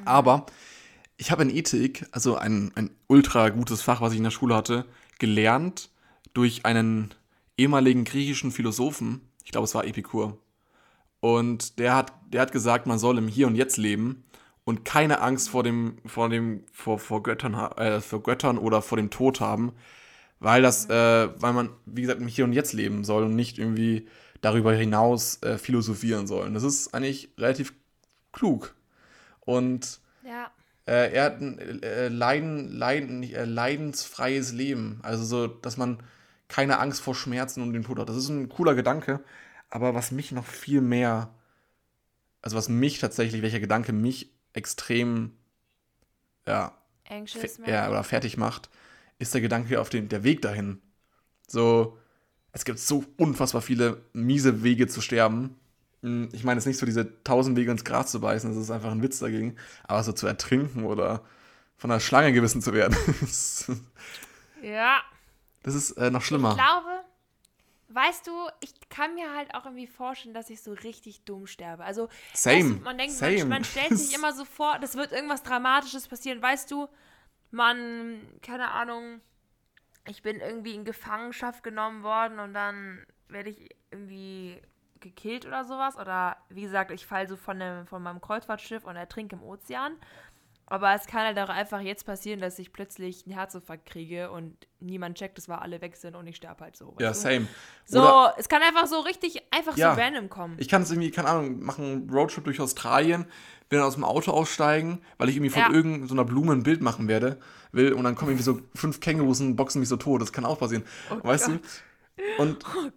Aber 0.05 0.47
ich 1.17 1.31
habe 1.31 1.43
in 1.43 1.51
Ethik, 1.51 2.07
also 2.11 2.37
ein, 2.37 2.73
ein 2.75 2.91
ultra 3.07 3.49
gutes 3.51 3.81
Fach, 3.81 4.01
was 4.01 4.13
ich 4.13 4.19
in 4.19 4.25
der 4.25 4.31
Schule 4.31 4.55
hatte, 4.55 4.85
gelernt 5.19 5.91
durch 6.35 6.67
einen 6.67 7.15
ehemaligen 7.57 8.05
griechischen 8.05 8.51
Philosophen, 8.51 9.21
ich 9.45 9.53
glaube 9.53 9.65
es 9.65 9.75
war 9.75 9.87
Epikur. 9.87 10.39
Und 11.25 11.79
der 11.79 11.97
hat, 11.97 12.13
der 12.35 12.43
hat 12.43 12.53
gesagt, 12.53 12.87
man 12.87 12.99
soll 12.99 13.17
im 13.17 13.29
Hier 13.29 13.47
und 13.47 13.55
Jetzt 13.55 13.79
leben 13.79 14.25
und 14.65 14.85
keine 14.85 15.23
Angst 15.23 15.49
vor 15.49 15.63
dem, 15.63 15.97
vor 16.05 16.29
dem, 16.29 16.65
vor, 16.71 16.99
vor 16.99 17.23
Göttern, 17.23 17.55
äh, 17.79 18.03
vor 18.03 18.23
Göttern 18.23 18.59
oder 18.59 18.83
vor 18.83 18.99
dem 18.99 19.09
Tod 19.09 19.41
haben, 19.41 19.73
weil 20.39 20.61
das, 20.61 20.85
äh, 20.91 21.29
weil 21.41 21.55
man, 21.55 21.71
wie 21.87 22.03
gesagt, 22.03 22.21
im 22.21 22.29
Hier 22.29 22.45
und 22.45 22.53
Jetzt 22.53 22.75
leben 22.75 23.05
soll 23.05 23.23
und 23.23 23.35
nicht 23.37 23.59
irgendwie 23.59 24.07
darüber 24.43 24.75
hinaus 24.75 25.43
äh, 25.43 25.57
philosophieren 25.57 26.27
soll. 26.27 26.47
Und 26.47 26.53
das 26.53 26.63
ist 26.63 26.93
eigentlich 26.93 27.31
relativ 27.39 27.73
klug. 28.35 28.75
Und 29.41 30.01
Ja. 30.27 30.51
äh, 30.85 31.11
er 31.11 31.25
hat 31.25 31.41
ein 31.41 31.83
äh, 31.83 32.09
Leiden, 32.09 32.71
Leiden, 32.71 33.21
nicht, 33.21 33.33
äh, 33.33 33.47
leidensfreies 33.47 34.53
Leben. 34.53 35.01
Also 35.03 35.25
so, 35.25 35.47
dass 35.47 35.79
man 35.79 36.03
keine 36.49 36.81
Angst 36.81 37.01
vor 37.01 37.15
Schmerzen 37.15 37.63
und 37.63 37.73
dem 37.73 37.85
Tod 37.85 37.99
hat. 37.99 38.11
Das 38.11 38.17
ist 38.17 38.29
ein 38.29 38.51
cooler 38.51 38.75
Gedanke. 38.75 39.21
Aber 39.75 39.93
was 39.93 40.13
mich 40.13 40.31
noch 40.31 40.47
viel 40.47 40.81
mehr, 40.81 41.35
also 42.43 42.57
was 42.57 42.69
mich 42.69 43.01
tatsächlich, 43.01 43.43
welcher 43.43 43.59
Gedanke 43.59 43.93
mich 43.93 44.31
extrem, 44.53 45.33
ja, 46.47 46.79
ja 47.67 47.89
oder 47.91 48.05
fertig 48.05 48.37
macht, 48.37 48.71
ist 49.19 49.35
der 49.35 49.41
Gedanke 49.41 49.81
auf 49.81 49.89
den, 49.89 50.09
der 50.09 50.23
Weg 50.23 50.43
dahin. 50.43 50.81
So, 51.49 51.99
es 52.53 52.65
gibt 52.65 52.79
so 52.79 53.05
unfassbar 53.17 53.63
viele 53.63 54.01
miese 54.13 54.63
Wege 54.63 54.87
zu 54.87 55.01
sterben. 55.01 55.57
Hm, 56.03 56.29
Ich 56.31 56.45
meine, 56.45 56.59
es 56.59 56.63
ist 56.63 56.69
nicht 56.69 56.79
so 56.79 56.87
diese 56.87 57.25
tausend 57.25 57.57
Wege 57.57 57.73
ins 57.73 57.85
Gras 57.85 58.13
zu 58.13 58.21
beißen, 58.21 58.51
das 58.55 58.63
ist 58.63 58.71
einfach 58.71 58.93
ein 58.93 59.03
Witz 59.03 59.19
dagegen. 59.19 59.57
Aber 59.83 60.05
so 60.05 60.13
zu 60.13 60.29
ertrinken 60.29 60.85
oder 60.85 61.25
von 61.77 61.91
einer 61.91 61.99
Schlange 61.99 62.33
gewissen 62.33 62.63
zu 62.63 62.75
werden, 62.75 62.97
das 63.23 63.73
Ja. 64.63 65.01
ist 65.65 65.91
äh, 65.99 66.13
noch 66.13 66.23
schlimmer. 66.23 66.51
Ich 66.51 66.59
glaube, 66.59 67.05
weißt 67.95 68.27
du, 68.27 68.33
ich 68.61 68.73
kann 68.89 69.15
mir 69.15 69.35
halt 69.35 69.55
auch 69.55 69.65
irgendwie 69.65 69.87
vorstellen, 69.87 70.35
dass 70.35 70.51
ich 70.51 70.63
so 70.63 70.73
richtig 70.73 71.25
dumm 71.25 71.47
sterbe. 71.47 71.85
Also, 71.85 72.09
Same, 72.33 72.57
Weißt 72.57 72.69
du, 72.69 72.85
man 72.85 72.99
denkt, 72.99 73.15
same. 73.15 73.39
Man, 73.39 73.49
man 73.49 73.65
stellt 73.65 73.97
sich 73.97 74.15
immer 74.17 74.33
so 74.33 74.45
vor, 74.45 74.79
das 74.81 74.97
wird 74.97 75.13
irgendwas 75.13 75.43
Dramatisches 75.43 76.09
passieren. 76.09 76.43
Weißt 76.43 76.71
du, 76.71 76.89
man, 77.51 78.21
keine 78.43 78.71
Ahnung, 78.73 79.21
ich 80.07 80.23
bin 80.23 80.41
irgendwie 80.41 80.75
in 80.75 80.85
Gefangenschaft 80.85 81.63
genommen 81.63 82.03
worden 82.03 82.39
und 82.41 82.53
dann 82.53 83.07
werde 83.29 83.51
ich 83.51 83.71
irgendwie 83.91 84.61
gekillt 85.01 85.47
oder 85.47 85.65
sowas. 85.65 85.97
Oder 85.97 86.37
wie 86.49 86.63
gesagt, 86.63 86.91
ich 86.91 87.07
falle 87.07 87.29
so 87.29 87.37
von, 87.37 87.59
dem, 87.61 87.87
von 87.87 88.03
meinem 88.03 88.21
Kreuzfahrtschiff 88.21 88.85
und 88.85 88.97
ertrinke 88.97 89.37
im 89.37 89.43
Ozean. 89.43 89.97
Aber 90.67 90.95
es 90.95 91.07
kann 91.07 91.21
halt 91.23 91.39
auch 91.39 91.51
einfach 91.53 91.81
jetzt 91.81 92.07
passieren, 92.07 92.41
dass 92.41 92.59
ich 92.59 92.73
plötzlich 92.73 93.25
einen 93.27 93.35
Herzinfarkt 93.35 93.85
kriege 93.87 94.31
und 94.31 94.57
niemand 94.81 95.19
checkt, 95.19 95.37
dass 95.37 95.47
wir 95.47 95.61
alle 95.61 95.81
weg 95.83 95.97
sind 95.97 96.17
und 96.17 96.27
ich 96.27 96.37
sterbe 96.37 96.65
halt 96.65 96.77
so. 96.77 96.95
ja, 96.99 97.13
same. 97.13 97.47
So, 97.85 97.99
Oder 98.01 98.35
es 98.39 98.49
kann 98.49 98.63
einfach 98.63 98.87
so 98.87 99.01
richtig, 99.01 99.43
einfach 99.51 99.77
Ja. 99.77 99.95
so 99.95 100.01
random 100.01 100.31
kommen. 100.31 100.57
ich 100.59 100.69
kann 100.69 100.83
es 100.83 100.91
irgendwie, 100.91 101.11
keine 101.11 101.29
Ahnung, 101.29 101.63
machen 101.63 101.85
einen 101.85 102.11
Roadtrip 102.11 102.45
durch 102.45 102.61
Australien, 102.61 103.27
will 103.69 103.79
dann 103.79 103.87
aus 103.89 103.95
dem 103.95 104.05
Auto 104.05 104.31
aussteigen, 104.31 105.03
weil 105.19 105.29
ich 105.29 105.37
irgendwie 105.37 105.51
von 105.51 105.63
Ja. 105.63 105.71
irgendeiner 105.71 106.25
Blume 106.25 106.53
ein 106.53 106.63
Bild 106.63 106.81
machen 106.81 107.09
werde, 107.09 107.39
will 107.73 107.93
und 107.93 108.05
dann 108.05 108.15
kommen 108.15 108.31
irgendwie 108.31 108.45
so 108.45 108.61
fünf 108.75 109.01
Kängurus 109.01 109.41
und 109.41 109.57
boxen 109.57 109.81
mich 109.81 109.89
so 109.89 109.97
tot. 109.97 110.23
Das 110.23 110.33
kann 110.33 110.47
auch 110.47 110.59
passieren. 110.59 110.85
weißt 111.23 111.47
Gott. 111.49 111.61
du? 112.37 112.43
Und 112.43 112.65
Oh 112.65 112.91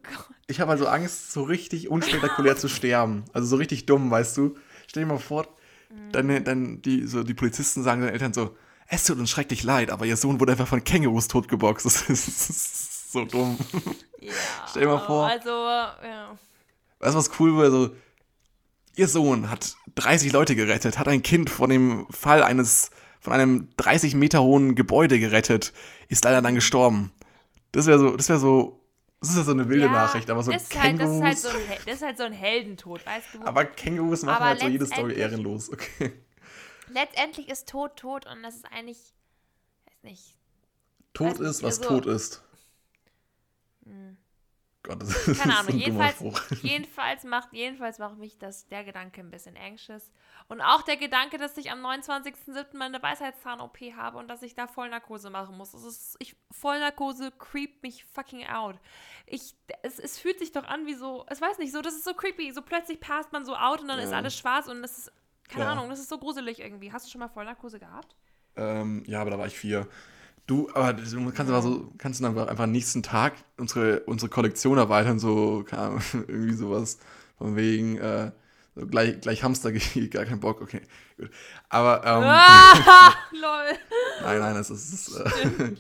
ich 0.48 0.62
habe 0.62 0.72
also 0.72 0.88
Angst, 0.88 1.34
so 1.34 1.44
richtig 1.44 1.90
unspektakulär 1.90 2.56
zu 2.56 2.70
sterben. 2.70 3.26
Also 3.34 3.48
so 3.48 3.56
richtig 3.58 3.86
dumm, 3.86 4.10
weißt 4.10 4.38
du? 4.38 4.56
Stell 4.88 5.04
dir 5.04 5.10
mal 5.10 5.20
vor, 5.20 5.48
deine, 6.12 6.42
dann 6.42 6.82
die, 6.82 7.08
so 7.08 7.24
die 7.24 7.34
Polizisten 7.34 7.84
sagen 7.84 8.02
deinen 8.02 8.14
Eltern 8.14 8.34
so, 8.34 8.56
es 8.88 9.04
tut 9.04 9.20
uns 9.20 9.30
schrecklich 9.30 9.64
leid, 9.64 9.92
aber 9.92 10.06
ihr 10.06 10.18
Sohn 10.18 10.40
wurde 10.40 10.54
einfach 10.54 10.68
von 10.68 10.84
Kängurus 10.84 11.28
totgeboxt. 11.28 11.86
Das 12.08 12.28
ist 12.28 13.12
so 13.12 13.26
dumm. 13.26 13.58
Ja. 14.20 14.34
Stell 14.70 14.84
dir 14.84 14.88
mal 14.90 15.06
vor. 15.06 15.28
Also, 15.28 15.50
ja. 15.50 16.38
Weißt 17.00 17.14
du, 17.14 17.20
was 17.20 17.40
cool 17.40 17.58
wäre? 17.58 17.72
So, 17.72 17.96
ihr 18.96 19.08
Sohn 19.08 19.50
hat 19.50 19.76
30 19.96 20.32
Leute 20.34 20.56
gerettet, 20.56 20.98
hat 20.98 21.08
ein 21.08 21.22
Kind 21.22 21.50
von 21.50 21.70
dem 21.70 22.08
Fall 22.10 22.44
eines, 22.44 22.90
von 23.20 23.34
einem 23.34 23.70
30 23.78 24.16
Meter 24.16 24.42
hohen 24.42 24.76
Gebäude 24.76 25.20
gerettet, 25.20 25.74
ist 26.08 26.24
leider 26.24 26.42
dann 26.42 26.56
gestorben. 26.56 27.12
Das 27.72 27.86
wäre 27.86 28.00
so, 28.00 28.16
das 28.16 28.30
wäre 28.30 28.40
so, 28.40 28.82
das 29.20 29.30
ist 29.32 29.38
ja 29.38 29.44
so 29.44 29.52
eine 29.52 29.68
wilde 29.68 29.86
ja, 29.86 29.92
Nachricht, 29.92 30.30
aber 30.30 30.44
so 30.44 30.52
das 30.52 30.64
ist, 30.64 30.80
halt, 30.80 31.00
das, 31.00 31.10
ist 31.10 31.20
Kängurus. 31.20 31.24
halt 31.24 31.38
so 31.38 31.50
ein, 31.50 31.78
das 31.86 31.96
ist 31.96 32.02
halt 32.04 32.18
so 32.18 32.24
ein 32.24 32.34
Heldentod, 32.34 33.06
weißt 33.06 33.28
du? 33.34 33.42
aber 33.46 33.66
Kängurus 33.66 34.24
machen 34.24 34.36
Aber 34.36 34.46
halt 34.46 34.60
so 34.60 34.68
jede 34.68 34.86
Story 34.86 35.16
ehrenlos, 35.16 35.72
okay. 35.72 36.14
Letztendlich 36.90 37.50
ist 37.50 37.68
Tod 37.68 37.96
tot 37.98 38.26
und 38.28 38.44
das 38.44 38.56
ist 38.56 38.66
eigentlich, 38.72 39.14
weiß 39.86 40.04
nicht. 40.04 40.38
Tod 41.14 41.32
Weiß 41.32 41.40
nicht, 41.40 41.50
ist, 41.50 41.64
was 41.64 41.80
also- 41.80 41.90
tot 41.90 42.06
ist. 42.06 42.44
Gott, 44.88 45.02
das 45.02 45.10
ist 45.28 45.42
Keine 45.42 45.58
Ahnung. 45.58 45.74
ein 45.74 45.78
Jedenfalls, 45.80 46.16
Spruch. 46.16 46.42
jedenfalls, 46.64 47.24
macht, 47.24 47.54
jedenfalls 47.54 48.00
macht 48.00 48.18
mich 48.18 48.38
das, 48.38 48.68
der 48.68 48.84
Gedanke 48.84 49.22
ein 49.22 49.30
bisschen 49.30 49.56
anxious. 49.58 50.12
Und 50.48 50.62
auch 50.62 50.82
der 50.84 50.98
Gedanke, 50.98 51.38
dass 51.38 51.58
ich 51.58 51.72
am 51.72 51.86
29.07. 51.86 52.76
meine 52.78 53.02
Weisheitszahn-OP 53.02 53.78
habe 53.96 54.18
und 54.18 54.28
dass 54.30 54.42
ich 54.44 54.56
da 54.56 54.68
Vollnarkose 54.68 55.30
machen 55.30 55.58
muss. 55.58 55.72
Das 55.74 55.84
ist, 55.84 56.16
ich, 56.20 56.36
Vollnarkose 56.52 57.32
creept 57.38 57.84
mich 57.84 58.06
fucking 58.06 58.48
out. 58.48 58.80
Ich, 59.26 59.56
es, 59.84 60.00
es 60.00 60.18
fühlt 60.20 60.40
sich 60.40 60.52
doch 60.54 60.64
an 60.66 60.86
wie 60.86 60.96
so, 60.96 61.26
es 61.30 61.42
weiß 61.42 61.58
nicht, 61.58 61.72
so, 61.74 61.82
das 61.82 61.94
ist 61.96 62.06
so 62.06 62.14
creepy. 62.14 62.52
So 62.54 62.62
plötzlich 62.62 63.00
passt 63.00 63.34
man 63.34 63.46
so 63.46 63.56
out 63.56 63.82
und 63.82 63.90
dann 63.90 64.00
ist 64.00 64.12
Ja. 64.12 64.18
alles 64.18 64.38
schwarz 64.38 64.68
und 64.68 64.82
das 64.82 64.98
ist, 64.98 65.12
keine 65.50 65.66
Ja. 65.66 65.72
Ahnung, 65.74 65.90
das 65.90 66.00
ist 66.00 66.10
so 66.10 66.18
gruselig 66.18 66.60
irgendwie. 66.60 66.92
Hast 66.94 67.06
du 67.06 67.12
schon 67.12 67.20
mal 67.20 67.28
Vollnarkose 67.30 67.80
gehabt? 67.80 68.16
Ähm, 68.56 69.04
ja, 69.06 69.22
aber 69.22 69.32
da 69.32 69.38
war 69.40 69.48
ich 69.48 69.58
vier. 69.58 69.88
Du, 70.48 70.70
aber 70.74 70.94
du 70.94 71.32
kannst 71.32 71.52
aber 71.52 71.62
so, 71.62 71.92
kannst 71.98 72.22
du 72.22 72.26
einfach, 72.26 72.48
einfach 72.48 72.66
nächsten 72.66 73.04
Tag 73.04 73.34
unsere, 73.58 74.00
unsere 74.02 74.30
Kollektion 74.30 74.78
erweitern, 74.78 75.20
so, 75.20 75.64
Ahnung, 75.72 76.02
irgendwie 76.28 76.54
sowas. 76.54 77.00
Von 77.38 77.56
wegen, 77.56 77.98
äh, 77.98 78.32
so 78.74 78.88
gleich, 78.88 79.20
gleich 79.20 79.44
Hamster, 79.44 79.72
gar 80.10 80.26
keinen 80.26 80.40
Bock, 80.40 80.62
okay, 80.62 80.82
gut. 81.18 81.30
Aber, 81.70 81.98
ähm, 82.06 82.24
Ah, 82.24 83.14
lol. 83.34 83.78
nein, 84.24 84.40
nein, 84.40 84.56
das 84.56 84.70
ist, 84.70 85.16
äh, 85.18 85.76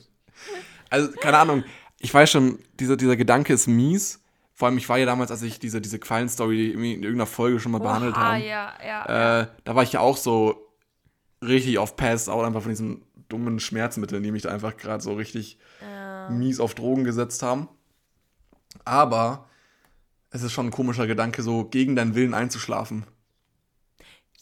also, 0.89 1.12
keine 1.13 1.38
Ahnung, 1.38 1.63
ich 1.99 2.13
weiß 2.13 2.30
schon, 2.30 2.60
dieser, 2.80 2.97
dieser 2.97 3.15
Gedanke 3.15 3.53
ist 3.53 3.67
mies. 3.67 4.21
Vor 4.53 4.67
allem, 4.67 4.77
ich 4.77 4.89
war 4.89 4.97
ja 4.97 5.06
damals, 5.06 5.32
als 5.32 5.43
ich 5.43 5.60
diese, 5.60 5.80
diese 5.82 5.99
Quallen-Story 5.99 6.71
in 6.71 6.84
irgendeiner 6.84 7.25
Folge 7.25 7.60
schon 7.60 7.71
mal 7.71 7.80
behandelt 7.80 8.15
habe. 8.17 8.39
ja, 8.39 8.73
ja. 8.84 9.06
ja. 9.08 9.41
Äh, 9.41 9.47
da 9.63 9.75
war 9.75 9.84
ich 9.84 9.93
ja 9.93 9.99
auch 10.01 10.17
so 10.17 10.73
richtig 11.41 11.77
auf 11.77 11.95
Pass 11.95 12.27
out, 12.27 12.43
einfach 12.45 12.62
von 12.63 12.71
diesem 12.71 13.03
dummen 13.29 13.59
Schmerzmitteln, 13.59 14.23
die 14.23 14.31
mich 14.31 14.43
da 14.43 14.49
einfach 14.49 14.77
gerade 14.77 15.03
so 15.03 15.13
richtig 15.13 15.57
Ja. 15.81 16.29
mies 16.29 16.59
auf 16.59 16.75
Drogen 16.75 17.03
gesetzt 17.03 17.43
haben. 17.43 17.67
Aber 18.85 19.47
es 20.29 20.43
ist 20.43 20.51
schon 20.53 20.67
ein 20.67 20.71
komischer 20.71 21.07
Gedanke, 21.07 21.41
so 21.43 21.65
gegen 21.65 21.95
deinen 21.95 22.15
Willen 22.15 22.33
einzuschlafen. 22.33 23.05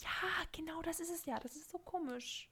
ja, 0.01 0.09
genau, 0.51 0.81
das 0.81 0.99
ist 0.99 1.11
es 1.11 1.25
ja. 1.25 1.39
Das 1.39 1.55
ist 1.55 1.71
so 1.71 1.77
komisch. 1.79 2.49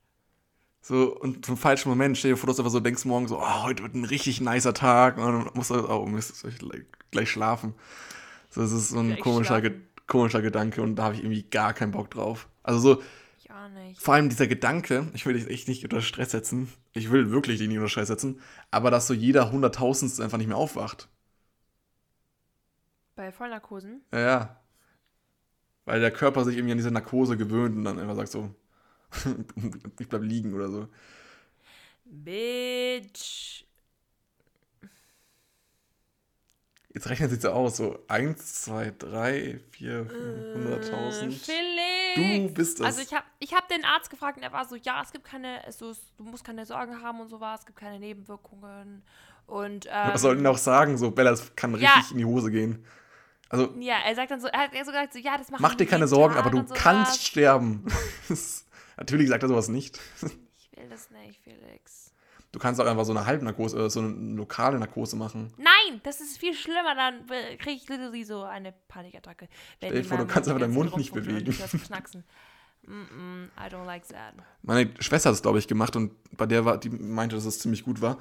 So, 0.81 1.17
und 1.17 1.45
zum 1.45 1.55
falschen 1.55 1.89
Moment, 1.89 2.17
stell 2.17 2.31
dir 2.31 2.37
vor, 2.37 2.47
dass 2.47 2.57
du 2.57 2.61
einfach 2.61 2.71
so 2.73 2.79
denkst 2.81 3.05
morgen 3.05 3.27
so, 3.27 3.39
oh, 3.39 3.63
heute 3.63 3.83
wird 3.83 3.95
ein 3.95 4.03
richtig 4.03 4.41
nicer 4.41 4.73
Tag 4.73 5.17
und 5.17 5.23
dann 5.23 5.49
musst 5.53 5.69
du, 5.69 5.89
oh, 5.89 6.05
Mist, 6.05 6.35
soll 6.35 6.51
ich 6.51 6.59
gleich- 7.11 7.29
schlafen. 7.29 7.73
So, 8.49 8.61
das 8.61 8.71
ist 8.73 8.89
so 8.89 8.99
ein 8.99 9.07
Gleich 9.11 9.19
komischer, 9.21 9.61
Ge 9.61 9.71
komischer 10.07 10.41
Gedanke 10.41 10.81
und 10.81 10.95
da 10.97 11.03
habe 11.03 11.15
ich 11.15 11.21
irgendwie 11.21 11.43
gar 11.43 11.73
keinen 11.73 11.91
Bock 11.91 12.11
drauf. 12.11 12.49
Also 12.63 12.79
so, 12.79 13.01
Auch 13.53 13.69
nicht. 13.69 14.01
vor 14.01 14.15
allem 14.15 14.29
dieser 14.29 14.47
Gedanke, 14.47 15.11
ich 15.13 15.25
will 15.25 15.33
dich 15.33 15.47
echt 15.47 15.67
nicht 15.67 15.83
unter 15.83 16.01
Stress 16.01 16.31
setzen, 16.31 16.73
ich 16.93 17.11
will 17.11 17.29
wirklich 17.29 17.59
dich 17.59 17.67
nicht 17.67 17.77
unter 17.77 17.89
Stress 17.89 18.07
setzen, 18.07 18.41
aber 18.71 18.89
dass 18.89 19.05
so 19.05 19.13
jeder 19.13 19.51
Hunderttausendste 19.51 20.23
einfach 20.23 20.39
nicht 20.39 20.47
mehr 20.47 20.57
aufwacht. 20.57 21.07
Bei 23.15 23.31
Vollnarkosen? 23.31 24.01
Ja, 24.11 24.19
ja. 24.19 24.59
Weil 25.85 25.99
der 25.99 26.11
Körper 26.11 26.45
sich 26.45 26.55
irgendwie 26.55 26.71
an 26.71 26.77
diese 26.79 26.89
Narkose 26.89 27.37
gewöhnt 27.37 27.75
und 27.75 27.83
dann 27.83 27.99
einfach 27.99 28.15
sagt 28.15 28.29
so, 28.29 28.55
ich 29.99 30.09
bleib 30.09 30.23
liegen 30.23 30.55
oder 30.55 30.69
so. 30.69 30.87
Bitch. 32.05 33.65
Jetzt 36.93 37.09
rechnet 37.09 37.31
sich 37.31 37.41
so 37.41 37.49
aus, 37.49 37.77
so 37.77 37.97
1, 38.07 38.63
2, 38.65 38.93
3, 38.99 39.59
4, 39.71 39.91
Äh, 39.91 40.03
500.000. 40.03 41.31
Felix. 41.31 42.47
Du 42.47 42.53
bist 42.53 42.79
das. 42.79 42.85
Also 42.85 43.01
ich 43.01 43.13
habe 43.13 43.25
ich 43.39 43.53
hab 43.53 43.67
den 43.67 43.83
Arzt 43.83 44.11
gefragt 44.11 44.37
und 44.37 44.43
er 44.43 44.51
war 44.53 44.65
so, 44.67 44.75
ja, 44.75 45.01
es 45.03 45.11
gibt 45.11 45.25
keine, 45.25 45.63
also 45.65 45.89
es- 45.89 46.01
du 46.17 46.23
musst 46.23 46.43
keine 46.43 46.65
Sorgen 46.67 47.01
haben 47.01 47.19
und 47.19 47.29
sowas, 47.29 47.61
es 47.61 47.65
gibt 47.65 47.79
keine 47.79 47.99
Nebenwirkungen. 47.99 49.03
Und 49.47 49.87
ähm, 49.87 50.13
Was 50.13 50.21
soll 50.21 50.35
denn 50.37 50.45
auch 50.47 50.57
sagen, 50.57 50.97
so, 50.97 51.09
Bella, 51.11 51.31
das 51.31 51.55
kann 51.55 51.73
richtig 51.73 51.89
Ja. 51.95 52.05
in 52.11 52.17
die 52.19 52.25
Hose 52.25 52.51
gehen. 52.51 52.85
Also, 53.49 53.73
ja, 53.79 53.95
er 54.05 54.15
sagt 54.15 54.31
dann 54.31 54.39
so, 54.41 54.47
er 54.47 54.59
hat 54.61 54.71
so 54.73 54.77
gesagt, 54.85 55.13
so, 55.13 55.19
ja, 55.19 55.37
das 55.37 55.49
macht 55.51 55.61
mach 55.61 55.75
dir 55.75 55.85
keine 55.85 56.07
Sorgen, 56.07 56.35
aber 56.35 56.49
du 56.49 56.63
kannst 56.73 57.23
sterben. 57.25 57.85
Natürlich 58.97 59.29
sagt 59.29 59.43
er 59.43 59.49
sowas 59.49 59.67
nicht. 59.67 59.99
Ich 60.57 60.77
will 60.77 60.89
das 60.89 61.09
nicht, 61.11 61.39
Felix. 61.43 62.13
Du 62.53 62.59
kannst 62.59 62.79
auch 62.79 62.85
einfach 62.85 63.03
so 63.03 63.11
eine 63.11 63.25
Halbnarkose, 63.25 63.85
äh, 63.85 63.89
so 63.89 63.99
eine 63.99 64.35
lokale 64.35 64.77
Narkose 64.77 65.15
machen. 65.15 65.51
Nein, 65.57 65.99
das 66.03 66.21
ist 66.21 66.37
viel 66.37 66.53
schlimmer, 66.53 66.93
dann 66.95 67.25
kriege 67.57 67.71
ich 67.71 67.89
literally 67.89 68.23
so 68.23 68.43
eine 68.43 68.73
Panikattacke. 68.87 69.49
Wenn 69.79 69.89
Stell 69.89 70.01
dir 70.03 70.07
vor, 70.07 70.17
du 70.19 70.27
kannst 70.27 70.47
einfach 70.47 70.61
deinen 70.61 70.75
Mund 70.75 70.95
nicht 70.95 71.11
bewegen. 71.11 71.49
ich 71.49 71.59
hör's 71.59 71.71
knacksen. 71.71 72.23
Mm 72.85 72.91
-mm, 72.91 73.45
I 73.57 73.73
don't 73.73 73.85
like 73.85 74.07
that. 74.09 74.35
Meine 74.61 74.91
Schwester 74.99 75.29
hat 75.29 75.35
es, 75.35 75.41
glaube 75.41 75.57
ich, 75.57 75.67
gemacht 75.67 75.95
und 75.95 76.11
bei 76.37 76.45
der 76.45 76.63
war, 76.63 76.77
die 76.77 76.89
meinte, 76.89 77.35
dass 77.35 77.45
es 77.45 77.57
ziemlich 77.57 77.83
gut 77.83 78.01
war. 78.01 78.17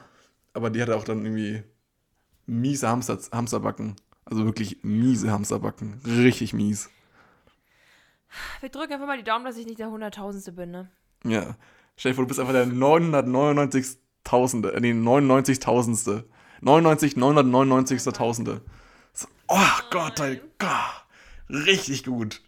Aber 0.55 0.71
die 0.71 0.81
hatte 0.81 0.97
auch 0.97 1.05
dann 1.05 1.27
irgendwie 1.27 1.63
miese 2.47 2.89
Hamster, 2.89 3.19
Hamsterbacken. 3.33 3.97
Also 4.25 4.47
wirklich 4.47 4.79
miese 4.83 5.31
Hamsterbacken. 5.31 6.01
Richtig 6.07 6.55
mies. 6.55 6.89
Wir 8.61 8.71
drücken 8.71 8.95
einfach 8.95 9.07
mal 9.07 9.19
die 9.19 9.25
Daumen, 9.25 9.45
dass 9.45 9.59
ich 9.59 9.67
nicht 9.67 9.79
der 9.79 9.91
Hunderttausendste 9.91 10.53
bin, 10.53 10.71
ne? 10.71 10.91
Ja. 11.25 11.57
Stell 11.97 12.13
dir 12.13 12.17
vor, 12.17 12.25
du 12.25 12.29
bist 12.29 12.41
einfach 12.41 12.55
der 12.55 12.67
999.000. 12.67 13.99
Äh, 14.25 14.81
nee, 14.81 14.93
99.000. 14.93 16.25
99, 16.61 17.17
999. 17.17 18.13
Tausende. 18.13 18.63
So, 19.13 19.27
oh 19.49 19.81
Gott, 19.91 20.21
ey, 20.21 20.41
Gott. 20.59 21.05
Richtig 21.51 22.05
gut. 22.05 22.41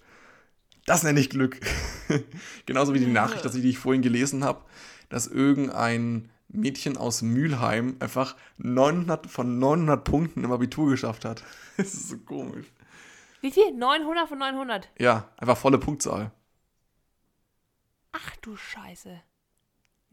Das 0.87 1.03
nenne 1.03 1.21
ich 1.21 1.31
Glück. 1.31 1.61
Genauso 2.67 2.95
wie 2.95 3.01
die 3.01 3.07
Nachricht, 3.07 3.45
dass 3.45 3.55
ich, 3.55 3.63
die 3.63 3.71
ich 3.71 3.79
vorhin 3.79 4.03
gelesen 4.03 4.45
habe, 4.45 4.63
dass 5.09 5.27
irgendein 5.27 6.31
Mädchen 6.49 6.97
aus 6.97 7.23
Mülheim 7.23 7.97
einfach 8.01 8.37
900 8.59 9.27
von 9.27 9.59
900 9.59 10.05
Punkten 10.05 10.45
im 10.45 10.53
Abitur 10.53 10.91
geschafft 10.91 11.25
hat. 11.25 11.43
Das 11.77 11.93
ist 11.93 12.09
so 12.09 12.19
komisch. 12.19 12.67
Wie 13.41 13.51
viel? 13.51 13.73
900 13.73 14.29
von 14.29 14.39
900. 14.39 14.89
Ja, 14.97 15.29
einfach 15.37 15.57
volle 15.57 15.79
Punktzahl. 15.79 16.31
Ach 18.13 18.37
du 18.43 18.57
Scheiße. 18.57 19.21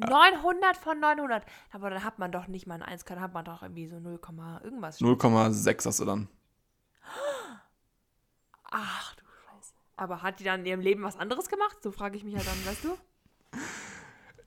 900 0.07 0.77
von 0.77 0.99
900. 0.99 1.43
Aber 1.71 1.89
dann 1.89 2.03
hat 2.03 2.19
man 2.19 2.31
doch 2.31 2.47
nicht 2.47 2.67
mal 2.67 2.75
ein 2.75 2.83
1, 2.83 3.05
dann 3.05 3.21
hat 3.21 3.33
man 3.33 3.45
doch 3.45 3.63
irgendwie 3.63 3.87
so 3.87 3.99
0, 3.99 4.19
irgendwas. 4.63 4.99
0,6 4.99 5.85
hast 5.85 5.99
du 5.99 6.05
dann. 6.05 6.27
Ach 8.71 9.15
du 9.15 9.23
Scheiße. 9.23 9.73
Aber 9.97 10.21
hat 10.21 10.39
die 10.39 10.43
dann 10.43 10.61
in 10.61 10.65
ihrem 10.65 10.81
Leben 10.81 11.03
was 11.03 11.17
anderes 11.17 11.49
gemacht? 11.49 11.77
So 11.81 11.91
frage 11.91 12.17
ich 12.17 12.23
mich 12.23 12.33
ja 12.33 12.41
dann, 12.41 12.65
weißt 12.65 12.85
du? 12.85 12.97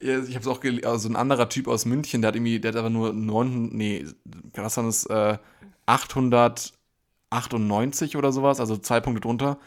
Ja, 0.00 0.18
ich 0.18 0.34
habe 0.34 0.40
es 0.40 0.48
auch 0.48 0.60
gelesen, 0.60 0.86
also 0.86 1.08
ein 1.08 1.16
anderer 1.16 1.48
Typ 1.48 1.68
aus 1.68 1.86
München, 1.86 2.20
der 2.20 2.28
hat 2.28 2.36
irgendwie, 2.36 2.60
der 2.60 2.72
hat 2.72 2.78
aber 2.78 2.90
nur 2.90 3.12
9, 3.12 3.70
nee, 3.70 4.06
was 4.52 4.76
war 4.76 4.84
das, 4.84 5.06
äh, 5.06 5.38
898 5.86 8.16
oder 8.16 8.32
sowas, 8.32 8.60
also 8.60 8.76
zwei 8.76 9.00
Punkte 9.00 9.20
drunter. 9.20 9.58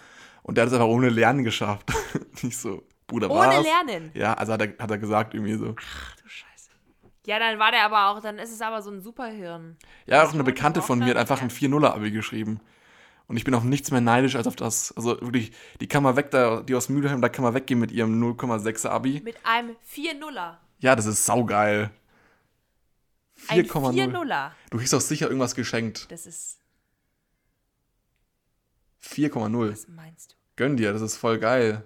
Und 0.43 0.56
der 0.56 0.63
hat 0.63 0.69
es 0.69 0.73
einfach 0.73 0.88
ohne 0.88 1.10
Lernen 1.10 1.43
geschafft. 1.43 1.91
Nicht 2.41 2.58
so, 2.58 2.84
Bruder, 3.08 3.32
Ohne 3.32 3.48
was? 3.48 3.63
Lernen. 3.63 4.12
Ja, 4.13 4.34
also 4.34 4.54
hat 4.54 4.62
er, 4.62 4.78
hat 4.78 4.91
er 4.91 4.98
gesagt 4.98 5.34
irgendwie 5.34 5.56
so. 5.56 5.76
Ach 5.80 6.15
du 6.17 6.28
Scheiße. 6.28 6.70
Ja, 7.26 7.39
dann 7.39 7.58
war 7.58 7.72
der 7.72 7.84
aber 7.84 8.10
auch, 8.10 8.22
dann 8.22 8.38
ist 8.38 8.52
es 8.52 8.62
aber 8.62 8.82
so 8.82 8.91
ein 8.91 9.02
Superhirn. 9.02 9.78
Ja, 10.06 10.24
auch 10.24 10.34
eine 10.34 10.43
Bekannte 10.43 10.82
von 10.82 11.00
mir 11.00 11.10
hat 11.10 11.17
einfach 11.17 11.41
ein 11.41 11.50
lernen. 11.50 11.74
4-0er-Abi 11.74 12.12
geschrieben. 12.12 12.60
Und 13.28 13.36
ich 13.36 13.43
bin 13.43 13.54
auf 13.54 13.63
nichts 13.63 13.91
mehr 13.91 14.02
neidisch 14.02 14.36
als 14.36 14.48
auf 14.48 14.56
das. 14.56 14.93
Also 14.96 15.20
wirklich, 15.22 15.52
die 15.82 15.88
kann 15.88 16.04
man 16.04 16.15
weg, 16.15 16.32
da, 16.32 16.62
die 16.62 16.76
aus 16.76 16.88
Mülheim, 16.89 17.22
da 17.22 17.28
kann 17.30 17.43
man 17.43 17.54
weggehen 17.54 17.80
mit 17.80 17.91
ihrem 17.91 18.22
0,6er 18.22 18.89
Abi. 18.89 19.22
Mit 19.24 19.38
einem 19.46 19.76
4-0er. 19.93 20.56
Ja, 20.80 20.96
das 20.96 21.06
ist 21.06 21.26
saugeil. 21.26 21.91
Ein 23.50 23.65
4,0. 23.65 24.12
4-0er. 24.12 24.52
Du 24.70 24.78
kriegst 24.78 24.93
auch 24.96 25.02
sicher 25.02 25.28
irgendwas 25.28 25.56
geschenkt. 25.56 26.10
Das 26.10 26.26
ist, 26.26 26.60
4,0. 29.04 29.72
was 29.72 29.88
meinst 29.89 30.32
du? 30.32 30.36
Gönn 30.56 30.78
dir, 30.78 30.93
das 30.93 31.02
ist 31.02 31.17
voll 31.17 31.39
geil. 31.39 31.84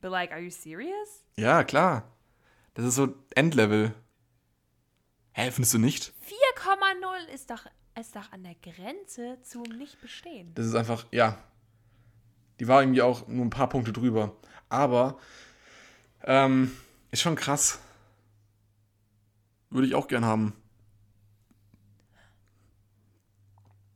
But 0.00 0.10
like, 0.10 0.30
are 0.32 0.40
you 0.40 0.50
serious? 0.50 1.24
Ja, 1.36 1.64
klar. 1.64 2.04
Das 2.74 2.84
ist 2.84 2.94
so 2.94 3.14
Endlevel. 3.34 3.94
Hä, 5.32 5.50
findest 5.50 5.74
du 5.74 5.78
nicht? 5.78 6.14
4,0 6.26 7.32
ist 7.32 7.50
doch, 7.50 7.66
ist 7.98 8.14
doch 8.14 8.30
an 8.32 8.44
der 8.44 8.54
Grenze 8.54 9.40
zum 9.42 9.62
Nicht-Bestehen. 9.62 10.54
Das 10.54 10.66
ist 10.66 10.74
einfach, 10.74 11.06
ja. 11.10 11.38
Die 12.60 12.68
war 12.68 12.82
irgendwie 12.82 13.02
auch 13.02 13.26
nur 13.28 13.44
ein 13.44 13.50
paar 13.50 13.68
Punkte 13.68 13.92
drüber. 13.92 14.36
Aber, 14.68 15.18
ähm, 16.22 16.76
ist 17.10 17.22
schon 17.22 17.36
krass. 17.36 17.80
Würde 19.70 19.86
ich 19.86 19.94
auch 19.94 20.08
gern 20.08 20.24
haben. 20.24 20.54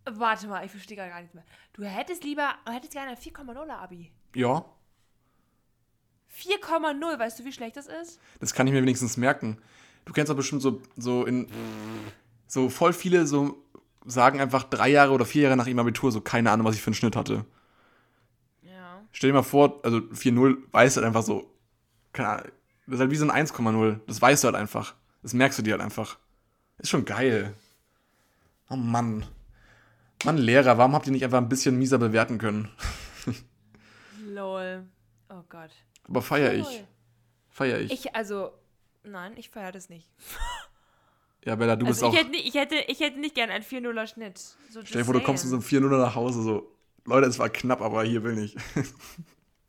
Warte 0.04 0.48
mal, 0.48 0.64
ich 0.64 0.70
verstehe 0.70 0.96
gar 0.96 1.20
nicht 1.20 1.34
mehr. 1.34 1.44
Du 1.72 1.84
hättest 1.84 2.24
lieber, 2.24 2.54
du 2.64 2.72
hättest 2.72 2.92
gerne 2.92 3.12
ein 3.12 3.16
4,0er 3.16 3.78
Abi. 3.78 4.12
Ja, 4.34 4.64
4,0, 6.34 7.18
weißt 7.18 7.38
du, 7.38 7.44
wie 7.44 7.52
schlecht 7.52 7.76
das 7.76 7.86
ist? 7.86 8.18
das 8.40 8.54
kann 8.54 8.66
ich 8.66 8.72
mir 8.72 8.82
wenigstens 8.82 9.16
merken. 9.16 9.58
Du 10.04 10.12
kennst 10.12 10.30
doch 10.30 10.36
bestimmt 10.36 10.62
so, 10.62 10.80
so 10.96 11.24
in, 11.24 11.46
so 12.46 12.68
voll 12.68 12.92
viele 12.92 13.26
so 13.26 13.62
sagen 14.04 14.40
einfach 14.40 14.64
drei 14.64 14.88
Jahre 14.88 15.12
oder 15.12 15.24
vier 15.24 15.42
Jahre 15.42 15.56
nach 15.56 15.66
ihrem 15.66 15.78
Abitur 15.78 16.10
so 16.10 16.20
keine 16.20 16.50
Ahnung, 16.50 16.66
was 16.66 16.74
ich 16.74 16.82
für 16.82 16.88
einen 16.88 16.94
Schnitt 16.94 17.14
hatte. 17.16 17.44
Ja. 18.62 19.02
Stell 19.12 19.30
dir 19.30 19.34
mal 19.34 19.42
vor, 19.42 19.80
also 19.84 19.98
4-0 19.98 20.56
weißt 20.72 20.96
du 20.96 21.00
halt 21.00 21.06
einfach 21.06 21.22
so, 21.22 21.50
keine 22.12 22.28
Ahnung, 22.28 22.52
das 22.86 22.94
ist 22.94 23.00
halt 23.00 23.10
wie 23.10 23.16
so 23.16 23.28
ein 23.28 23.46
1,0. 23.46 24.00
Das 24.06 24.20
weißt 24.20 24.42
du 24.42 24.46
halt 24.46 24.56
einfach. 24.56 24.94
Das 25.22 25.34
merkst 25.34 25.58
du 25.58 25.62
dir 25.62 25.72
halt 25.72 25.82
einfach. 25.82 26.18
Ist 26.78 26.90
schon 26.90 27.04
geil. 27.04 27.54
Oh 28.68 28.76
Mann. 28.76 29.24
Mann, 30.24 30.36
Lehrer, 30.36 30.78
warum 30.78 30.94
habt 30.94 31.06
ihr 31.06 31.12
nicht 31.12 31.24
einfach 31.24 31.38
ein 31.38 31.48
bisschen 31.48 31.78
mieser 31.78 31.98
bewerten 31.98 32.38
können? 32.38 32.68
Lol. 34.24 34.84
Oh 35.28 35.42
Gott. 35.48 35.70
Aber 36.08 36.22
feier 36.22 36.52
ich. 36.54 36.64
Lol. 36.64 36.86
Feier 37.48 37.78
ich. 37.80 37.90
Ich, 37.92 38.14
also, 38.14 38.52
nein, 39.04 39.34
ich 39.36 39.50
feiere 39.50 39.72
das 39.72 39.88
nicht. 39.88 40.08
Ja, 41.44 41.56
Bella, 41.56 41.74
du 41.74 41.84
bist 41.86 42.00
Also 42.00 42.06
auch. 42.06 42.12
ich 42.14 42.20
hätte, 42.20 42.30
nicht- 42.30 42.46
ich, 42.46 42.54
hätte, 42.54 42.76
ich 42.86 43.00
hätte 43.00 43.18
nicht 43.18 43.34
gern 43.34 43.50
einen 43.50 43.64
4-0er 43.64 44.06
Schnitt. 44.06 44.38
So 44.38 44.80
Stell 44.84 45.00
dir 45.00 45.04
vor, 45.04 45.14
du 45.14 45.20
kommst 45.22 45.42
mit 45.44 45.50
so 45.50 45.56
einem 45.76 45.86
4-0 45.90 45.98
nach 45.98 46.14
Hause, 46.14 46.40
so. 46.40 46.72
Leute, 47.04 47.26
es 47.26 47.36
war 47.40 47.50
knapp, 47.50 47.80
aber 47.80 48.04
hier 48.04 48.22
will 48.22 48.38
ich. 48.38 48.54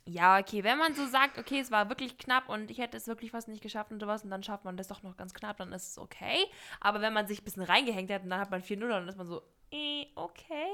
Ja, 0.06 0.38
okay, 0.38 0.66
wenn 0.66 0.78
man 0.78 0.94
so 0.96 1.08
sagt, 1.08 1.38
okay, 1.40 1.60
es 1.62 1.72
war 1.72 1.88
wirklich 1.88 2.18
knapp 2.18 2.50
und 2.50 2.70
ich 2.70 2.78
hätte 2.78 2.98
es 2.98 3.08
wirklich 3.08 3.32
fast 3.32 3.48
nicht 3.48 3.64
geschafft 3.64 3.90
und 3.90 4.02
sowas 4.02 4.24
und 4.26 4.30
dann 4.32 4.44
schafft 4.44 4.66
man 4.66 4.76
das 4.76 4.90
doch 4.90 5.02
noch 5.02 5.16
ganz 5.16 5.34
knapp, 5.34 5.56
dann 5.58 5.72
ist 5.72 5.92
es 5.92 5.98
okay. 5.98 6.46
Aber 6.82 7.00
wenn 7.00 7.14
man 7.14 7.26
sich 7.26 7.40
ein 7.42 7.46
bisschen 7.46 7.64
reingehängt 7.64 8.12
hat 8.12 8.22
und 8.24 8.30
dann 8.30 8.40
hat 8.42 8.52
man 8.52 8.62
4-0, 8.62 8.88
dann 8.90 9.08
ist 9.08 9.18
man 9.18 9.26
so, 9.28 9.42
eh, 9.72 10.08
okay. 10.16 10.68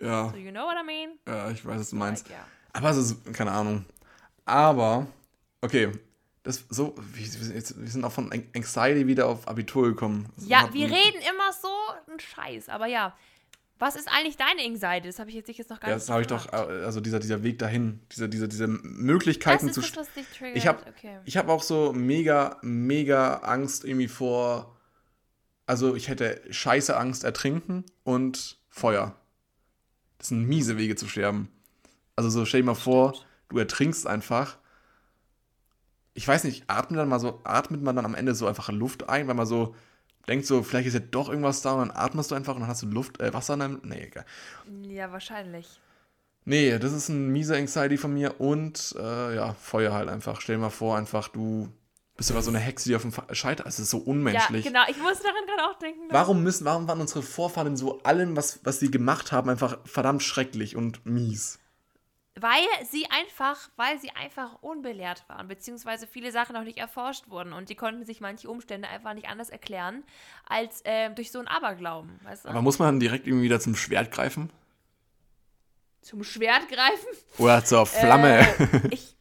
ja, 0.00 0.30
So, 0.30 0.36
you 0.38 0.50
know 0.50 0.64
what 0.64 0.76
I 0.82 0.84
mean? 0.86 1.18
ja, 1.28 1.50
ich 1.50 1.64
weiß, 1.64 1.78
was 1.80 1.90
du 1.90 1.96
meinst. 1.96 2.28
Like, 2.28 2.38
ja. 2.38 2.46
Aber 2.72 2.90
es 2.90 2.96
ist, 2.96 3.32
keine 3.34 3.52
Ahnung. 3.52 3.84
Aber, 4.46 5.06
okay, 5.60 5.92
das 6.42 6.64
so, 6.70 6.94
wir, 7.12 7.60
sind 7.60 8.04
auch 8.04 8.12
von 8.12 8.32
Anxiety 8.32 9.06
wieder 9.06 9.26
auf 9.26 9.46
Abitur 9.48 9.88
gekommen. 9.88 10.30
Ja, 10.38 10.68
wir 10.72 10.86
reden 10.86 11.18
immer 11.28 11.52
so 11.52 11.68
einen 12.08 12.20
Scheiß, 12.20 12.68
aber 12.70 12.86
ja. 12.86 13.14
Was 13.78 13.94
ist 13.94 14.08
eigentlich 14.10 14.38
deine 14.38 14.62
Anxiety? 14.62 15.06
Das 15.06 15.18
habe 15.18 15.28
ich 15.28 15.36
jetzt, 15.36 15.50
ich 15.50 15.58
jetzt 15.58 15.68
noch 15.68 15.80
gar 15.80 15.90
Ja, 15.90 15.96
nicht 15.96 16.08
das 16.08 16.10
habe 16.10 16.22
ich 16.22 16.28
doch, 16.28 16.50
äh, 16.50 16.56
also 16.56 17.02
dieser, 17.02 17.18
dieser 17.20 17.42
Weg 17.42 17.58
dahin, 17.58 18.00
diese, 18.10 18.26
diese, 18.26 18.48
diese 18.48 18.68
Möglichkeiten 18.68 19.66
Das 19.66 19.74
zu. 19.74 19.80
ist 19.82 19.94
das, 19.94 20.06
sch- 20.06 20.08
was 20.08 20.14
dich 20.14 20.26
triggert. 20.38 20.56
Ich 20.56 20.66
habe 20.66 20.82
okay. 20.88 21.18
ich 21.26 21.36
hab 21.36 21.50
auch 21.50 21.62
so 21.62 21.92
mega, 21.92 22.56
mega 22.62 23.34
Angst 23.40 23.84
irgendwie 23.84 24.08
vor. 24.08 24.74
Also 25.66 25.94
ich 25.94 26.08
hätte 26.08 26.40
scheiße 26.48 26.96
Angst 26.96 27.24
ertrinken 27.24 27.84
und 28.02 28.56
Feuer. 28.70 29.14
Das 30.16 30.28
sind 30.28 30.48
miese 30.48 30.78
Wege 30.78 30.96
zu 30.96 31.06
sterben. 31.06 31.50
Also 32.14 32.30
so 32.30 32.46
stell 32.46 32.62
dir 32.62 32.66
mal 32.68 32.74
vor, 32.74 33.12
Stimmt. 33.12 33.26
Du 33.48 33.58
ertrinkst 33.58 34.06
einfach. 34.06 34.58
Ich 36.14 36.26
weiß 36.26 36.44
nicht, 36.44 36.64
atmet 36.68 36.98
dann 36.98 37.08
mal 37.08 37.20
so, 37.20 37.40
atmet 37.44 37.82
man 37.82 37.96
dann 37.96 38.06
am 38.06 38.14
Ende 38.14 38.34
so 38.34 38.46
einfach 38.46 38.70
Luft 38.70 39.08
ein, 39.08 39.28
weil 39.28 39.34
man 39.34 39.46
so 39.46 39.74
denkt 40.28 40.46
so, 40.46 40.62
vielleicht 40.62 40.88
ist 40.88 40.94
ja 40.94 41.00
doch 41.00 41.28
irgendwas 41.28 41.62
da 41.62 41.72
und 41.72 41.88
dann 41.88 41.96
atmest 41.96 42.30
du 42.30 42.34
einfach 42.34 42.54
und 42.54 42.60
dann 42.60 42.70
hast 42.70 42.82
du 42.82 42.86
Luft, 42.86 43.20
äh, 43.20 43.32
Wasser 43.32 43.54
in 43.54 43.60
deinem. 43.60 43.80
Nee, 43.84 44.04
egal. 44.06 44.24
Ja, 44.82 45.12
wahrscheinlich. 45.12 45.80
Nee, 46.44 46.78
das 46.78 46.92
ist 46.92 47.08
ein 47.08 47.28
mieser 47.28 47.56
Anxiety 47.56 47.96
von 47.96 48.14
mir 48.14 48.40
und 48.40 48.94
äh, 48.98 49.34
ja, 49.34 49.54
Feuer 49.54 49.92
halt 49.92 50.08
einfach. 50.08 50.40
Stell 50.40 50.56
dir 50.56 50.62
mal 50.62 50.70
vor, 50.70 50.96
einfach 50.96 51.28
du 51.28 51.72
bist 52.16 52.30
aber 52.30 52.40
so 52.40 52.50
eine 52.50 52.60
Hexe, 52.60 52.88
die 52.88 52.96
auf 52.96 53.02
dem 53.02 53.12
Scheiter. 53.32 53.66
Es 53.66 53.78
ist 53.78 53.90
so 53.90 53.98
unmenschlich. 53.98 54.64
Ja, 54.64 54.70
genau. 54.70 54.84
Ich 54.88 54.96
muss 54.96 55.18
daran 55.20 55.44
gerade 55.46 55.68
auch 55.68 55.78
denken. 55.78 56.00
Warum 56.08 56.42
müssen, 56.42 56.64
warum 56.64 56.88
waren 56.88 57.00
unsere 57.00 57.22
Vorfahren 57.22 57.68
in 57.68 57.76
so 57.76 58.02
allem, 58.04 58.36
was, 58.36 58.60
was 58.64 58.80
sie 58.80 58.90
gemacht 58.90 59.32
haben, 59.32 59.50
einfach 59.50 59.78
verdammt 59.84 60.22
schrecklich 60.22 60.76
und 60.76 61.04
mies? 61.04 61.58
Weil 62.38 62.66
sie 62.84 63.06
einfach, 63.10 63.70
weil 63.76 63.98
sie 63.98 64.10
einfach 64.10 64.60
unbelehrt 64.60 65.24
waren, 65.26 65.48
beziehungsweise 65.48 66.06
viele 66.06 66.30
Sachen 66.32 66.52
noch 66.52 66.64
nicht 66.64 66.76
erforscht 66.76 67.30
wurden 67.30 67.54
und 67.54 67.70
die 67.70 67.74
konnten 67.74 68.04
sich 68.04 68.20
manche 68.20 68.50
Umstände 68.50 68.88
einfach 68.88 69.14
nicht 69.14 69.26
anders 69.26 69.48
erklären 69.48 70.04
als 70.44 70.82
ähm, 70.84 71.14
durch 71.14 71.32
so 71.32 71.38
einen 71.38 71.48
Aberglauben, 71.48 72.20
weißt 72.24 72.44
du? 72.44 72.50
Aber 72.50 72.60
muss 72.60 72.78
man 72.78 72.88
dann 72.88 73.00
direkt 73.00 73.26
irgendwie 73.26 73.44
wieder 73.44 73.58
zum 73.58 73.74
Schwert 73.74 74.12
greifen? 74.12 74.50
Zum 76.02 76.22
Schwert 76.24 76.68
greifen? 76.68 77.08
Oder 77.38 77.64
zur 77.64 77.86
Flamme? 77.86 78.40
Äh, 78.40 78.80
ich, 78.90 79.16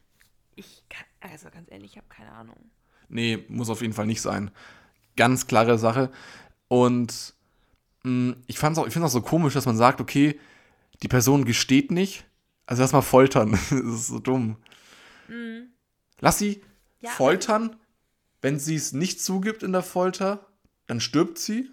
ich, 0.55 0.83
kann, 0.89 1.05
also 1.21 1.49
ganz 1.49 1.71
ehrlich, 1.71 1.91
ich 1.91 1.97
habe 1.97 2.09
keine 2.09 2.33
Ahnung. 2.33 2.69
Nee, 3.07 3.45
muss 3.47 3.69
auf 3.69 3.81
jeden 3.81 3.93
Fall 3.93 4.07
nicht 4.07 4.21
sein. 4.21 4.51
Ganz 5.15 5.47
klare 5.47 5.77
Sache. 5.77 6.11
Und 6.67 7.33
mh, 8.03 8.35
ich 8.47 8.59
fand's 8.59 8.77
auch, 8.77 8.87
ich 8.87 8.93
finde 8.93 9.07
es 9.07 9.13
auch 9.13 9.21
so 9.21 9.25
komisch, 9.25 9.53
dass 9.53 9.65
man 9.65 9.77
sagt, 9.77 10.01
okay, 10.01 10.37
die 11.01 11.07
Person 11.07 11.45
gesteht 11.45 11.91
nicht, 11.91 12.25
also 12.65 12.81
lass 12.81 12.93
mal 12.93 13.01
foltern. 13.01 13.51
das 13.69 13.71
ist 13.71 14.07
so 14.07 14.19
dumm. 14.19 14.57
Lass 16.19 16.37
sie 16.39 16.57
Mhm. 16.57 16.63
Ja. 17.01 17.11
foltern. 17.11 17.75
Wenn 18.41 18.59
sie 18.59 18.75
es 18.75 18.93
nicht 18.93 19.21
zugibt 19.21 19.63
in 19.63 19.71
der 19.71 19.83
Folter, 19.83 20.45
dann 20.87 20.99
stirbt 20.99 21.37
sie. 21.39 21.69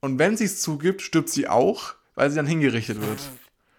Und 0.00 0.18
wenn 0.18 0.36
sie 0.36 0.44
es 0.44 0.60
zugibt, 0.60 1.00
stirbt 1.02 1.28
sie 1.28 1.48
auch, 1.48 1.94
weil 2.14 2.30
sie 2.30 2.36
dann 2.36 2.46
hingerichtet 2.46 3.00
wird. 3.00 3.18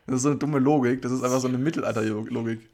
Das 0.07 0.15
ist 0.17 0.21
so 0.23 0.30
eine 0.30 0.38
dumme 0.38 0.59
Logik. 0.59 1.01
Das 1.01 1.11
ist 1.11 1.23
einfach 1.23 1.39
so 1.39 1.47
eine 1.47 1.57
Mittelalter-Logik. 1.57 2.69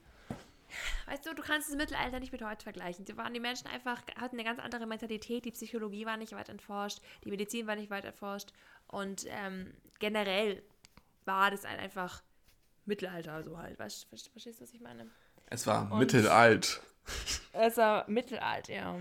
Weißt 1.08 1.26
du, 1.26 1.34
du 1.36 1.42
kannst 1.44 1.70
das 1.70 1.76
Mittelalter 1.76 2.20
nicht 2.20 2.32
mit 2.32 2.44
heute 2.44 2.64
vergleichen. 2.64 3.06
Da 3.06 3.18
waren 3.18 3.34
die 3.34 3.40
Menschen 3.40 3.68
einfach, 3.68 4.02
hatten 4.20 4.36
eine 4.38 4.44
ganz 4.44 4.60
andere 4.60 4.86
Mentalität, 4.88 5.46
die 5.46 5.52
Psychologie 5.52 6.06
war 6.06 6.18
nicht 6.18 6.34
weit 6.34 6.50
entforscht, 6.50 7.00
die 7.24 7.30
Medizin 7.30 7.68
war 7.68 7.76
nicht 7.76 7.92
weit 7.92 8.06
erforscht 8.06 8.52
und 8.88 9.26
ähm, 9.30 9.72
generell 10.00 10.64
war 11.26 11.52
das 11.52 11.66
einfach 11.66 12.24
Mittelalter 12.86 13.44
so 13.44 13.58
halt. 13.58 13.78
Weißt, 13.80 14.08
ver- 14.10 14.18
verstehst 14.32 14.60
du, 14.60 14.64
was 14.64 14.74
ich 14.74 14.82
meine? 14.82 15.08
Es 15.48 15.68
war 15.68 15.92
Und- 15.92 16.00
mittelalt. 16.00 16.82
Es 17.54 17.78
war 17.78 18.10
Mittelalter, 18.10 18.74
ja. 18.74 18.96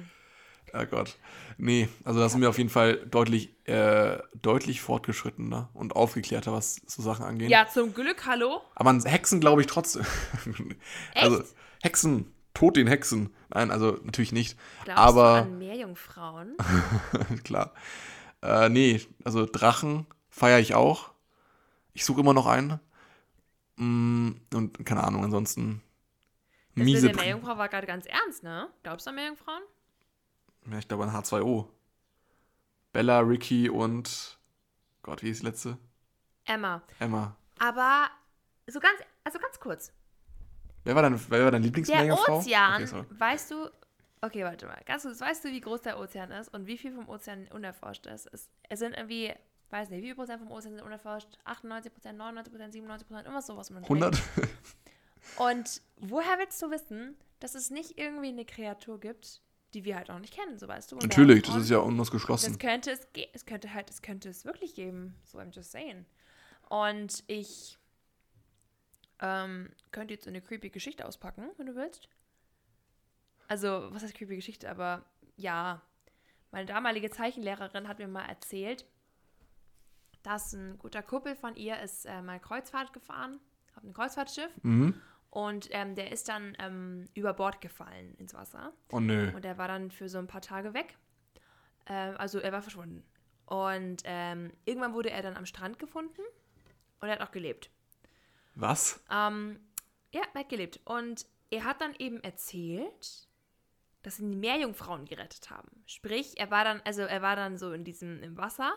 Oh 0.74 0.86
Gott. 0.86 1.18
Nee, 1.58 1.88
also 2.04 2.18
da 2.20 2.28
sind 2.28 2.40
wir 2.40 2.48
auf 2.48 2.56
jeden 2.58 2.70
Fall 2.70 2.96
deutlich, 3.06 3.50
äh, 3.68 4.18
deutlich 4.40 4.80
fortgeschrittener 4.80 5.68
und 5.74 5.94
aufgeklärter, 5.94 6.52
was 6.52 6.76
so 6.86 7.02
Sachen 7.02 7.24
angeht. 7.26 7.50
Ja, 7.50 7.68
zum 7.68 7.92
Glück, 7.94 8.24
hallo? 8.26 8.62
Aber 8.74 8.90
an 8.90 9.04
Hexen 9.04 9.40
glaube 9.40 9.60
ich 9.60 9.66
trotzdem. 9.66 10.04
also? 11.14 11.42
Hexen, 11.82 12.32
tot 12.54 12.76
den 12.76 12.86
Hexen. 12.86 13.34
Nein, 13.50 13.70
also 13.70 13.98
natürlich 14.02 14.32
nicht. 14.32 14.56
Glaubst 14.84 14.98
Aber 15.02 15.22
du 15.42 15.42
an 15.48 15.58
Meerjungfrauen? 15.58 16.56
klar. 17.44 17.74
Äh, 18.42 18.68
nee, 18.70 19.00
also 19.24 19.46
Drachen 19.46 20.06
feiere 20.30 20.58
ich 20.60 20.74
auch. 20.74 21.10
Ich 21.92 22.04
suche 22.04 22.20
immer 22.20 22.34
noch 22.34 22.46
einen. 22.46 22.80
Mm, 23.76 24.32
und 24.54 24.84
keine 24.84 25.02
Ahnung, 25.04 25.24
ansonsten 25.24 25.82
Das 26.74 26.84
miese. 26.84 27.06
mit 27.06 27.16
der 27.16 27.22
Meerjungfrau 27.22 27.56
war 27.58 27.68
gerade 27.68 27.86
ganz 27.86 28.06
ernst, 28.06 28.42
ne? 28.42 28.68
Glaubst 28.82 29.06
du 29.06 29.10
an 29.10 29.16
Meerjungfrauen? 29.16 29.62
Ja, 30.70 30.78
ich 30.78 30.86
glaube 30.88 31.04
an 31.04 31.10
H2O. 31.10 31.68
Bella, 32.92 33.20
Ricky 33.20 33.68
und 33.70 34.38
Gott, 35.02 35.22
wie 35.22 35.30
ist 35.30 35.42
die 35.42 35.46
letzte? 35.46 35.78
Emma. 36.44 36.82
Emma. 36.98 37.36
Aber 37.58 38.10
so 38.66 38.78
ganz, 38.80 38.98
also 39.24 39.38
ganz 39.38 39.58
kurz. 39.58 39.92
Wer 40.84 40.94
war 40.94 41.02
dein, 41.02 41.18
wer 41.30 41.44
war 41.44 41.50
dein 41.50 41.62
Der 41.62 41.66
Lieblingsmeerjungfrau? 41.68 42.38
Ozean, 42.38 42.82
Okay, 42.82 43.04
weißt 43.10 43.50
du, 43.50 43.70
okay, 44.20 44.44
warte 44.44 44.66
mal, 44.66 44.80
ganz 44.84 45.02
kurz, 45.04 45.20
weißt 45.20 45.44
du, 45.44 45.48
wie 45.50 45.60
groß 45.60 45.82
der 45.82 45.98
Ozean 45.98 46.30
ist 46.32 46.52
und 46.52 46.66
wie 46.66 46.76
viel 46.76 46.92
vom 46.94 47.08
Ozean 47.08 47.48
unerforscht 47.48 48.06
ist? 48.06 48.26
Es, 48.32 48.50
es 48.68 48.78
sind 48.78 48.94
irgendwie, 48.94 49.32
weiß 49.72 49.90
nicht, 49.90 50.02
wie 50.02 50.06
viel 50.06 50.14
Prozent 50.14 50.40
vom 50.40 50.50
Ozean 50.50 50.74
sind 50.74 50.82
unerforscht? 50.84 51.38
98 51.44 51.92
Prozent, 51.92 52.18
99 52.18 52.52
Prozent, 52.52 52.72
97 52.72 53.08
Prozent, 53.08 53.26
immer 53.28 53.42
sowas. 53.42 53.70
um 53.70 53.76
den 53.76 53.82
Dreh. 53.84 53.94
100? 53.94 54.22
Und 55.36 55.82
woher 55.96 56.38
willst 56.38 56.60
du 56.60 56.70
wissen, 56.70 57.16
dass 57.40 57.54
es 57.54 57.70
nicht 57.70 57.98
irgendwie 57.98 58.28
eine 58.28 58.44
Kreatur 58.44 59.00
gibt, 59.00 59.40
die 59.74 59.84
wir 59.84 59.96
halt 59.96 60.10
auch 60.10 60.18
nicht 60.18 60.34
kennen, 60.34 60.58
so 60.58 60.68
weißt 60.68 60.92
du? 60.92 60.96
Und 60.96 61.04
Natürlich, 61.04 61.42
das 61.42 61.56
ist 61.56 61.70
ja 61.70 61.78
unausgeschlossen. 61.78 62.52
das 62.52 62.58
könnte 62.58 62.90
es, 62.90 63.06
es 63.32 63.46
könnte 63.46 63.72
halt, 63.72 63.88
es 63.90 64.02
könnte 64.02 64.28
es 64.28 64.44
wirklich 64.44 64.74
geben. 64.74 65.14
So, 65.24 65.38
I'm 65.38 65.54
just 65.54 65.70
saying. 65.72 66.04
Und 66.68 67.24
ich 67.26 67.78
ähm, 69.20 69.70
könnte 69.90 70.14
jetzt 70.14 70.28
eine 70.28 70.42
creepy 70.42 70.70
Geschichte 70.70 71.06
auspacken, 71.06 71.50
wenn 71.56 71.66
du 71.66 71.74
willst. 71.74 72.08
Also, 73.48 73.88
was 73.90 74.02
heißt 74.02 74.14
creepy 74.14 74.36
Geschichte? 74.36 74.68
Aber 74.68 75.04
ja, 75.36 75.82
meine 76.50 76.66
damalige 76.66 77.10
Zeichenlehrerin 77.10 77.88
hat 77.88 77.98
mir 77.98 78.08
mal 78.08 78.26
erzählt, 78.26 78.84
dass 80.22 80.52
ein 80.52 80.78
guter 80.78 81.02
Kumpel 81.02 81.34
von 81.34 81.56
ihr 81.56 81.80
ist 81.80 82.06
äh, 82.06 82.22
mal 82.22 82.40
Kreuzfahrt 82.40 82.92
gefahren, 82.92 83.40
auf 83.76 83.82
einem 83.82 83.92
Kreuzfahrtschiff. 83.92 84.50
Mhm. 84.62 85.00
Und 85.30 85.68
ähm, 85.70 85.94
der 85.94 86.12
ist 86.12 86.28
dann 86.28 86.54
ähm, 86.58 87.06
über 87.14 87.32
Bord 87.32 87.60
gefallen 87.60 88.14
ins 88.16 88.34
Wasser. 88.34 88.72
Oh 88.90 89.00
nö. 89.00 89.32
Und 89.34 89.44
er 89.46 89.56
war 89.56 89.66
dann 89.66 89.90
für 89.90 90.08
so 90.08 90.18
ein 90.18 90.26
paar 90.26 90.42
Tage 90.42 90.74
weg. 90.74 90.98
Ähm, 91.86 92.14
also 92.18 92.38
er 92.38 92.52
war 92.52 92.60
verschwunden. 92.60 93.02
Und 93.46 94.02
ähm, 94.04 94.52
irgendwann 94.64 94.94
wurde 94.94 95.10
er 95.10 95.22
dann 95.22 95.36
am 95.36 95.46
Strand 95.46 95.78
gefunden 95.78 96.20
und 97.00 97.08
er 97.08 97.14
hat 97.14 97.20
auch 97.20 97.32
gelebt. 97.32 97.70
Was? 98.54 99.02
Ähm, 99.10 99.58
ja, 100.12 100.22
er 100.34 100.40
hat 100.40 100.48
gelebt. 100.48 100.80
Und 100.84 101.26
er 101.50 101.64
hat 101.64 101.80
dann 101.80 101.94
eben 101.98 102.22
erzählt, 102.22 103.28
dass 104.02 104.18
ihn 104.18 104.30
die 104.30 104.38
Meerjungfrauen 104.38 105.06
gerettet 105.06 105.50
haben. 105.50 105.82
Sprich, 105.86 106.38
er 106.38 106.50
war 106.50 106.64
dann, 106.64 106.80
also 106.84 107.02
er 107.02 107.22
war 107.22 107.36
dann 107.36 107.56
so 107.56 107.72
in 107.72 107.84
diesem 107.84 108.22
im 108.22 108.36
Wasser 108.36 108.74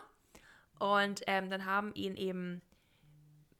und 0.78 1.22
ähm, 1.26 1.50
dann 1.50 1.64
haben 1.64 1.94
ihn 1.94 2.16
eben 2.16 2.62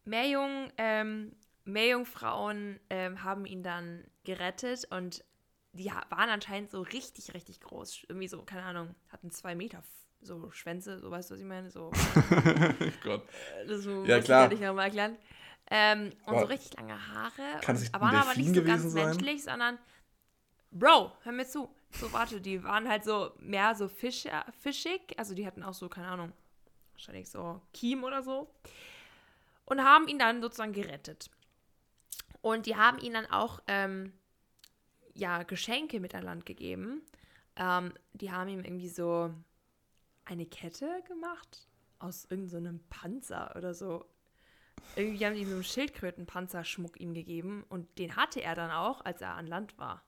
Meerjung, 0.05 0.71
ähm, 0.79 1.35
Meerjungfrauen 1.65 2.79
ähm, 2.91 3.23
haben 3.25 3.45
ihn 3.47 3.63
dann 3.63 4.05
gerettet 4.25 4.87
und 4.91 5.25
die 5.73 5.87
waren 5.87 6.31
anscheinend 6.31 6.71
so 6.71 6.81
richtig, 6.81 7.35
richtig 7.35 7.61
groß. 7.61 8.05
Irgendwie 8.09 8.29
so, 8.29 8.43
keine 8.43 8.63
Ahnung, 8.63 8.95
hatten 9.11 9.31
zwei 9.31 9.55
Meter 9.55 9.83
so 10.21 10.51
Schwänze, 10.51 10.99
so 10.99 11.11
weißt 11.11 11.31
du, 11.31 11.35
was 11.35 11.41
ich 11.41 11.47
meine? 11.47 11.71
So, 11.71 11.91
Oh 12.15 12.93
Gott. 13.03 13.29
das 13.67 13.83
so 13.83 14.05
Ja, 14.05 14.21
klar. 14.21 14.51
Ich 14.51 14.61
nochmal 14.61 14.87
erklären. 14.87 15.17
Ähm, 15.71 16.13
und 16.27 16.39
so 16.39 16.45
richtig 16.47 16.77
lange 16.77 16.95
Haare. 17.09 17.61
kann 17.61 17.77
es 17.77 17.93
aber 17.93 18.07
waren 18.07 18.17
aber 18.17 18.35
nicht 18.37 18.55
so 18.55 18.63
ganz 18.63 18.93
sein? 18.93 19.07
menschlich, 19.09 19.43
sondern 19.43 19.79
Bro, 20.71 21.13
hör 21.23 21.33
mir 21.33 21.47
zu. 21.47 21.69
So, 21.91 22.13
warte, 22.13 22.41
die 22.41 22.63
waren 22.63 22.89
halt 22.89 23.05
so 23.05 23.33
mehr 23.39 23.75
so 23.75 23.89
fisch, 23.89 24.27
äh, 24.27 24.43
fischig. 24.61 25.19
Also 25.19 25.35
die 25.35 25.47
hatten 25.47 25.63
auch 25.63 25.75
so, 25.75 25.89
keine 25.89 26.09
Ahnung, 26.09 26.33
wahrscheinlich 26.97 27.29
so 27.29 27.61
Kiem 27.73 28.05
oder 28.05 28.23
so. 28.23 28.49
Und 29.65 29.83
haben 29.83 30.09
ihn 30.09 30.19
dann 30.19 30.43
sozusagen 30.43 30.73
gerettet. 30.73 31.31
Und 32.41 32.67
die 32.67 32.77
haben 32.77 32.99
ihm 32.99 33.13
dann 33.13 33.27
auch 33.27 33.61
ähm, 33.67 34.13
ja, 35.15 35.43
Geschenke 35.43 36.01
mit 36.01 36.15
an 36.15 36.23
Land 36.23 36.47
gegeben. 36.47 37.03
Ähm, 37.57 37.93
die 38.13 38.31
haben 38.31 38.49
ihm 38.49 38.61
irgendwie 38.61 38.89
so 38.89 39.33
eine 40.25 40.47
Kette 40.47 41.03
gemacht 41.09 41.67
aus 41.99 42.27
irgendeinem 42.27 42.81
Panzer 42.91 43.55
oder 43.57 43.75
so. 43.75 44.05
Irgendwie 44.95 45.25
haben 45.25 45.35
die 45.35 45.41
ihm 45.41 45.49
so 45.49 45.55
einen 45.55 45.65
Schildkrötenpanzerschmuck 45.65 47.01
ihm 47.01 47.15
gegeben 47.15 47.65
und 47.69 47.99
den 47.99 48.17
hatte 48.17 48.43
er 48.43 48.55
dann 48.55 48.71
auch, 48.71 49.05
als 49.05 49.21
er 49.21 49.35
an 49.35 49.47
Land 49.47 49.77
war. 49.79 50.03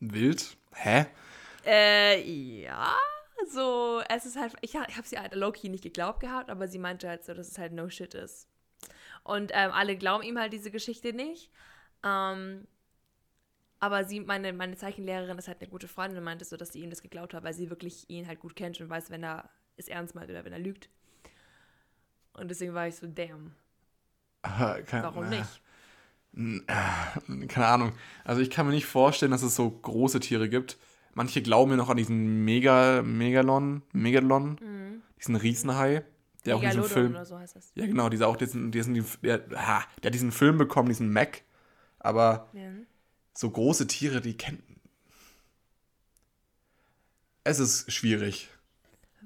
Wild? 0.00 0.56
Hä? 0.74 1.06
Äh, 1.64 2.62
ja, 2.62 2.94
so, 3.50 4.02
es 4.08 4.26
ist 4.26 4.36
halt, 4.36 4.54
ich, 4.60 4.74
ich 4.74 4.96
habe 4.96 5.06
sie 5.06 5.18
halt 5.18 5.34
Loki 5.34 5.68
nicht 5.68 5.82
geglaubt 5.82 6.20
gehabt, 6.20 6.50
aber 6.50 6.68
sie 6.68 6.78
meinte 6.78 7.08
halt 7.08 7.24
so, 7.24 7.34
dass 7.34 7.48
es 7.48 7.58
halt 7.58 7.72
no 7.72 7.88
shit 7.88 8.14
ist. 8.14 8.48
Und 9.24 9.52
ähm, 9.54 9.70
alle 9.72 9.96
glauben 9.96 10.24
ihm 10.24 10.38
halt 10.38 10.52
diese 10.52 10.70
Geschichte 10.70 11.12
nicht. 11.12 11.50
Ähm, 12.02 12.66
aber 13.78 14.04
sie, 14.04 14.20
meine, 14.20 14.52
meine 14.52 14.76
Zeichenlehrerin 14.76 15.38
ist 15.38 15.48
halt 15.48 15.60
eine 15.60 15.70
gute 15.70 15.88
Freundin 15.88 16.18
und 16.18 16.24
meinte 16.24 16.44
so, 16.44 16.56
dass 16.56 16.72
sie 16.72 16.80
ihm 16.80 16.90
das 16.90 17.02
geglaubt 17.02 17.34
hat, 17.34 17.44
weil 17.44 17.54
sie 17.54 17.70
wirklich 17.70 18.08
ihn 18.08 18.26
halt 18.26 18.40
gut 18.40 18.54
kennt 18.54 18.80
und 18.80 18.88
weiß, 18.88 19.10
wenn 19.10 19.24
er 19.24 19.50
es 19.76 19.88
ernst 19.88 20.14
meint 20.14 20.30
oder 20.30 20.44
wenn 20.44 20.52
er 20.52 20.58
lügt. 20.58 20.88
Und 22.34 22.48
deswegen 22.48 22.74
war 22.74 22.86
ich 22.86 22.96
so, 22.96 23.06
damn. 23.06 23.54
Kein, 24.42 25.02
Warum 25.02 25.28
nicht? 25.28 25.60
Äh, 26.34 27.46
keine 27.46 27.66
Ahnung. 27.66 27.92
Also 28.24 28.40
ich 28.40 28.50
kann 28.50 28.66
mir 28.66 28.72
nicht 28.72 28.86
vorstellen, 28.86 29.32
dass 29.32 29.42
es 29.42 29.54
so 29.54 29.70
große 29.70 30.20
Tiere 30.20 30.48
gibt. 30.48 30.78
Manche 31.14 31.42
glauben 31.42 31.70
ja 31.72 31.76
noch 31.76 31.90
an 31.90 31.96
diesen 31.96 32.44
Mega, 32.44 33.02
Megalon, 33.02 33.82
Megalon, 33.92 34.58
Mhm. 34.60 35.02
diesen 35.18 35.36
Riesenhai, 35.36 36.04
der 36.46 36.56
auch 36.56 36.62
in 36.62 36.68
diesem 36.68 36.80
Megalodon 36.82 36.88
Film. 36.88 37.10
oder 37.12 37.24
so 37.26 37.38
heißt 37.38 37.56
das. 37.56 37.70
Ja, 37.74 37.86
genau, 37.86 38.08
dieser 38.08 38.28
auch 38.28 38.36
diesen, 38.36 38.72
diesen, 38.72 39.04
der, 39.22 39.38
der 39.38 39.66
hat 39.78 40.14
diesen 40.14 40.32
Film 40.32 40.56
bekommen, 40.58 40.88
diesen 40.88 41.12
Mac. 41.12 41.42
Aber 41.98 42.48
Ja. 42.54 42.70
so 43.34 43.50
große 43.50 43.86
Tiere, 43.86 44.20
die 44.20 44.36
kennen. 44.36 44.62
Es 47.44 47.58
ist 47.58 47.90
schwierig. 47.92 48.48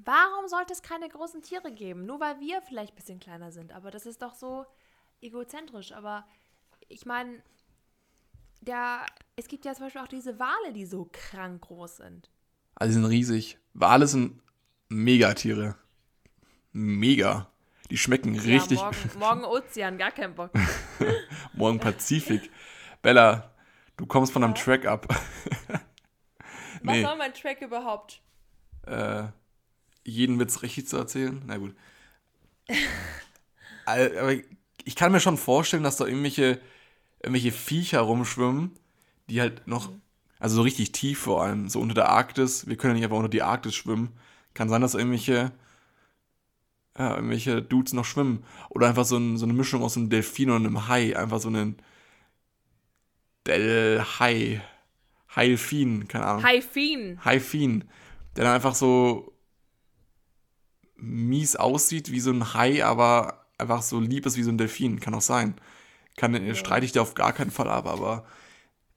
Warum 0.03 0.47
sollte 0.47 0.73
es 0.73 0.81
keine 0.81 1.07
großen 1.09 1.41
Tiere 1.41 1.71
geben? 1.71 2.05
Nur 2.05 2.19
weil 2.19 2.39
wir 2.39 2.61
vielleicht 2.61 2.93
ein 2.93 2.95
bisschen 2.95 3.19
kleiner 3.19 3.51
sind. 3.51 3.71
Aber 3.71 3.91
das 3.91 4.05
ist 4.05 4.21
doch 4.21 4.33
so 4.33 4.65
egozentrisch. 5.21 5.91
Aber 5.91 6.25
ich 6.87 7.05
meine, 7.05 7.41
der, 8.61 9.05
es 9.35 9.47
gibt 9.47 9.65
ja 9.65 9.73
zum 9.73 9.85
Beispiel 9.85 10.01
auch 10.01 10.07
diese 10.07 10.39
Wale, 10.39 10.73
die 10.73 10.85
so 10.85 11.09
krank 11.11 11.61
groß 11.61 11.97
sind. 11.97 12.29
Also 12.75 12.89
die 12.89 13.01
sind 13.01 13.05
riesig. 13.05 13.57
Wale 13.73 14.07
sind 14.07 14.41
Megatiere. 14.89 15.75
Mega. 16.71 17.49
Die 17.89 17.97
schmecken 17.97 18.37
richtig. 18.37 18.79
Ja, 18.79 18.85
morgen, 18.91 19.19
morgen 19.19 19.45
Ozean, 19.45 19.97
gar 19.97 20.11
kein 20.11 20.35
Bock. 20.35 20.51
Morgen 21.53 21.79
Pazifik. 21.79 22.51
Bella, 23.01 23.51
du 23.95 24.05
kommst 24.05 24.33
von 24.33 24.43
einem 24.43 24.55
Track 24.55 24.85
ab. 24.85 25.07
Was 26.83 26.95
Nee. 26.95 27.03
soll 27.03 27.15
mein 27.17 27.33
Track 27.33 27.61
überhaupt? 27.61 28.21
äh, 28.85 29.23
jeden 30.03 30.39
Witz 30.39 30.61
richtig 30.61 30.87
zu 30.87 30.97
erzählen? 30.97 31.41
Na 31.45 31.57
gut. 31.57 31.75
Aber 33.85 34.33
ich 34.83 34.95
kann 34.95 35.11
mir 35.11 35.19
schon 35.19 35.37
vorstellen, 35.37 35.83
dass 35.83 35.97
da 35.97 36.05
irgendwelche, 36.05 36.59
irgendwelche 37.21 37.51
Viecher 37.51 38.01
rumschwimmen, 38.01 38.71
die 39.29 39.41
halt 39.41 39.67
noch, 39.67 39.91
also 40.39 40.57
so 40.57 40.61
richtig 40.61 40.91
tief 40.91 41.19
vor 41.19 41.43
allem, 41.43 41.69
so 41.69 41.79
unter 41.79 41.95
der 41.95 42.09
Arktis. 42.09 42.67
Wir 42.67 42.77
können 42.77 42.91
ja 42.91 42.95
nicht 42.95 43.03
einfach 43.05 43.17
unter 43.17 43.29
die 43.29 43.43
Arktis 43.43 43.75
schwimmen. 43.75 44.13
Kann 44.53 44.69
sein, 44.69 44.81
dass 44.81 44.95
irgendwelche, 44.95 45.51
ja, 46.97 47.15
irgendwelche 47.15 47.61
Dudes 47.61 47.93
noch 47.93 48.05
schwimmen. 48.05 48.43
Oder 48.69 48.87
einfach 48.87 49.05
so, 49.05 49.17
ein, 49.17 49.37
so 49.37 49.45
eine 49.45 49.53
Mischung 49.53 49.83
aus 49.83 49.97
einem 49.97 50.09
Delfin 50.09 50.49
und 50.49 50.65
einem 50.65 50.87
Hai. 50.87 51.17
Einfach 51.17 51.39
so 51.39 51.49
einen 51.49 51.77
Del-Hai. 53.45 54.61
Haifin, 55.35 56.07
keine 56.07 56.25
Ahnung. 56.25 56.43
Haifin. 56.43 57.23
Haifin, 57.23 57.83
der 58.35 58.45
dann 58.45 58.55
einfach 58.55 58.73
so 58.75 59.33
mies 60.95 61.55
aussieht 61.55 62.11
wie 62.11 62.19
so 62.19 62.31
ein 62.31 62.55
Hai, 62.55 62.83
aber 62.83 63.45
einfach 63.59 63.83
so 63.83 63.99
lieb 63.99 64.25
ist 64.25 64.35
wie 64.35 64.43
so 64.43 64.51
ein 64.51 64.57
Delfin. 64.57 64.99
Kann 64.99 65.13
auch 65.13 65.21
sein. 65.21 65.55
Kann, 66.17 66.55
Streite 66.55 66.85
ich 66.85 66.91
dir 66.91 67.01
auf 67.01 67.13
gar 67.15 67.31
keinen 67.31 67.51
Fall 67.51 67.69
ab, 67.69 67.85
aber 67.87 68.25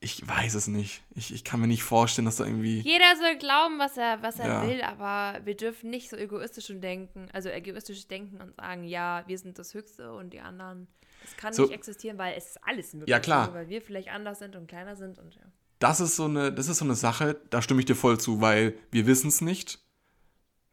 ich 0.01 0.27
weiß 0.27 0.55
es 0.55 0.67
nicht. 0.67 1.03
Ich, 1.15 1.33
ich 1.33 1.45
kann 1.45 1.61
mir 1.61 1.67
nicht 1.67 1.83
vorstellen, 1.83 2.25
dass 2.25 2.37
da 2.37 2.47
irgendwie. 2.47 2.81
Jeder 2.81 3.15
soll 3.19 3.37
glauben, 3.37 3.79
was 3.79 3.97
er, 3.99 4.23
was 4.23 4.39
er 4.39 4.47
Ja. 4.49 4.67
will, 4.67 4.81
aber 4.83 5.45
wir 5.45 5.55
dürfen 5.57 5.91
nicht 5.91 6.09
so 6.11 6.17
egoistisch 6.17 6.71
und 6.71 6.81
denken, 6.81 7.29
also 7.33 7.51
egoistisch 7.51 8.09
denken 8.09 8.41
und 8.41 8.57
sagen, 8.57 8.85
ja, 8.85 9.23
wir 9.27 9.39
sind 9.39 9.59
das 9.59 9.75
Höchste 9.75 10.13
und 10.15 10.33
die 10.33 10.41
anderen. 10.41 10.89
Das 11.23 11.37
kann 11.37 11.53
So- 11.53 11.63
nicht 11.65 11.73
existieren, 11.75 12.17
weil 12.17 12.35
es 12.37 12.47
ist 12.47 12.59
alles 12.65 12.95
möglich. 12.95 13.11
Ja, 13.11 13.21
klar. 13.21 13.53
Weil 13.53 13.69
wir 13.69 13.83
vielleicht 13.83 14.09
anders 14.09 14.39
sind 14.39 14.57
und 14.57 14.67
kleiner 14.67 14.97
sind 14.97 15.19
und 15.19 15.35
ja. 15.35 15.43
Das 15.79 16.01
ist 16.01 16.17
so 16.17 16.25
eine, 16.25 16.51
das 16.53 16.69
ist 16.69 16.79
so 16.79 16.85
eine 16.87 16.95
Sache, 16.95 17.39
da 17.51 17.61
stimme 17.61 17.81
ich 17.81 17.87
dir 17.87 17.95
voll 17.95 18.19
zu, 18.19 18.41
weil 18.41 18.75
wir 18.91 19.07
wissen 19.07 19.29
es 19.29 19.43
nicht, 19.43 19.79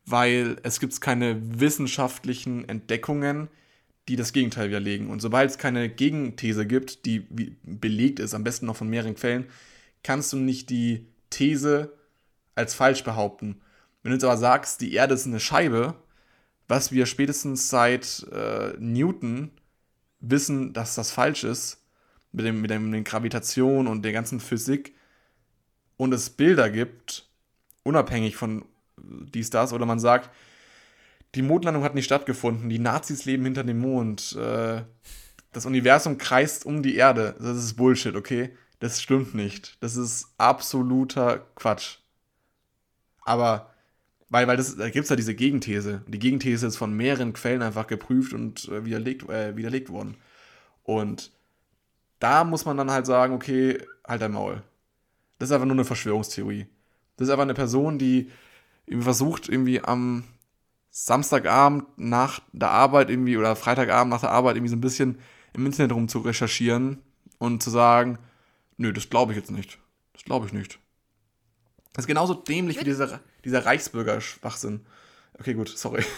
weil 0.06 0.58
es 0.64 0.80
gibt 0.80 1.00
keine 1.02 1.60
wissenschaftlichen 1.60 2.68
Entdeckungen, 2.68 3.50
die 4.08 4.16
das 4.16 4.34
Gegenteil 4.34 4.70
widerlegen. 4.70 5.10
Und 5.10 5.22
sobald 5.22 5.50
es 5.50 5.58
keine 5.58 5.90
Gegenthese 5.90 6.66
gibt, 6.66 7.06
die 7.06 7.28
belegt 7.64 8.20
ist, 8.20 8.34
am 8.34 8.44
besten 8.44 8.66
noch 8.66 8.78
von 8.78 8.90
mehreren 8.90 9.16
Quellen, 9.16 9.46
kannst 10.04 10.32
du 10.34 10.38
nicht 10.38 10.70
die 10.70 11.08
These 11.30 11.94
als 12.56 12.74
falsch 12.74 13.04
behaupten. 13.04 13.62
Wenn 14.02 14.12
du 14.12 14.16
jetzt 14.16 14.24
aber 14.24 14.38
sagst, 14.38 14.82
die 14.82 14.94
Erde 14.94 15.14
ist 15.14 15.28
eine 15.28 15.40
Scheibe, 15.40 15.96
was 16.68 16.92
wir 16.92 17.06
spätestens 17.06 17.70
seit 17.70 18.26
äh, 18.32 18.74
Newton 18.80 19.52
wissen, 20.20 20.74
dass 20.74 20.96
das 20.96 21.12
falsch 21.12 21.44
ist, 21.44 21.84
mit, 22.32 22.46
dem, 22.46 22.62
mit, 22.62 22.72
dem, 22.72 22.86
mit 22.86 22.94
der 22.94 23.04
Gravitation 23.04 23.88
und 23.88 24.04
der 24.04 24.14
ganzen 24.14 24.40
Physik, 24.40 24.94
und 25.98 26.14
es 26.14 26.30
Bilder 26.30 26.70
gibt, 26.70 27.28
unabhängig 27.84 28.36
von 28.36 28.66
dies, 28.98 29.50
das, 29.50 29.74
oder 29.74 29.86
man 29.86 30.00
sagt, 30.00 30.30
die 31.38 31.44
Mondlandung 31.44 31.84
hat 31.84 31.94
nicht 31.94 32.06
stattgefunden, 32.06 32.68
die 32.68 32.80
Nazis 32.80 33.26
leben 33.26 33.46
hinter 33.46 33.64
dem 33.64 33.78
Mond, 33.78 34.36
äh, 34.36 34.82
das 35.54 35.68
Universum 35.68 36.18
kreist 36.18 36.66
um 36.66 36.82
die 36.82 36.96
Erde. 36.96 37.36
Das 37.40 37.58
ist 37.58 37.76
Bullshit, 37.76 38.16
okay? 38.16 38.50
Das 38.80 39.02
stimmt 39.02 39.36
nicht. 39.36 39.78
Das 39.82 39.96
ist 39.96 40.34
absoluter 40.40 41.46
Quatsch. 41.56 42.00
Aber, 43.22 43.72
weil, 44.30 44.48
weil 44.48 44.58
das, 44.58 44.76
da 44.76 44.90
gibt 44.90 45.04
es 45.04 45.10
ja 45.12 45.16
diese 45.16 45.36
Gegenthese. 45.36 46.02
Die 46.08 46.20
Gegenthese 46.20 46.66
ist 46.66 46.78
von 46.78 46.94
mehreren 46.94 47.34
Quellen 47.34 47.62
einfach 47.62 47.86
geprüft 47.86 48.34
und 48.34 48.68
äh, 48.70 48.84
widerlegt, 48.86 49.30
äh, 49.30 49.56
widerlegt 49.56 49.90
worden. 49.90 50.18
Und 50.84 51.32
da 52.20 52.44
muss 52.44 52.66
man 52.66 52.78
dann 52.78 52.90
halt 52.90 53.06
sagen, 53.06 53.36
okay, 53.36 53.80
halt 54.08 54.24
dein 54.24 54.32
Maul. 54.32 54.64
Das 55.38 55.50
ist 55.50 55.54
einfach 55.54 55.68
nur 55.68 55.76
eine 55.76 55.86
Verschwörungstheorie. 55.86 56.66
Das 57.16 57.28
ist 57.28 57.32
einfach 57.32 57.44
eine 57.44 57.54
Person, 57.54 58.00
die 58.00 58.32
versucht, 58.88 59.50
irgendwie 59.50 59.84
am 59.84 60.24
Samstagabend 61.00 61.86
nach 61.98 62.42
der 62.54 62.72
Arbeit 62.72 63.12
irgendwie 63.12 63.38
oder 63.38 63.56
Freitagabend 63.56 64.10
nach 64.10 64.22
der 64.22 64.32
Arbeit 64.32 64.56
irgendwie 64.56 64.72
so 64.72 64.76
ein 64.76 64.82
bisschen 64.82 65.20
im 65.54 65.64
Internet 65.64 65.92
rum 65.92 66.08
zu 66.08 66.18
recherchieren 66.18 67.04
und 67.38 67.62
zu 67.62 67.70
sagen, 67.70 68.18
nö, 68.78 68.92
das 68.92 69.08
glaube 69.08 69.32
ich 69.32 69.38
jetzt 69.38 69.52
nicht. 69.52 69.78
Das 70.14 70.24
glaube 70.24 70.48
ich 70.48 70.54
nicht. 70.54 70.80
Das 71.94 72.06
ist 72.06 72.08
genauso 72.08 72.34
dämlich 72.34 72.80
wie 72.80 72.84
dieser, 72.84 73.20
dieser 73.46 73.64
Reichsbürger-Schwachsinn. 73.64 74.88
Okay, 75.40 75.54
gut, 75.54 75.70
sorry. 75.70 76.04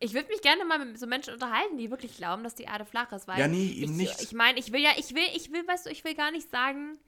Ich 0.00 0.14
würde 0.14 0.28
mich 0.28 0.42
gerne 0.42 0.64
mal 0.64 0.78
mit 0.78 0.96
so 0.96 1.08
Menschen 1.08 1.34
unterhalten, 1.34 1.76
die 1.76 1.90
wirklich 1.90 2.16
glauben, 2.16 2.44
dass 2.44 2.54
die 2.54 2.62
Erde 2.62 2.84
flach 2.84 3.10
ist. 3.10 3.26
Weil 3.26 3.40
Ja, 3.40 3.48
nee, 3.48 3.66
eben 3.66 3.94
ich, 3.94 4.10
nicht. 4.10 4.22
Ich 4.22 4.32
meine, 4.32 4.56
ich 4.56 4.70
will 4.70 4.80
ja, 4.80 4.90
ich 4.96 5.12
will, 5.12 5.24
ich 5.34 5.50
will, 5.50 5.66
weißt 5.66 5.86
du, 5.86 5.90
ich 5.90 6.04
will 6.04 6.14
gar 6.14 6.30
nicht 6.30 6.48
sagen, 6.50 6.98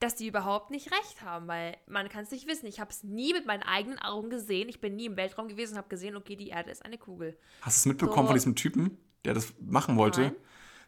dass 0.00 0.14
die 0.14 0.28
überhaupt 0.28 0.70
nicht 0.70 0.90
recht 0.92 1.22
haben, 1.22 1.48
weil 1.48 1.76
man 1.86 2.08
kann 2.08 2.22
es 2.22 2.30
nicht 2.30 2.46
wissen. 2.46 2.66
Ich 2.66 2.78
habe 2.80 2.90
es 2.90 3.02
nie 3.02 3.32
mit 3.32 3.46
meinen 3.46 3.62
eigenen 3.64 3.98
Augen 3.98 4.30
gesehen. 4.30 4.68
Ich 4.68 4.80
bin 4.80 4.94
nie 4.96 5.06
im 5.06 5.16
Weltraum 5.16 5.48
gewesen 5.48 5.72
und 5.72 5.78
habe 5.78 5.88
gesehen, 5.88 6.16
okay, 6.16 6.36
die 6.36 6.48
Erde 6.48 6.70
ist 6.70 6.84
eine 6.84 6.98
Kugel. 6.98 7.36
Hast 7.62 7.78
du 7.78 7.80
es 7.80 7.86
mitbekommen 7.86 8.22
So. 8.22 8.26
von 8.28 8.34
diesem 8.34 8.54
Typen, 8.54 8.96
der 9.24 9.34
das 9.34 9.52
machen 9.60 9.96
wollte? 9.96 10.20
Nein. 10.20 10.32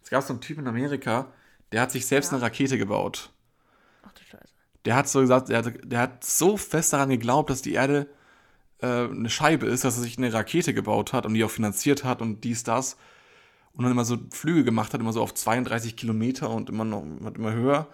Es 0.03 0.11
gab 0.11 0.23
so 0.23 0.33
einen 0.33 0.41
Typen 0.41 0.61
in 0.63 0.69
Amerika, 0.69 1.33
der 1.73 1.83
hat 1.83 1.91
sich 1.91 2.07
selbst 2.07 2.31
Ja. 2.31 2.37
eine 2.39 2.47
Rakete 2.47 2.79
gebaut. 2.79 3.33
Ach 4.03 4.13
du 4.13 4.23
Scheiße. 4.25 4.55
Der 4.85 4.95
hat 4.97 5.09
so 5.09 5.21
gesagt, 5.21 5.49
der 5.49 5.59
hat, 5.59 5.73
der 5.85 5.99
hat 5.99 6.25
so 6.25 6.57
fest 6.57 6.93
daran 6.93 7.11
geglaubt, 7.11 7.51
dass 7.51 7.63
die 7.63 7.75
Erde 7.75 8.09
äh, 8.81 8.87
eine 8.87 9.29
Scheibe 9.29 9.67
ist, 9.67 9.85
dass 9.85 9.97
er 9.99 10.03
sich 10.05 10.17
eine 10.19 10.33
Rakete 10.33 10.73
gebaut 10.73 11.13
hat 11.13 11.27
und 11.27 11.35
die 11.35 11.45
auch 11.45 11.51
finanziert 11.51 12.05
hat 12.05 12.23
und 12.23 12.45
dies, 12.45 12.63
das. 12.63 12.97
Und 13.73 13.83
dann 13.85 13.93
immer 13.93 14.05
so 14.05 14.17
Flüge 14.31 14.65
gemacht 14.65 14.95
hat, 14.95 15.01
immer 15.01 15.13
so 15.13 15.21
auf 15.23 15.35
32 15.35 15.97
Kilometer 15.97 16.49
und 16.51 16.71
immer 16.71 16.85
noch 16.85 17.03
immer 17.03 17.53
höher. 17.53 17.89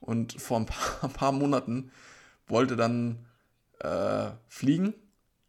Und 0.00 0.40
vor 0.40 0.58
ein 0.58 0.66
paar, 0.66 1.02
ein 1.04 1.12
paar 1.12 1.32
Monaten 1.32 1.90
wollte 2.46 2.76
dann 2.76 3.26
äh, 3.80 4.30
fliegen. 4.48 4.94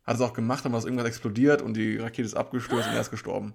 Hat 0.03 0.15
es 0.15 0.21
auch 0.21 0.33
gemacht, 0.33 0.65
aber 0.65 0.77
ist 0.77 0.85
irgendwas 0.85 1.07
explodiert 1.07 1.61
und 1.61 1.75
die 1.75 1.97
Rakete 1.97 2.25
ist 2.25 2.33
abgestürzt 2.35 2.87
und 2.87 2.95
er 2.95 3.01
ist 3.01 3.11
gestorben. 3.11 3.53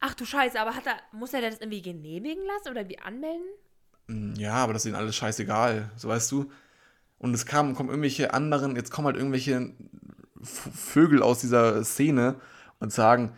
Ach 0.00 0.14
du 0.14 0.24
Scheiße, 0.26 0.60
aber 0.60 0.74
hat 0.74 0.86
er, 0.86 0.96
muss 1.12 1.32
er 1.32 1.40
das 1.40 1.58
irgendwie 1.60 1.82
genehmigen 1.82 2.44
lassen 2.46 2.70
oder 2.70 2.88
wie 2.88 2.98
anmelden? 2.98 3.46
Mm, 4.06 4.34
Ja, 4.36 4.54
aber 4.54 4.72
das 4.72 4.82
ist 4.84 4.86
ihnen 4.88 4.96
alles 4.96 5.16
scheißegal, 5.16 5.90
so 5.96 6.08
weißt 6.08 6.30
du. 6.32 6.50
Und 7.18 7.32
es 7.34 7.46
kam, 7.46 7.74
kommen 7.74 7.88
irgendwelche 7.88 8.34
anderen, 8.34 8.76
jetzt 8.76 8.90
kommen 8.90 9.06
halt 9.06 9.16
irgendwelche 9.16 9.72
Vögel 10.42 11.22
aus 11.22 11.40
dieser 11.40 11.82
Szene 11.84 12.40
und 12.80 12.92
sagen, 12.92 13.34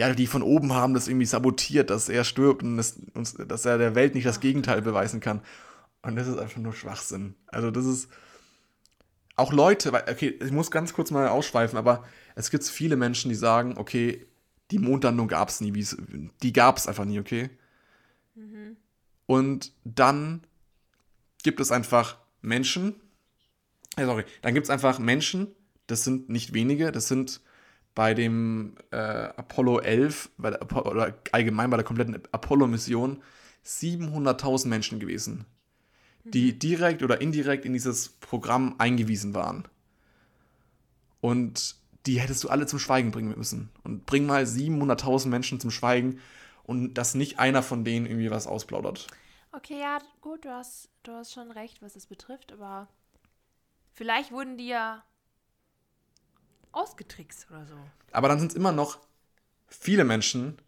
ja, 0.00 0.14
die 0.14 0.26
von 0.26 0.42
oben 0.42 0.72
haben 0.72 0.94
das 0.94 1.08
irgendwie 1.08 1.26
sabotiert, 1.26 1.90
dass 1.90 2.08
er 2.08 2.24
stirbt 2.24 2.62
und 2.62 2.78
das, 2.78 2.98
uns, 3.12 3.34
dass 3.34 3.66
er 3.66 3.76
der 3.76 3.94
Welt 3.94 4.14
nicht 4.14 4.26
das 4.26 4.40
Gegenteil 4.40 4.80
beweisen 4.80 5.20
kann. 5.20 5.42
Und 6.00 6.16
das 6.16 6.26
ist 6.26 6.38
einfach 6.38 6.56
nur 6.56 6.72
Schwachsinn. 6.72 7.34
Also 7.48 7.70
das 7.70 7.84
ist 7.84 8.08
auch 9.36 9.52
Leute, 9.52 9.92
okay, 9.92 10.38
ich 10.40 10.52
muss 10.52 10.70
ganz 10.70 10.94
kurz 10.94 11.10
mal 11.10 11.28
ausschweifen, 11.28 11.76
aber 11.76 12.02
es 12.34 12.50
gibt 12.50 12.64
viele 12.64 12.96
Menschen, 12.96 13.28
die 13.28 13.34
sagen, 13.34 13.74
okay, 13.76 14.26
die 14.70 14.78
Mondlandung 14.78 15.28
gab 15.28 15.50
es 15.50 15.60
nie, 15.60 15.70
die 15.70 16.52
gab 16.54 16.78
es 16.78 16.86
einfach 16.86 17.04
nie, 17.04 17.20
okay? 17.20 17.50
Und 19.26 19.74
dann 19.84 20.46
gibt 21.42 21.60
es 21.60 21.70
einfach 21.70 22.16
Menschen, 22.40 22.94
äh, 23.98 24.06
sorry, 24.06 24.24
dann 24.40 24.54
gibt 24.54 24.64
es 24.64 24.70
einfach 24.70 24.98
Menschen, 24.98 25.48
das 25.88 26.04
sind 26.04 26.30
nicht 26.30 26.54
wenige, 26.54 26.90
das 26.90 27.06
sind 27.06 27.42
bei 27.94 28.14
dem 28.14 28.76
äh, 28.90 28.96
Apollo 28.96 29.80
11, 29.80 30.30
bei 30.38 30.50
der 30.50 30.62
Apo 30.62 30.88
oder 30.88 31.18
allgemein 31.32 31.70
bei 31.70 31.76
der 31.76 31.84
kompletten 31.84 32.20
Apollo-Mission 32.32 33.22
700.000 33.64 34.68
Menschen 34.68 35.00
gewesen, 35.00 35.44
die 36.24 36.58
direkt 36.58 37.02
oder 37.02 37.20
indirekt 37.20 37.64
in 37.64 37.72
dieses 37.72 38.08
Programm 38.08 38.76
eingewiesen 38.78 39.34
waren. 39.34 39.64
Und 41.20 41.76
die 42.06 42.20
hättest 42.20 42.44
du 42.44 42.48
alle 42.48 42.66
zum 42.66 42.78
Schweigen 42.78 43.10
bringen 43.10 43.34
müssen. 43.36 43.70
Und 43.84 44.06
bring 44.06 44.26
mal 44.26 44.44
700.000 44.44 45.28
Menschen 45.28 45.60
zum 45.60 45.70
Schweigen 45.70 46.20
und 46.62 46.94
dass 46.94 47.14
nicht 47.14 47.38
einer 47.38 47.62
von 47.62 47.84
denen 47.84 48.06
irgendwie 48.06 48.30
was 48.30 48.46
ausplaudert. 48.46 49.06
Okay, 49.52 49.80
ja, 49.80 49.98
gut, 50.20 50.44
du 50.44 50.50
hast, 50.50 50.88
du 51.02 51.12
hast 51.12 51.32
schon 51.32 51.50
recht, 51.50 51.82
was 51.82 51.94
das 51.94 52.06
betrifft, 52.06 52.52
aber 52.52 52.88
vielleicht 53.92 54.30
wurden 54.30 54.56
die 54.56 54.68
ja 54.68 55.02
ausgetrickst 56.72 57.50
oder 57.50 57.66
so. 57.66 57.76
Aber 58.12 58.28
dann 58.28 58.38
sind 58.38 58.52
es 58.52 58.56
immer 58.56 58.72
noch 58.72 58.98
viele 59.68 60.04
Menschen, 60.04 60.60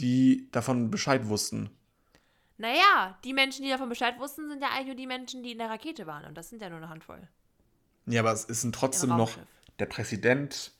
die 0.00 0.48
davon 0.52 0.90
Bescheid 0.90 1.28
wussten. 1.28 1.70
Naja, 2.58 3.18
die 3.24 3.32
Menschen, 3.32 3.64
die 3.64 3.70
davon 3.70 3.88
Bescheid 3.88 4.18
wussten, 4.18 4.48
sind 4.48 4.62
ja 4.62 4.68
eigentlich 4.70 4.86
nur 4.86 4.96
die 4.96 5.06
Menschen, 5.06 5.42
die 5.42 5.52
in 5.52 5.58
der 5.58 5.70
Rakete 5.70 6.06
waren. 6.06 6.24
Und 6.24 6.36
das 6.36 6.48
sind 6.48 6.62
ja 6.62 6.68
nur 6.68 6.78
eine 6.78 6.88
Handvoll. 6.88 7.28
Ja, 8.06 8.20
aber 8.20 8.32
es 8.32 8.44
ist 8.44 8.66
trotzdem 8.72 9.10
noch 9.10 9.32
der 9.78 9.86
Präsident, 9.86 10.72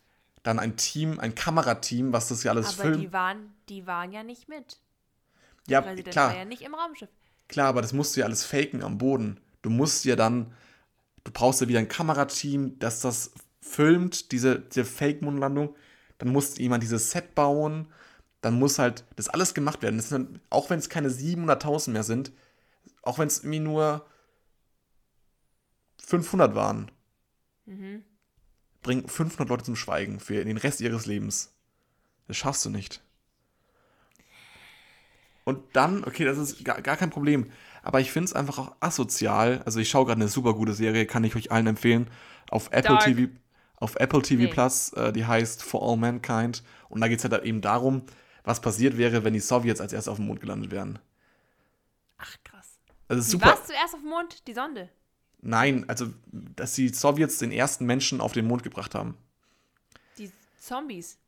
dann 0.42 0.58
ein 0.58 0.76
Team, 0.76 1.18
ein 1.20 1.34
Kamerateam, 1.34 2.12
was 2.12 2.28
das 2.28 2.42
ja 2.42 2.52
alles 2.52 2.74
aber 2.74 2.82
filmt. 2.82 2.96
Aber 2.96 3.02
die 3.04 3.12
waren, 3.12 3.54
die 3.68 3.86
waren 3.86 4.12
ja 4.12 4.22
nicht 4.22 4.48
mit. 4.48 4.78
Der 5.68 5.72
ja, 5.72 5.80
Präsident 5.80 6.12
klar. 6.12 6.30
war 6.30 6.36
ja 6.38 6.44
nicht 6.44 6.62
im 6.62 6.74
Raumschiff. 6.74 7.08
Klar, 7.48 7.68
aber 7.68 7.82
das 7.82 7.92
musst 7.92 8.16
du 8.16 8.20
ja 8.20 8.26
alles 8.26 8.44
faken 8.44 8.82
am 8.82 8.98
Boden. 8.98 9.40
Du 9.62 9.70
musst 9.70 10.04
ja 10.04 10.16
dann, 10.16 10.52
du 11.24 11.30
brauchst 11.32 11.60
ja 11.60 11.68
wieder 11.68 11.78
ein 11.78 11.88
Kamerateam, 11.88 12.78
das 12.78 13.00
das 13.00 13.32
filmt, 13.62 14.32
diese, 14.32 14.60
diese 14.60 14.84
Fake-Mondlandung. 14.84 15.74
Dann 16.18 16.28
muss 16.28 16.58
jemand 16.58 16.82
dieses 16.82 17.10
Set 17.10 17.34
bauen. 17.34 17.88
Dann 18.42 18.58
muss 18.58 18.78
halt 18.78 19.04
das 19.16 19.28
alles 19.28 19.54
gemacht 19.54 19.80
werden. 19.82 19.98
Sind, 20.00 20.40
auch 20.50 20.68
wenn 20.68 20.78
es 20.78 20.90
keine 20.90 21.08
700.000 21.08 21.90
mehr 21.90 22.02
sind, 22.02 22.32
auch 23.02 23.18
wenn 23.18 23.28
es 23.28 23.38
irgendwie 23.38 23.60
nur 23.60 24.04
500 26.04 26.54
waren, 26.54 26.90
mhm. 27.64 28.04
bring 28.82 29.08
500 29.08 29.48
Leute 29.48 29.64
zum 29.64 29.76
Schweigen 29.76 30.20
für 30.20 30.44
den 30.44 30.56
Rest 30.56 30.80
ihres 30.80 31.06
Lebens. 31.06 31.54
Das 32.26 32.36
schaffst 32.36 32.64
du 32.64 32.70
nicht. 32.70 33.02
Und 35.44 35.60
dann, 35.72 36.04
okay, 36.04 36.24
das 36.24 36.38
ist 36.38 36.64
gar, 36.64 36.82
gar 36.82 36.96
kein 36.96 37.10
Problem. 37.10 37.50
Aber 37.82 38.00
ich 38.00 38.12
finde 38.12 38.26
es 38.26 38.32
einfach 38.32 38.58
auch 38.58 38.76
asozial. 38.80 39.62
Also 39.64 39.80
ich 39.80 39.88
schaue 39.88 40.06
gerade 40.06 40.20
eine 40.20 40.28
super 40.28 40.54
gute 40.54 40.72
Serie, 40.72 41.06
kann 41.06 41.24
ich 41.24 41.34
euch 41.34 41.50
allen 41.50 41.66
empfehlen. 41.66 42.08
Auf 42.48 42.68
Apple 42.68 42.96
Dark. 42.96 43.04
TV, 43.04 43.28
auf 43.82 43.96
Apple 43.96 44.22
TV 44.22 44.42
Nee. 44.42 44.48
Plus, 44.48 44.92
äh, 44.92 45.12
die 45.12 45.26
heißt 45.26 45.62
For 45.62 45.82
All 45.82 45.96
Mankind. 45.96 46.62
Und 46.88 47.00
da 47.00 47.08
geht 47.08 47.18
es 47.18 47.28
halt 47.28 47.44
eben 47.44 47.60
darum, 47.60 48.02
was 48.44 48.60
passiert 48.60 48.96
wäre, 48.96 49.24
wenn 49.24 49.34
die 49.34 49.40
Sowjets 49.40 49.80
als 49.80 49.92
erst 49.92 50.08
auf 50.08 50.16
dem 50.16 50.26
Mond 50.26 50.40
gelandet 50.40 50.70
wären. 50.70 50.98
Ach, 52.18 52.36
krass. 52.44 52.78
Also 53.08 53.22
super. 53.22 53.46
warst 53.46 53.66
zuerst 53.66 53.94
auf 53.94 54.00
dem 54.00 54.10
Mond? 54.10 54.46
Die 54.46 54.54
Sonde. 54.54 54.88
Nein, 55.40 55.84
also 55.88 56.06
dass 56.30 56.74
die 56.74 56.88
Sowjets 56.88 57.38
den 57.38 57.50
ersten 57.50 57.84
Menschen 57.84 58.20
auf 58.20 58.32
den 58.32 58.46
Mond 58.46 58.62
gebracht 58.62 58.94
haben. 58.94 59.16
Die 60.16 60.30
Zombies. 60.60 61.18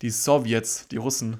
Die 0.00 0.10
Sowjets, 0.10 0.88
die 0.88 0.96
Russen. 0.96 1.38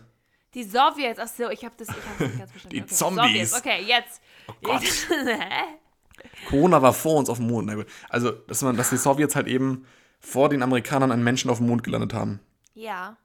Die 0.53 0.65
Sowjets. 0.65 1.19
Ach 1.19 1.29
so, 1.29 1.49
ich 1.49 1.65
habe 1.65 1.75
das, 1.79 1.89
ich 1.89 1.95
hab 1.95 2.19
das 2.19 2.29
nicht 2.29 2.39
ganz 2.39 2.51
verstanden. 2.51 2.77
Die 2.77 2.83
okay. 2.83 2.95
Zombies. 2.95 3.51
Sowjets. 3.51 3.55
Okay, 3.55 3.85
jetzt. 3.87 4.21
Oh 4.47 4.53
Gott. 4.63 4.83
Corona 6.49 6.83
war 6.83 6.93
vor 6.93 7.17
uns 7.17 7.31
auf 7.31 7.39
dem 7.39 7.47
Mond. 7.47 7.87
Also, 8.11 8.33
dass, 8.33 8.61
man, 8.61 8.77
dass 8.77 8.91
die 8.91 8.97
Sowjets 8.99 9.35
halt 9.35 9.47
eben 9.47 9.87
vor 10.21 10.49
den 10.49 10.63
Amerikanern 10.63 11.13
einen 11.13 11.25
Menschen 11.25 11.51
auf 11.51 11.59
dem 11.59 11.67
Mond 11.67 11.85
gelandet 11.85 12.15
haben. 12.15 12.41
Ja. 12.75 13.17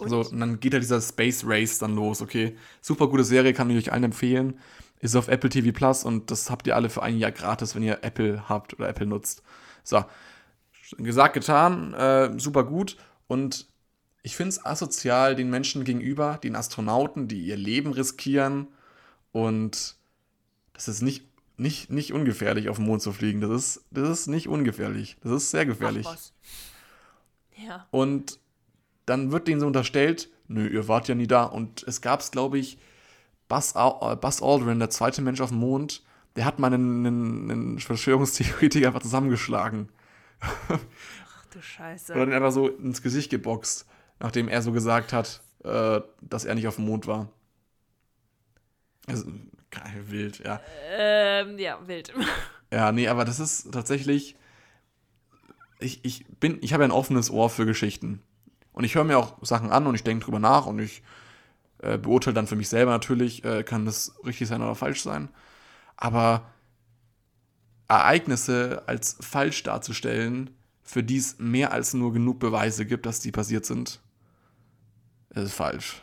Und? 0.00 0.08
So, 0.08 0.20
und 0.20 0.40
dann 0.40 0.60
geht 0.60 0.72
halt 0.72 0.82
dieser 0.82 1.00
Space 1.00 1.44
Race 1.44 1.78
dann 1.78 1.94
los, 1.94 2.22
okay. 2.22 2.56
Super 2.80 3.08
gute 3.08 3.24
Serie, 3.24 3.52
kann 3.52 3.70
ich 3.70 3.76
euch 3.76 3.92
allen 3.92 4.04
empfehlen. 4.04 4.58
Ist 5.00 5.16
auf 5.16 5.28
Apple 5.28 5.50
TV 5.50 5.72
Plus 5.72 6.04
und 6.04 6.30
das 6.30 6.50
habt 6.50 6.66
ihr 6.66 6.76
alle 6.76 6.90
für 6.90 7.02
ein 7.02 7.18
Jahr 7.18 7.32
gratis, 7.32 7.74
wenn 7.74 7.82
ihr 7.82 8.02
Apple 8.02 8.48
habt 8.48 8.74
oder 8.74 8.88
Apple 8.88 9.06
nutzt. 9.06 9.42
So, 9.82 10.04
gesagt, 10.98 11.34
getan, 11.34 11.94
äh, 11.94 12.38
super 12.38 12.64
gut. 12.64 12.96
Und 13.26 13.66
ich 14.22 14.36
finde 14.36 14.50
es 14.50 14.64
asozial 14.64 15.34
den 15.34 15.50
Menschen 15.50 15.84
gegenüber, 15.84 16.38
den 16.42 16.56
Astronauten, 16.56 17.28
die 17.28 17.44
ihr 17.46 17.56
Leben 17.56 17.92
riskieren. 17.92 18.68
Und 19.32 19.96
das 20.74 20.88
ist 20.88 21.02
nicht, 21.02 21.24
nicht, 21.60 21.90
nicht 21.90 22.12
ungefährlich, 22.12 22.68
auf 22.68 22.76
den 22.76 22.86
Mond 22.86 23.02
zu 23.02 23.12
fliegen. 23.12 23.40
Das 23.40 23.50
ist, 23.50 23.84
das 23.90 24.08
ist 24.08 24.26
nicht 24.28 24.48
ungefährlich. 24.48 25.16
Das 25.22 25.32
ist 25.32 25.50
sehr 25.50 25.66
gefährlich. 25.66 26.06
Ach. 26.08 26.18
Ja. 27.56 27.86
Und 27.90 28.38
dann 29.04 29.30
wird 29.30 29.46
denen 29.46 29.60
so 29.60 29.66
unterstellt, 29.66 30.30
nö, 30.48 30.66
ihr 30.66 30.88
wart 30.88 31.08
ja 31.08 31.14
nie 31.14 31.26
da. 31.26 31.44
Und 31.44 31.82
es 31.82 32.00
gab 32.00 32.20
es, 32.20 32.30
glaube 32.30 32.58
ich, 32.58 32.78
Buzz, 33.48 33.74
äh, 33.76 34.16
Buzz 34.16 34.42
Aldrin, 34.42 34.78
der 34.78 34.90
zweite 34.90 35.20
Mensch 35.20 35.40
auf 35.40 35.50
dem 35.50 35.58
Mond, 35.58 36.02
der 36.36 36.46
hat 36.46 36.58
mal 36.58 36.72
einen, 36.72 37.06
einen, 37.06 37.50
einen 37.50 37.78
Verschwörungstheoretiker 37.78 38.86
einfach 38.86 39.02
zusammengeschlagen. 39.02 39.90
Ach 40.40 41.44
du 41.50 41.60
Scheiße. 41.60 42.14
Oder 42.14 42.26
den 42.26 42.34
einfach 42.34 42.52
so 42.52 42.68
ins 42.68 43.02
Gesicht 43.02 43.30
geboxt, 43.30 43.86
nachdem 44.18 44.48
er 44.48 44.62
so 44.62 44.72
gesagt 44.72 45.12
hat, 45.12 45.42
äh, 45.64 46.00
dass 46.22 46.46
er 46.46 46.54
nicht 46.54 46.68
auf 46.68 46.76
dem 46.76 46.86
Mond 46.86 47.06
war. 47.06 47.28
Also, 49.06 49.26
geil, 49.70 50.04
wild, 50.06 50.38
ja. 50.40 50.60
Ähm, 50.90 51.58
ja, 51.58 51.78
wild. 51.86 52.12
Ja, 52.72 52.92
nee, 52.92 53.08
aber 53.08 53.24
das 53.24 53.40
ist 53.40 53.72
tatsächlich. 53.72 54.36
Ich, 55.80 56.04
ich 56.04 56.24
bin, 56.38 56.58
ich 56.60 56.72
habe 56.72 56.84
ja 56.84 56.88
ein 56.88 56.92
offenes 56.92 57.28
Ohr 57.28 57.50
für 57.50 57.66
Geschichten. 57.66 58.22
Und 58.72 58.84
ich 58.84 58.94
höre 58.94 59.02
mir 59.02 59.18
auch 59.18 59.44
Sachen 59.44 59.72
an 59.72 59.88
und 59.88 59.96
ich 59.96 60.04
denke 60.04 60.24
drüber 60.24 60.38
nach 60.38 60.66
und 60.66 60.78
ich 60.78 61.02
äh, 61.78 61.98
beurteile 61.98 62.34
dann 62.34 62.46
für 62.46 62.54
mich 62.54 62.68
selber 62.68 62.92
natürlich, 62.92 63.44
äh, 63.44 63.64
kann 63.64 63.86
das 63.86 64.14
richtig 64.24 64.46
sein 64.46 64.62
oder 64.62 64.76
falsch 64.76 65.02
sein. 65.02 65.30
Aber 65.96 66.48
Ereignisse 67.88 68.84
als 68.86 69.16
falsch 69.20 69.64
darzustellen, 69.64 70.50
für 70.82 71.02
die 71.02 71.16
es 71.16 71.38
mehr 71.38 71.72
als 71.72 71.92
nur 71.92 72.12
genug 72.12 72.38
Beweise 72.38 72.86
gibt, 72.86 73.04
dass 73.04 73.20
die 73.20 73.32
passiert 73.32 73.66
sind, 73.66 74.00
das 75.30 75.44
ist 75.46 75.54
falsch. 75.54 76.02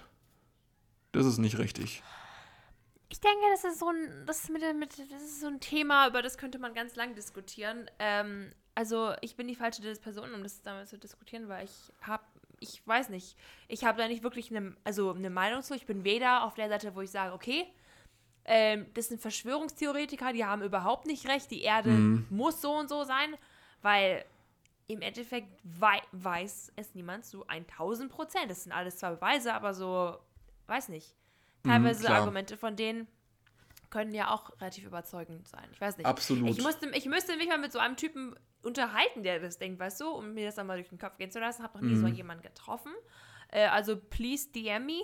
Das 1.14 1.26
ist 1.26 1.38
nicht 1.38 1.58
richtig. 1.58 2.04
Ich 3.10 3.22
denke, 3.22 3.46
das 3.52 3.64
ist 3.64 3.80
so 3.80 3.90
ein, 3.90 4.26
das 4.26 4.44
ist 4.44 4.50
mit, 4.50 4.62
mit, 4.76 5.00
das 5.12 5.22
ist 5.22 5.42
so 5.42 5.48
ein 5.48 5.60
Thema, 5.60 6.08
über 6.08 6.22
das 6.22 6.38
könnte 6.38 6.60
man 6.60 6.74
ganz 6.74 6.96
lang 6.96 7.16
diskutieren. 7.16 7.90
Ähm, 8.00 8.52
also 8.76 9.14
ich 9.22 9.36
bin 9.36 9.48
die 9.48 9.56
falsche 9.56 9.82
Person, 9.96 10.34
um 10.34 10.44
das 10.44 10.62
damit 10.62 10.88
zu 10.88 10.98
diskutieren, 10.98 11.48
weil 11.48 11.66
ich 11.66 11.92
habe, 12.02 12.24
ich 12.60 12.86
weiß 12.86 13.10
nicht, 13.10 13.38
ich 13.68 13.86
habe 13.86 13.98
da 13.98 14.08
nicht 14.08 14.24
wirklich 14.24 14.56
eine, 14.56 14.76
also 14.84 15.14
eine 15.14 15.30
Meinung 15.30 15.64
zu. 15.64 15.74
Ich 15.74 15.86
bin 15.86 16.04
weder 16.04 16.44
auf 16.44 16.56
der 16.56 16.70
Seite, 16.70 16.96
wo 16.96 17.02
ich 17.02 17.12
sage, 17.12 17.34
okay, 17.34 17.66
ähm, 18.46 18.88
das 18.94 19.08
sind 19.08 19.22
Verschwörungstheoretiker, 19.22 20.34
die 20.34 20.46
haben 20.46 20.62
überhaupt 20.62 21.06
nicht 21.06 21.28
recht, 21.28 21.50
die 21.52 21.62
Erde 21.62 21.90
muss 22.30 22.62
so 22.62 22.74
und 22.74 22.90
so 22.90 23.04
sein, 23.04 23.36
weil 23.82 24.26
im 24.88 25.02
Endeffekt 25.02 25.50
wei 25.64 26.02
weiß 26.14 26.72
es 26.78 26.96
niemand 26.96 27.26
zu 27.26 27.46
1000 27.48 28.12
Prozent. 28.12 28.50
Das 28.50 28.64
sind 28.64 28.72
alles 28.72 28.98
zwar 28.98 29.16
Beweise, 29.16 29.54
aber 29.54 29.74
so, 29.74 30.18
weiß 30.68 30.90
nicht. 30.90 31.14
Teilweise 31.68 32.04
klar. 32.06 32.20
Argumente 32.22 32.58
von 32.58 32.76
denen 32.76 33.08
können 33.90 34.14
ja 34.14 34.32
auch 34.32 34.52
relativ 34.60 34.86
überzeugend 34.86 35.48
sein. 35.48 35.66
Ich 35.72 35.80
weiß 35.80 35.98
nicht. 35.98 36.06
Absolut. 36.06 36.50
Ich, 36.50 36.62
musste, 36.62 36.90
ich 36.94 37.06
müsste 37.06 37.38
mich 37.38 37.48
mal 37.48 37.58
mit 37.58 37.72
so 37.72 37.80
einem 37.80 37.96
Typen 37.96 38.36
unterhalten, 38.64 39.24
der 39.24 39.40
das 39.40 39.60
denkt, 39.60 39.80
weißt 39.80 40.02
du, 40.02 40.10
um 40.10 40.34
mir 40.34 40.46
das 40.48 40.56
dann 40.56 40.68
mal 40.68 40.76
durch 40.78 40.90
den 40.90 40.98
Kopf 40.98 41.18
gehen 41.18 41.32
zu 41.32 41.40
lassen. 41.40 41.64
Hab 41.64 41.74
noch 41.76 41.82
nie 41.82 41.94
Mhm. 41.96 42.02
so 42.02 42.08
jemanden 42.08 42.44
getroffen. 42.44 42.92
Äh, 43.50 43.68
also, 43.68 43.96
please 43.98 44.50
DM 44.52 44.86
me. 44.86 45.04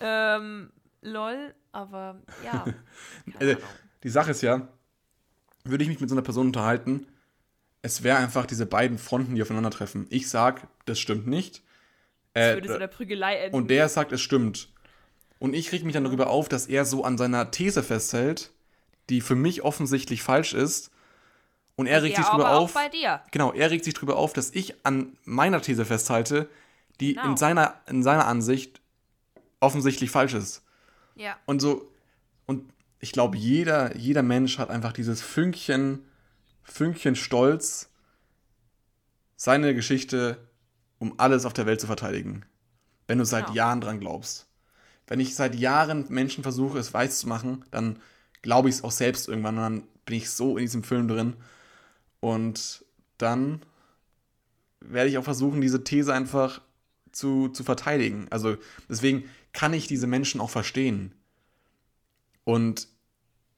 Ähm, 0.00 0.72
lol, 1.00 1.54
aber 1.72 2.20
ja. 2.44 2.64
Also, 3.38 3.56
die 4.02 4.08
Sache 4.08 4.30
ist 4.32 4.42
ja, 4.42 4.68
würde 5.64 5.82
ich 5.84 5.88
mich 5.88 6.00
mit 6.00 6.08
so 6.08 6.14
einer 6.14 6.22
Person 6.22 6.46
unterhalten, 6.48 7.06
es 7.82 8.02
wäre 8.04 8.18
einfach 8.18 8.46
diese 8.46 8.66
beiden 8.66 8.98
Fronten, 8.98 9.34
die 9.34 9.42
aufeinandertreffen. 9.42 10.06
Ich 10.10 10.30
sag, 10.30 10.68
das 10.84 11.00
stimmt 11.00 11.26
nicht. 11.26 11.62
Das 12.34 12.50
Äh, 12.50 12.54
würde 12.54 12.68
so 12.68 12.74
in 12.74 12.80
der 12.80 12.86
Prügelei 12.86 13.36
enden. 13.38 13.56
und 13.56 13.68
der 13.70 13.88
sagt, 13.88 14.12
es 14.12 14.20
stimmt. 14.20 14.71
Und 15.42 15.54
ich 15.54 15.72
reg 15.72 15.82
mich 15.84 15.92
dann 15.92 16.04
darüber 16.04 16.28
auf, 16.30 16.48
dass 16.48 16.68
er 16.68 16.84
so 16.84 17.02
an 17.02 17.18
seiner 17.18 17.50
These 17.50 17.82
festhält, 17.82 18.52
die 19.10 19.20
für 19.20 19.34
mich 19.34 19.62
offensichtlich 19.62 20.22
falsch 20.22 20.54
ist. 20.54 20.92
Und 21.74 21.88
er 21.88 22.04
regt 22.04 22.16
ja, 22.16 22.22
sich 22.22 22.30
darüber 22.30 22.50
auf. 22.50 22.72
Genau, 23.32 23.52
er 23.52 23.72
regt 23.72 23.84
sich 23.84 23.94
darüber 23.94 24.18
auf, 24.18 24.32
dass 24.32 24.52
ich 24.54 24.86
an 24.86 25.16
meiner 25.24 25.60
These 25.60 25.84
festhalte, 25.84 26.48
die 27.00 27.14
Genau. 27.14 27.30
in, 27.30 27.36
seiner, 27.36 27.74
in 27.88 28.04
seiner 28.04 28.28
Ansicht 28.28 28.80
offensichtlich 29.58 30.12
falsch 30.12 30.34
ist. 30.34 30.62
Ja. 31.16 31.36
Und 31.44 31.58
so, 31.58 31.90
und 32.46 32.72
ich 33.00 33.10
glaube, 33.10 33.36
jeder, 33.36 33.96
jeder 33.96 34.22
Mensch 34.22 34.58
hat 34.58 34.70
einfach 34.70 34.92
dieses 34.92 35.22
Fünkchen, 35.22 36.04
Fünkchen 36.62 37.16
Stolz, 37.16 37.88
seine 39.34 39.74
Geschichte, 39.74 40.38
um 41.00 41.18
alles 41.18 41.46
auf 41.46 41.52
der 41.52 41.66
Welt 41.66 41.80
zu 41.80 41.88
verteidigen. 41.88 42.44
Wenn 43.08 43.18
du 43.18 43.24
seit 43.24 43.46
Genau. 43.46 43.56
Jahren 43.56 43.80
dran 43.80 43.98
glaubst. 43.98 44.46
Wenn 45.06 45.20
ich 45.20 45.34
seit 45.34 45.54
Jahren 45.54 46.06
Menschen 46.08 46.42
versuche, 46.42 46.78
es 46.78 46.92
weiß 46.92 47.20
zu 47.20 47.28
machen, 47.28 47.64
dann 47.70 47.98
glaube 48.42 48.68
ich 48.68 48.76
es 48.76 48.84
auch 48.84 48.90
selbst 48.90 49.28
irgendwann 49.28 49.56
und 49.56 49.62
dann 49.62 49.82
bin 50.04 50.16
ich 50.16 50.30
so 50.30 50.56
in 50.56 50.64
diesem 50.64 50.82
Film 50.82 51.08
drin. 51.08 51.34
Und 52.20 52.84
dann 53.18 53.62
werde 54.80 55.08
ich 55.08 55.18
auch 55.18 55.24
versuchen, 55.24 55.60
diese 55.60 55.84
These 55.84 56.12
einfach 56.12 56.60
zu, 57.12 57.48
zu 57.48 57.64
verteidigen. 57.64 58.26
Also 58.30 58.56
deswegen 58.88 59.24
kann 59.52 59.74
ich 59.74 59.86
diese 59.86 60.06
Menschen 60.06 60.40
auch 60.40 60.50
verstehen. 60.50 61.12
Und 62.44 62.88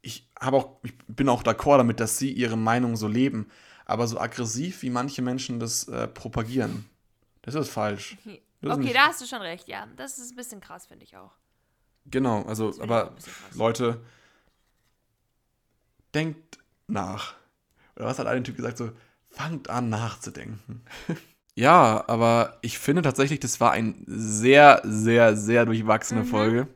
ich 0.03 0.29
habe 0.39 0.57
auch, 0.57 0.79
ich 0.83 0.93
bin 1.07 1.29
auch 1.29 1.43
d'accord 1.43 1.79
damit, 1.79 2.01
dass 2.01 2.19
sie 2.19 2.31
ihre 2.31 2.59
Meinung 2.59 2.97
so 2.97 3.09
leben. 3.09 3.47
Aber 3.87 4.07
so 4.07 4.19
aggressiv, 4.19 4.83
wie 4.83 4.91
manche 4.91 5.23
Menschen 5.23 5.61
das 5.61 5.89
äh, 5.89 6.09
propagieren, 6.09 6.87
Das 7.43 7.55
ist 7.55 7.69
falsch. 7.69 8.17
Das 8.69 8.79
ist 8.79 8.85
okay, 8.85 8.93
da 8.95 9.07
hast 9.07 9.21
du 9.21 9.27
schon 9.27 9.43
recht, 9.43 9.69
ja. 9.69 9.87
Das 9.97 10.19
ist 10.19 10.33
ein 10.33 10.37
bisschen 10.37 10.61
krass, 10.61 10.87
finde 10.87 11.05
ich 11.05 11.17
auch. 11.17 11.33
Genau, 12.07 12.43
also, 12.43 12.73
aber. 12.81 13.13
Leute, 13.55 14.01
denkt 16.15 16.59
nach. 16.87 17.35
Oder 17.97 18.07
was 18.07 18.19
hat 18.19 18.27
ein 18.27 18.45
Typ 18.45 18.57
gesagt? 18.57 18.79
So, 18.79 18.91
fangt 19.31 19.71
an 19.71 19.89
nachzudenken. 19.89 20.85
ja, 21.55 22.05
aber 22.07 22.59
ich 22.63 22.79
finde 22.79 23.03
tatsächlich, 23.03 23.41
das 23.41 23.61
war 23.61 23.73
eine 23.73 23.95
sehr, 24.07 24.81
sehr, 24.85 25.37
sehr 25.37 25.65
durchwachsene 25.65 26.23
Mhm. 26.23 26.27
Folge. 26.27 26.69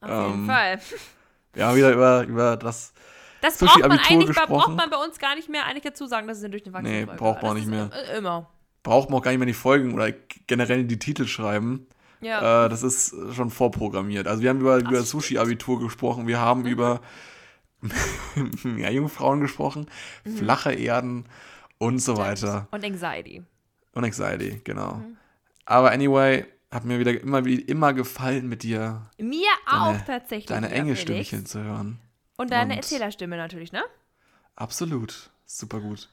Auf 0.00 0.10
jeden 0.28 0.40
Ähm, 0.42 0.46
Fall. 0.46 0.80
Wir 1.54 1.66
haben 1.66 1.76
wieder 1.76 1.92
über, 1.92 2.22
über 2.24 2.56
das. 2.56 2.92
Das 3.40 3.58
braucht 3.58 3.78
man 3.80 3.98
eigentlich 4.00 4.34
braucht 4.34 4.74
man 4.74 4.90
bei 4.90 4.96
uns 4.96 5.18
gar 5.18 5.34
nicht 5.36 5.48
mehr 5.50 5.66
eigentlich 5.66 5.84
dazu 5.84 6.06
sagen, 6.06 6.26
dass 6.26 6.38
es 6.38 6.44
eine 6.44 6.50
durchgewachsene 6.50 6.88
Nee, 6.90 7.04
Folge 7.06 7.18
braucht 7.18 7.42
war. 7.42 7.54
man 7.54 7.58
Das 7.62 7.66
nicht 7.66 7.78
ist 7.78 8.06
mehr. 8.08 8.14
i- 8.14 8.18
Immer. 8.18 8.50
Braucht 8.84 9.10
man 9.10 9.18
auch 9.18 9.22
gar 9.24 9.32
nicht 9.32 9.40
mehr 9.40 9.46
die 9.46 9.52
Folgen 9.54 9.92
oder 9.94 10.12
generell 10.46 10.84
die 10.84 10.98
Titel 11.00 11.26
schreiben. 11.26 11.86
Ja. 12.20 12.66
Äh, 12.66 12.68
das 12.68 12.82
ist 12.84 13.14
schon 13.34 13.50
vorprogrammiert. 13.50 14.28
Also 14.28 14.42
wir 14.42 14.50
haben 14.50 14.60
über, 14.60 14.76
über. 14.78 15.02
Sushi-Abitur 15.02 15.80
gesprochen, 15.80 16.26
wir 16.28 16.38
haben 16.38 16.60
Mhm. 16.60 16.66
über 16.66 17.00
ja, 18.78 18.90
Jungfrauen 18.90 19.40
gesprochen, 19.40 19.86
Mhm. 20.24 20.36
flache 20.36 20.72
Erden 20.72 21.24
und 21.78 21.98
so 21.98 22.16
weiter. 22.16 22.68
Und 22.70 22.84
Anxiety. 22.84 23.42
Und 23.92 24.04
Anxiety, 24.04 24.60
genau. 24.64 24.94
Mhm. 24.94 25.16
Aber 25.66 25.90
anyway, 25.90 26.44
hat 26.70 26.84
mir 26.84 26.98
wieder 26.98 27.18
immer, 27.20 27.44
wie 27.44 27.56
immer 27.60 27.92
gefallen, 27.92 28.48
mit 28.48 28.62
dir 28.62 29.06
Mir 29.18 29.46
auch 29.66 29.92
Deine- 29.92 30.04
tatsächlich. 30.04 30.46
deine 30.46 30.70
enge. 30.70 30.96
Stimmchen 30.96 31.46
zu 31.46 31.62
hören. 31.62 32.00
Und 32.36 32.50
deine 32.50 32.72
Und- 32.72 32.78
Erzählerstimme 32.78 33.36
natürlich, 33.36 33.70
ne? 33.72 33.82
Absolut. 34.56 35.30
Super 35.46 35.80
gut. 35.80 36.08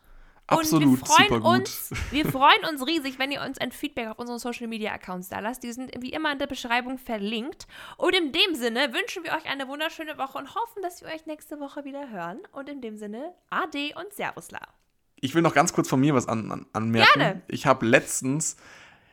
Und 0.49 0.59
Absolut 0.59 0.99
wir 0.99 1.05
freuen 1.05 1.29
super 1.29 1.39
gut. 1.39 1.59
uns, 1.59 1.89
wir 2.11 2.25
freuen 2.25 2.65
uns 2.69 2.85
riesig, 2.85 3.19
wenn 3.19 3.31
ihr 3.31 3.41
uns 3.41 3.57
ein 3.57 3.71
Feedback 3.71 4.09
auf 4.09 4.19
unseren 4.19 4.37
Social 4.37 4.67
Media 4.67 4.91
Accounts 4.91 5.29
da 5.29 5.39
lasst. 5.39 5.63
Die 5.63 5.71
sind 5.71 5.91
wie 6.01 6.11
immer 6.11 6.31
in 6.31 6.39
der 6.39 6.47
Beschreibung 6.47 6.97
verlinkt. 6.97 7.67
Und 7.97 8.13
in 8.13 8.33
dem 8.33 8.55
Sinne 8.55 8.93
wünschen 8.93 9.23
wir 9.23 9.31
euch 9.31 9.49
eine 9.49 9.67
wunderschöne 9.69 10.17
Woche 10.17 10.37
und 10.37 10.53
hoffen, 10.53 10.81
dass 10.81 11.01
wir 11.01 11.07
euch 11.07 11.25
nächste 11.25 11.59
Woche 11.61 11.85
wieder 11.85 12.09
hören. 12.09 12.39
Und 12.51 12.67
in 12.67 12.81
dem 12.81 12.97
Sinne, 12.97 13.33
Ade 13.49 13.93
und 13.95 14.11
Servusla. 14.13 14.59
Ich 15.21 15.35
will 15.35 15.41
noch 15.41 15.53
ganz 15.53 15.71
kurz 15.71 15.87
von 15.87 16.01
mir 16.01 16.13
was 16.15 16.27
an, 16.27 16.51
an, 16.51 16.65
anmerken. 16.73 17.19
Gerne. 17.19 17.41
Ich 17.47 17.65
habe 17.65 17.85
letztens 17.85 18.57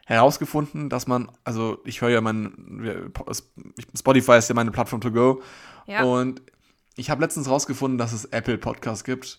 herausgefunden, 0.07 0.89
dass 0.89 1.07
man, 1.07 1.31
also 1.45 1.79
ich 1.85 2.01
höre 2.01 2.09
ja 2.09 2.20
mein, 2.20 3.12
Spotify 3.97 4.39
ist 4.39 4.49
ja 4.49 4.55
meine 4.55 4.72
Plattform 4.72 5.03
to 5.03 5.12
go. 5.12 5.43
Ja. 5.87 6.03
Und 6.03 6.43
ich 6.97 7.11
habe 7.11 7.20
letztens 7.20 7.47
herausgefunden, 7.47 7.99
dass 7.99 8.12
es 8.12 8.24
Apple 8.24 8.59
Podcasts 8.59 9.05
gibt 9.05 9.39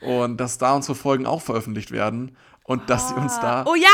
und 0.00 0.38
dass 0.38 0.58
da 0.58 0.74
unsere 0.74 0.94
Folgen 0.94 1.26
auch 1.26 1.42
veröffentlicht 1.42 1.90
werden 1.90 2.36
und 2.64 2.88
dass 2.88 3.10
ihr 3.10 3.16
uns 3.18 3.38
da 3.40 3.64
Oh 3.66 3.74
ja. 3.74 3.88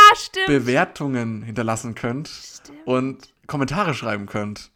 Bewertungen 0.46 1.42
hinterlassen 1.42 1.94
könnt 1.94 2.28
Stimmt. 2.28 2.86
und 2.86 3.34
Kommentare 3.46 3.94
schreiben 3.94 4.26
könnt. 4.26 4.70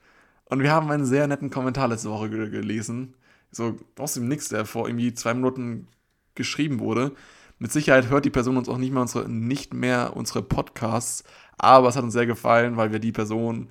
Und 0.47 0.63
wir 0.63 0.73
haben 0.73 0.91
einen 0.91 1.05
sehr 1.05 1.27
netten 1.27 1.51
Kommentar 1.51 1.89
letzte 1.89 2.11
Woche 2.11 2.31
ge 2.31 2.51
gelesen. 2.51 3.15
So 3.53 3.77
aus 3.99 4.15
dem 4.15 4.29
Nix, 4.29 4.49
der 4.49 4.65
vor 4.65 4.89
irgendwie 4.89 5.13
zwei 5.15 5.35
Minuten 5.35 5.89
geschrieben 6.35 6.81
wurde. 6.81 7.13
Mit 7.59 7.73
Sicherheit 7.73 8.09
hört 8.09 8.25
die 8.25 8.31
Person 8.31 8.57
uns 8.57 8.69
auch 8.69 8.79
nicht 8.79 8.93
mehr 8.93 9.03
unsere, 9.03 9.29
nicht 9.29 9.75
mehr 9.75 10.17
unsere 10.17 10.43
Podcasts, 10.43 11.25
aber 11.59 11.89
es 11.89 11.97
hat 11.97 12.05
uns 12.05 12.15
sehr 12.15 12.27
gefallen, 12.27 12.77
weil 12.77 12.91
wir 12.91 13.01
die 13.01 13.13
Person, 13.13 13.69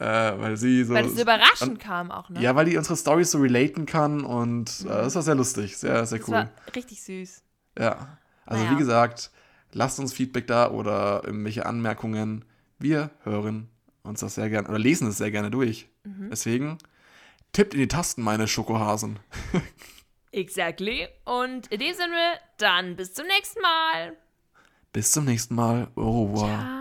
äh, 0.00 0.40
weil 0.40 0.56
sie 0.56 0.82
so. 0.84 0.94
Weil 0.94 1.06
es 1.06 1.14
so 1.14 1.22
überraschend 1.22 1.78
kam 1.78 2.10
auch, 2.10 2.30
ne? 2.30 2.40
ja, 2.40 2.56
weil 2.56 2.64
die 2.64 2.76
unsere 2.76 2.96
Stories 2.96 3.30
so 3.30 3.38
relaten 3.38 3.84
kann 3.86 4.24
und 4.24 4.80
äh, 4.84 4.88
das 4.88 5.14
war 5.14 5.22
sehr 5.22 5.34
lustig, 5.34 5.76
sehr, 5.76 6.06
sehr 6.06 6.18
das 6.18 6.28
cool. 6.28 6.34
war 6.34 6.50
richtig 6.74 7.02
süß. 7.02 7.42
Ja. 7.78 8.18
Also 8.46 8.64
Naja. 8.64 8.74
wie 8.74 8.78
gesagt, 8.78 9.30
lasst 9.72 10.00
uns 10.00 10.12
Feedback 10.12 10.46
da 10.46 10.70
oder 10.70 11.22
irgendwelche 11.24 11.66
Anmerkungen. 11.66 12.44
Wir 12.78 13.10
hören 13.22 13.68
uns 14.02 14.20
das 14.20 14.34
sehr 14.34 14.48
gerne 14.48 14.68
oder 14.68 14.78
lesen 14.78 15.06
es 15.08 15.18
sehr 15.18 15.30
gerne 15.30 15.50
durch. 15.50 15.88
Mhm. 16.04 16.30
Deswegen 16.30 16.78
tippt 17.52 17.74
in 17.74 17.80
die 17.80 17.88
Tasten, 17.88 18.22
meine 18.22 18.48
Schokohasen. 18.48 19.18
Exactly. 20.32 21.08
Und 21.24 21.66
in 21.66 21.80
dem 21.80 21.94
Sinne, 21.94 22.38
dann 22.56 22.96
bis 22.96 23.12
zum 23.12 23.26
nächsten 23.26 23.60
Mal. 23.60 24.16
Bis 24.92 25.12
zum 25.12 25.26
nächsten 25.26 25.54
Mal. 25.54 25.88
Au 25.94 26.24
revoir. 26.24 26.48
Ciao. 26.48 26.79